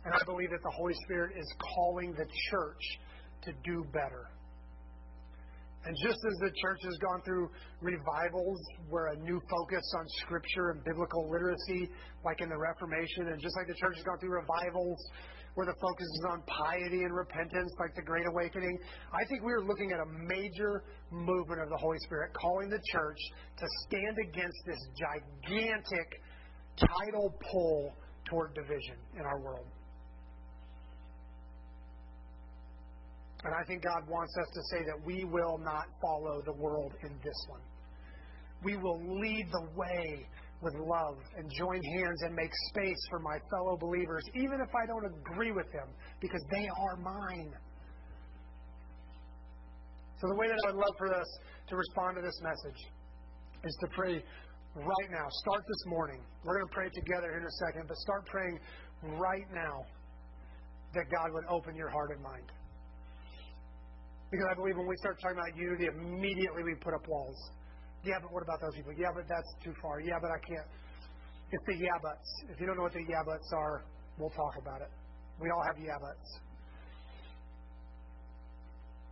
And 0.05 0.15
I 0.15 0.25
believe 0.25 0.51
that 0.51 0.63
the 0.63 0.71
Holy 0.71 0.95
Spirit 1.05 1.37
is 1.37 1.47
calling 1.75 2.13
the 2.13 2.27
church 2.51 2.85
to 3.43 3.53
do 3.65 3.85
better. 3.93 4.31
And 5.85 5.97
just 5.97 6.19
as 6.21 6.37
the 6.41 6.53
church 6.61 6.81
has 6.85 6.97
gone 6.99 7.23
through 7.25 7.49
revivals 7.81 8.61
where 8.91 9.09
a 9.09 9.17
new 9.17 9.41
focus 9.49 9.85
on 9.97 10.05
Scripture 10.21 10.71
and 10.71 10.85
biblical 10.85 11.31
literacy, 11.31 11.89
like 12.25 12.41
in 12.43 12.51
the 12.51 12.59
Reformation, 12.59 13.33
and 13.33 13.41
just 13.41 13.57
like 13.57 13.67
the 13.67 13.81
church 13.81 13.97
has 13.97 14.05
gone 14.05 14.19
through 14.21 14.37
revivals 14.45 15.01
where 15.55 15.67
the 15.67 15.75
focus 15.81 16.07
is 16.07 16.25
on 16.29 16.43
piety 16.47 17.03
and 17.03 17.15
repentance, 17.15 17.73
like 17.79 17.95
the 17.95 18.03
Great 18.03 18.27
Awakening. 18.27 18.79
I 19.13 19.25
think 19.29 19.43
we 19.43 19.53
are 19.53 19.63
looking 19.63 19.93
at 19.93 20.01
a 20.01 20.07
major 20.07 20.85
movement 21.11 21.61
of 21.63 21.69
the 21.69 21.77
Holy 21.77 21.99
Spirit 22.07 22.33
calling 22.35 22.71
the 22.71 22.81
church 22.93 23.19
to 23.59 23.67
stand 23.87 24.17
against 24.19 24.59
this 24.67 24.79
gigantic 24.99 26.09
tidal 26.77 27.35
pull 27.51 27.95
toward 28.29 28.55
division 28.55 28.97
in 29.19 29.23
our 29.23 29.41
world. 29.41 29.67
And 33.43 33.55
I 33.55 33.65
think 33.67 33.83
God 33.83 34.07
wants 34.09 34.35
us 34.37 34.49
to 34.53 34.61
say 34.71 34.85
that 34.85 35.07
we 35.07 35.25
will 35.25 35.59
not 35.59 35.87
follow 36.01 36.43
the 36.45 36.53
world 36.53 36.93
in 37.03 37.11
this 37.25 37.47
one. 37.49 37.61
We 38.63 38.77
will 38.77 39.01
lead 39.19 39.49
the 39.51 39.69
way 39.75 40.27
with 40.63 40.75
love 40.75 41.17
and 41.37 41.51
join 41.57 41.81
hands 41.83 42.23
and 42.23 42.35
make 42.35 42.51
space 42.69 43.01
for 43.09 43.19
my 43.21 43.39
fellow 43.51 43.77
believers, 43.79 44.23
even 44.35 44.61
if 44.61 44.69
I 44.75 44.87
don't 44.87 45.07
agree 45.07 45.53
with 45.53 45.71
them, 45.73 45.89
because 46.21 46.43
they 46.51 46.69
are 46.69 46.97
mine. 46.97 47.53
So, 50.21 50.29
the 50.29 50.37
way 50.37 50.49
that 50.49 50.59
I 50.65 50.73
would 50.73 50.81
love 50.81 50.95
for 50.99 51.15
us 51.15 51.27
to 51.69 51.77
respond 51.77 52.17
to 52.17 52.23
this 52.23 52.39
message 52.43 52.81
is 53.65 53.77
to 53.81 53.87
pray 53.97 54.23
right 54.77 55.11
now. 55.11 55.27
Start 55.31 55.65
this 55.67 55.83
morning. 55.87 56.21
We're 56.45 56.59
going 56.59 56.69
to 56.69 56.75
pray 56.75 56.91
together 56.95 57.39
in 57.39 57.45
a 57.45 57.55
second, 57.67 57.89
but 57.89 57.97
start 57.97 58.27
praying 58.27 58.59
right 59.17 59.49
now 59.55 59.85
that 60.95 61.05
God 61.11 61.33
would 61.33 61.45
open 61.49 61.75
your 61.75 61.89
heart 61.89 62.11
and 62.13 62.23
mind. 62.23 62.53
Because 64.31 64.47
I 64.51 64.55
believe 64.55 64.77
when 64.77 64.87
we 64.87 64.97
start 64.97 65.19
talking 65.23 65.39
about 65.39 65.57
unity, 65.57 65.87
immediately 65.87 66.63
we 66.63 66.75
put 66.75 66.95
up 66.95 67.09
walls. 67.09 67.51
Yeah, 68.05 68.17
but 68.23 68.33
what 68.33 68.43
about 68.43 68.61
those 68.61 68.75
people? 68.77 68.93
Yeah, 68.97 69.13
but 69.15 69.29
that's 69.29 69.51
too 69.63 69.75
far. 69.83 70.01
Yeah, 70.01 70.17
but 70.21 70.31
I 70.33 70.41
can't. 70.41 70.69
It's 71.53 71.67
the 71.67 71.77
yeah 71.77 71.99
buts. 72.01 72.29
If 72.49 72.61
you 72.61 72.67
don't 72.67 72.77
know 72.77 72.87
what 72.87 72.95
the 72.95 73.05
yeah 73.05 73.25
buts 73.27 73.51
are, 73.53 73.85
we'll 74.17 74.33
talk 74.33 74.57
about 74.57 74.81
it. 74.81 74.89
We 75.41 75.51
all 75.51 75.65
have 75.67 75.77
yeah 75.77 75.99
buts. 76.01 76.29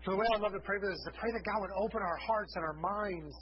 So 0.05 0.13
the 0.13 0.17
way 0.17 0.27
I 0.33 0.39
love 0.39 0.53
to 0.53 0.63
pray 0.65 0.79
for 0.81 0.89
this 0.89 0.97
is 0.97 1.07
to 1.13 1.15
pray 1.21 1.31
that 1.33 1.45
God 1.45 1.59
would 1.61 1.75
open 1.77 2.01
our 2.01 2.17
hearts 2.17 2.53
and 2.57 2.65
our 2.65 2.79
minds. 2.81 3.37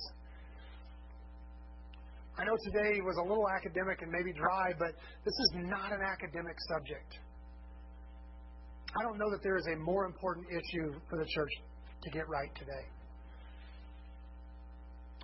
I 2.38 2.44
know 2.44 2.57
today 2.72 3.01
was 3.01 3.16
a 3.22 3.26
little 3.28 3.47
academic 3.49 4.03
and 4.03 4.11
maybe 4.11 4.32
dry, 4.32 4.72
but 4.78 4.92
this 5.24 5.36
is 5.47 5.51
not 5.70 5.92
an 5.92 6.03
academic 6.03 6.57
subject. 6.68 7.22
I 8.99 9.03
don't 9.05 9.18
know 9.18 9.30
that 9.30 9.42
there 9.42 9.57
is 9.57 9.66
a 9.72 9.76
more 9.76 10.07
important 10.07 10.47
issue 10.51 10.99
for 11.09 11.18
the 11.18 11.26
church 11.28 11.55
to 12.03 12.11
get 12.11 12.28
right 12.28 12.51
today. 12.57 12.84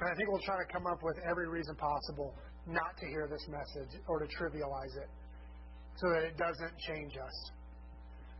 And 0.00 0.10
I 0.10 0.14
think 0.16 0.30
we'll 0.30 0.46
try 0.46 0.56
to 0.56 0.72
come 0.72 0.86
up 0.86 1.02
with 1.02 1.16
every 1.28 1.48
reason 1.48 1.76
possible 1.76 2.34
not 2.66 2.96
to 2.98 3.06
hear 3.06 3.28
this 3.28 3.44
message 3.48 4.00
or 4.08 4.18
to 4.18 4.26
trivialize 4.38 4.94
it 4.96 5.10
so 5.96 6.08
that 6.10 6.22
it 6.24 6.36
doesn't 6.36 6.74
change 6.88 7.12
us. 7.16 7.36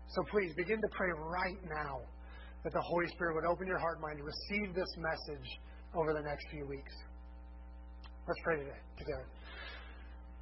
So 0.09 0.22
please 0.30 0.53
begin 0.57 0.80
to 0.80 0.88
pray 0.96 1.11
right 1.16 1.61
now 1.68 2.00
that 2.64 2.72
the 2.72 2.80
Holy 2.80 3.09
Spirit 3.09 3.34
would 3.34 3.46
open 3.46 3.66
your 3.66 3.78
heart 3.78 3.98
and 3.98 4.03
mind 4.03 4.18
to 4.18 4.24
receive 4.24 4.74
this 4.74 4.88
message 4.98 5.48
over 5.94 6.12
the 6.14 6.22
next 6.22 6.46
few 6.50 6.66
weeks. 6.66 6.92
Let's 8.26 8.40
pray 8.44 8.57
today 8.57 8.80
together. 8.98 9.26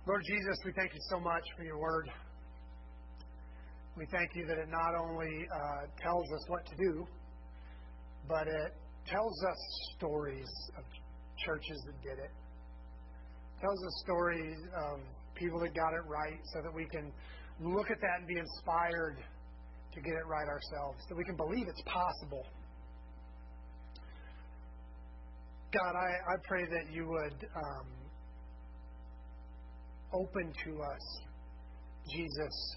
Lord 0.06 0.22
Jesus, 0.26 0.56
we 0.64 0.72
thank 0.72 0.92
you 0.92 1.00
so 1.08 1.20
much 1.20 1.42
for 1.56 1.64
your 1.64 1.78
word. 1.78 2.08
We 3.96 4.06
thank 4.12 4.30
you 4.34 4.46
that 4.46 4.58
it 4.58 4.68
not 4.68 4.94
only 4.94 5.28
uh, 5.28 5.86
tells 6.02 6.24
us 6.32 6.44
what 6.48 6.64
to 6.66 6.76
do, 6.76 7.06
but 8.28 8.46
it 8.46 8.72
tells 9.06 9.44
us 9.44 9.58
stories 9.96 10.48
of 10.78 10.84
churches 11.44 11.78
that 11.86 11.96
did 12.02 12.18
it. 12.18 12.30
tells 13.60 13.78
us 13.84 13.94
stories 14.04 14.58
of 14.74 15.00
people 15.34 15.60
that 15.60 15.74
got 15.74 15.92
it 15.94 16.04
right 16.06 16.40
so 16.52 16.60
that 16.62 16.72
we 16.72 16.86
can 16.86 17.12
look 17.60 17.90
at 17.90 18.00
that 18.00 18.20
and 18.20 18.26
be 18.28 18.38
inspired 18.38 19.16
to 19.92 20.00
get 20.00 20.12
it 20.12 20.26
right 20.26 20.48
ourselves, 20.48 20.98
that 21.08 21.16
we 21.16 21.24
can 21.24 21.36
believe 21.36 21.66
it's 21.68 21.82
possible. 21.82 22.46
God, 25.72 25.94
I, 25.94 26.10
I 26.32 26.36
pray 26.48 26.64
that 26.64 26.92
you 26.92 27.06
would 27.06 27.46
um, 27.54 27.86
open 30.12 30.52
to 30.64 30.82
us, 30.82 31.04
Jesus, 32.12 32.76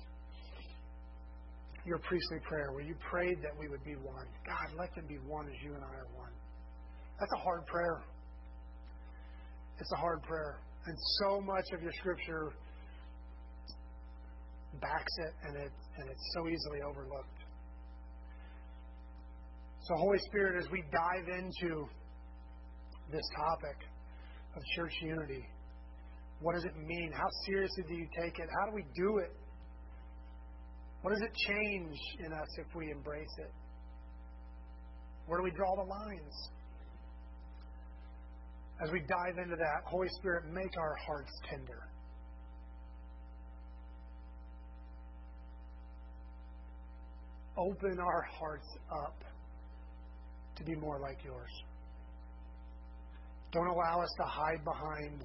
your 1.86 1.97
priestly 1.99 2.38
prayer 2.47 2.72
where 2.72 2.84
you 2.84 2.95
prayed 3.09 3.38
that 3.41 3.51
we 3.59 3.68
would 3.68 3.84
be 3.84 3.95
one. 3.95 4.28
God, 4.45 4.78
let 4.78 4.93
them 4.95 5.05
be 5.07 5.18
one 5.28 5.47
as 5.47 5.55
you 5.64 5.74
and 5.74 5.84
I 5.84 5.88
are 5.88 6.07
one. 6.16 6.32
That's 7.20 7.32
a 7.36 7.43
hard 7.43 7.66
prayer. 7.66 8.03
It's 9.84 9.92
a 9.92 9.98
hard 9.98 10.24
prayer. 10.24 10.62
And 10.86 10.96
so 11.20 11.42
much 11.42 11.66
of 11.74 11.82
your 11.82 11.92
scripture 12.00 12.54
backs 14.80 15.14
it 15.18 15.34
and 15.46 15.58
it 15.58 15.72
and 15.98 16.10
it's 16.10 16.26
so 16.34 16.48
easily 16.48 16.80
overlooked. 16.88 17.44
So 19.82 19.96
Holy 19.98 20.20
Spirit, 20.20 20.64
as 20.64 20.72
we 20.72 20.86
dive 20.90 21.28
into 21.28 21.86
this 23.12 23.24
topic 23.36 23.76
of 24.56 24.62
church 24.78 24.94
unity, 25.02 25.44
what 26.40 26.56
does 26.56 26.64
it 26.64 26.78
mean? 26.78 27.12
How 27.14 27.28
seriously 27.46 27.84
do 27.86 27.94
you 27.94 28.08
take 28.18 28.40
it? 28.40 28.48
How 28.62 28.70
do 28.70 28.76
we 28.76 28.86
do 28.96 29.18
it? 29.18 29.36
What 31.02 31.12
does 31.12 31.24
it 31.24 31.34
change 31.52 32.00
in 32.26 32.32
us 32.32 32.48
if 32.58 32.74
we 32.74 32.90
embrace 32.90 33.36
it? 33.38 33.52
Where 35.26 35.40
do 35.40 35.44
we 35.44 35.52
draw 35.52 35.76
the 35.76 35.90
lines? 35.90 36.50
As 38.82 38.92
we 38.92 39.00
dive 39.02 39.38
into 39.38 39.56
that, 39.56 39.84
Holy 39.86 40.10
Spirit, 40.20 40.46
make 40.52 40.78
our 40.78 40.96
hearts 41.06 41.32
tender. 41.50 41.88
Open 47.58 48.00
our 48.00 48.26
hearts 48.40 48.68
up 49.06 49.24
to 50.56 50.64
be 50.64 50.76
more 50.76 51.00
like 51.00 51.24
yours. 51.24 51.52
Don't 53.52 53.68
allow 53.68 54.02
us 54.02 54.10
to 54.18 54.24
hide 54.24 54.64
behind 54.66 55.22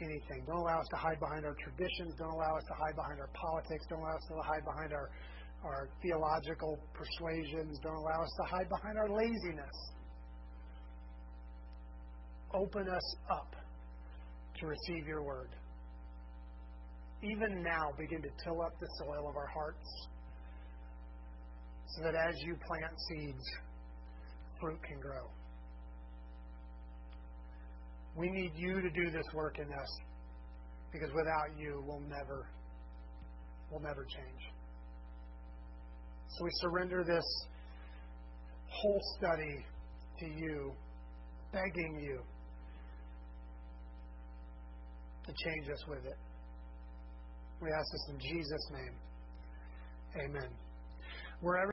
anything. 0.00 0.44
Don't 0.46 0.60
allow 0.60 0.80
us 0.80 0.86
to 0.90 0.96
hide 0.96 1.18
behind 1.18 1.44
our 1.46 1.56
traditions. 1.64 2.12
Don't 2.18 2.32
allow 2.36 2.56
us 2.56 2.64
to 2.68 2.74
hide 2.76 2.96
behind 2.96 3.18
our 3.20 3.32
politics. 3.32 3.86
Don't 3.88 4.00
allow 4.00 4.16
us 4.16 4.26
to 4.28 4.36
hide 4.44 4.64
behind 4.64 4.92
our, 4.92 5.08
our 5.64 5.88
theological 6.02 6.78
persuasions. 6.92 7.80
Don't 7.82 7.96
allow 7.96 8.20
us 8.20 8.32
to 8.36 8.44
hide 8.44 8.68
behind 8.68 8.98
our 8.98 9.08
laziness. 9.08 9.76
Open 12.56 12.88
us 12.88 13.16
up 13.30 13.54
to 14.58 14.66
receive 14.66 15.06
your 15.06 15.22
word. 15.22 15.50
Even 17.22 17.62
now, 17.62 17.90
begin 17.98 18.22
to 18.22 18.28
till 18.42 18.62
up 18.62 18.72
the 18.80 18.86
soil 18.98 19.28
of 19.28 19.36
our 19.36 19.48
hearts 19.48 20.08
so 21.88 22.02
that 22.02 22.14
as 22.14 22.34
you 22.46 22.56
plant 22.66 22.94
seeds, 23.08 23.44
fruit 24.58 24.78
can 24.88 24.98
grow. 25.00 25.28
We 28.16 28.30
need 28.30 28.52
you 28.56 28.80
to 28.80 28.90
do 28.90 29.10
this 29.10 29.26
work 29.34 29.58
in 29.58 29.70
us 29.70 29.98
because 30.92 31.10
without 31.14 31.58
you, 31.58 31.84
we'll 31.86 32.00
never, 32.08 32.48
we'll 33.70 33.82
never 33.82 34.06
change. 34.06 34.42
So 36.28 36.44
we 36.44 36.50
surrender 36.62 37.04
this 37.04 37.24
whole 38.70 39.00
study 39.18 39.64
to 40.20 40.26
you, 40.26 40.72
begging 41.52 42.00
you 42.02 42.22
to 45.26 45.32
change 45.44 45.68
us 45.70 45.86
with 45.88 46.04
it. 46.06 46.18
We 47.60 47.68
ask 47.70 47.86
this 47.92 48.06
in 48.14 48.18
Jesus' 48.20 48.66
name. 48.72 48.94
Amen. 50.24 50.50
Wherever 51.40 51.64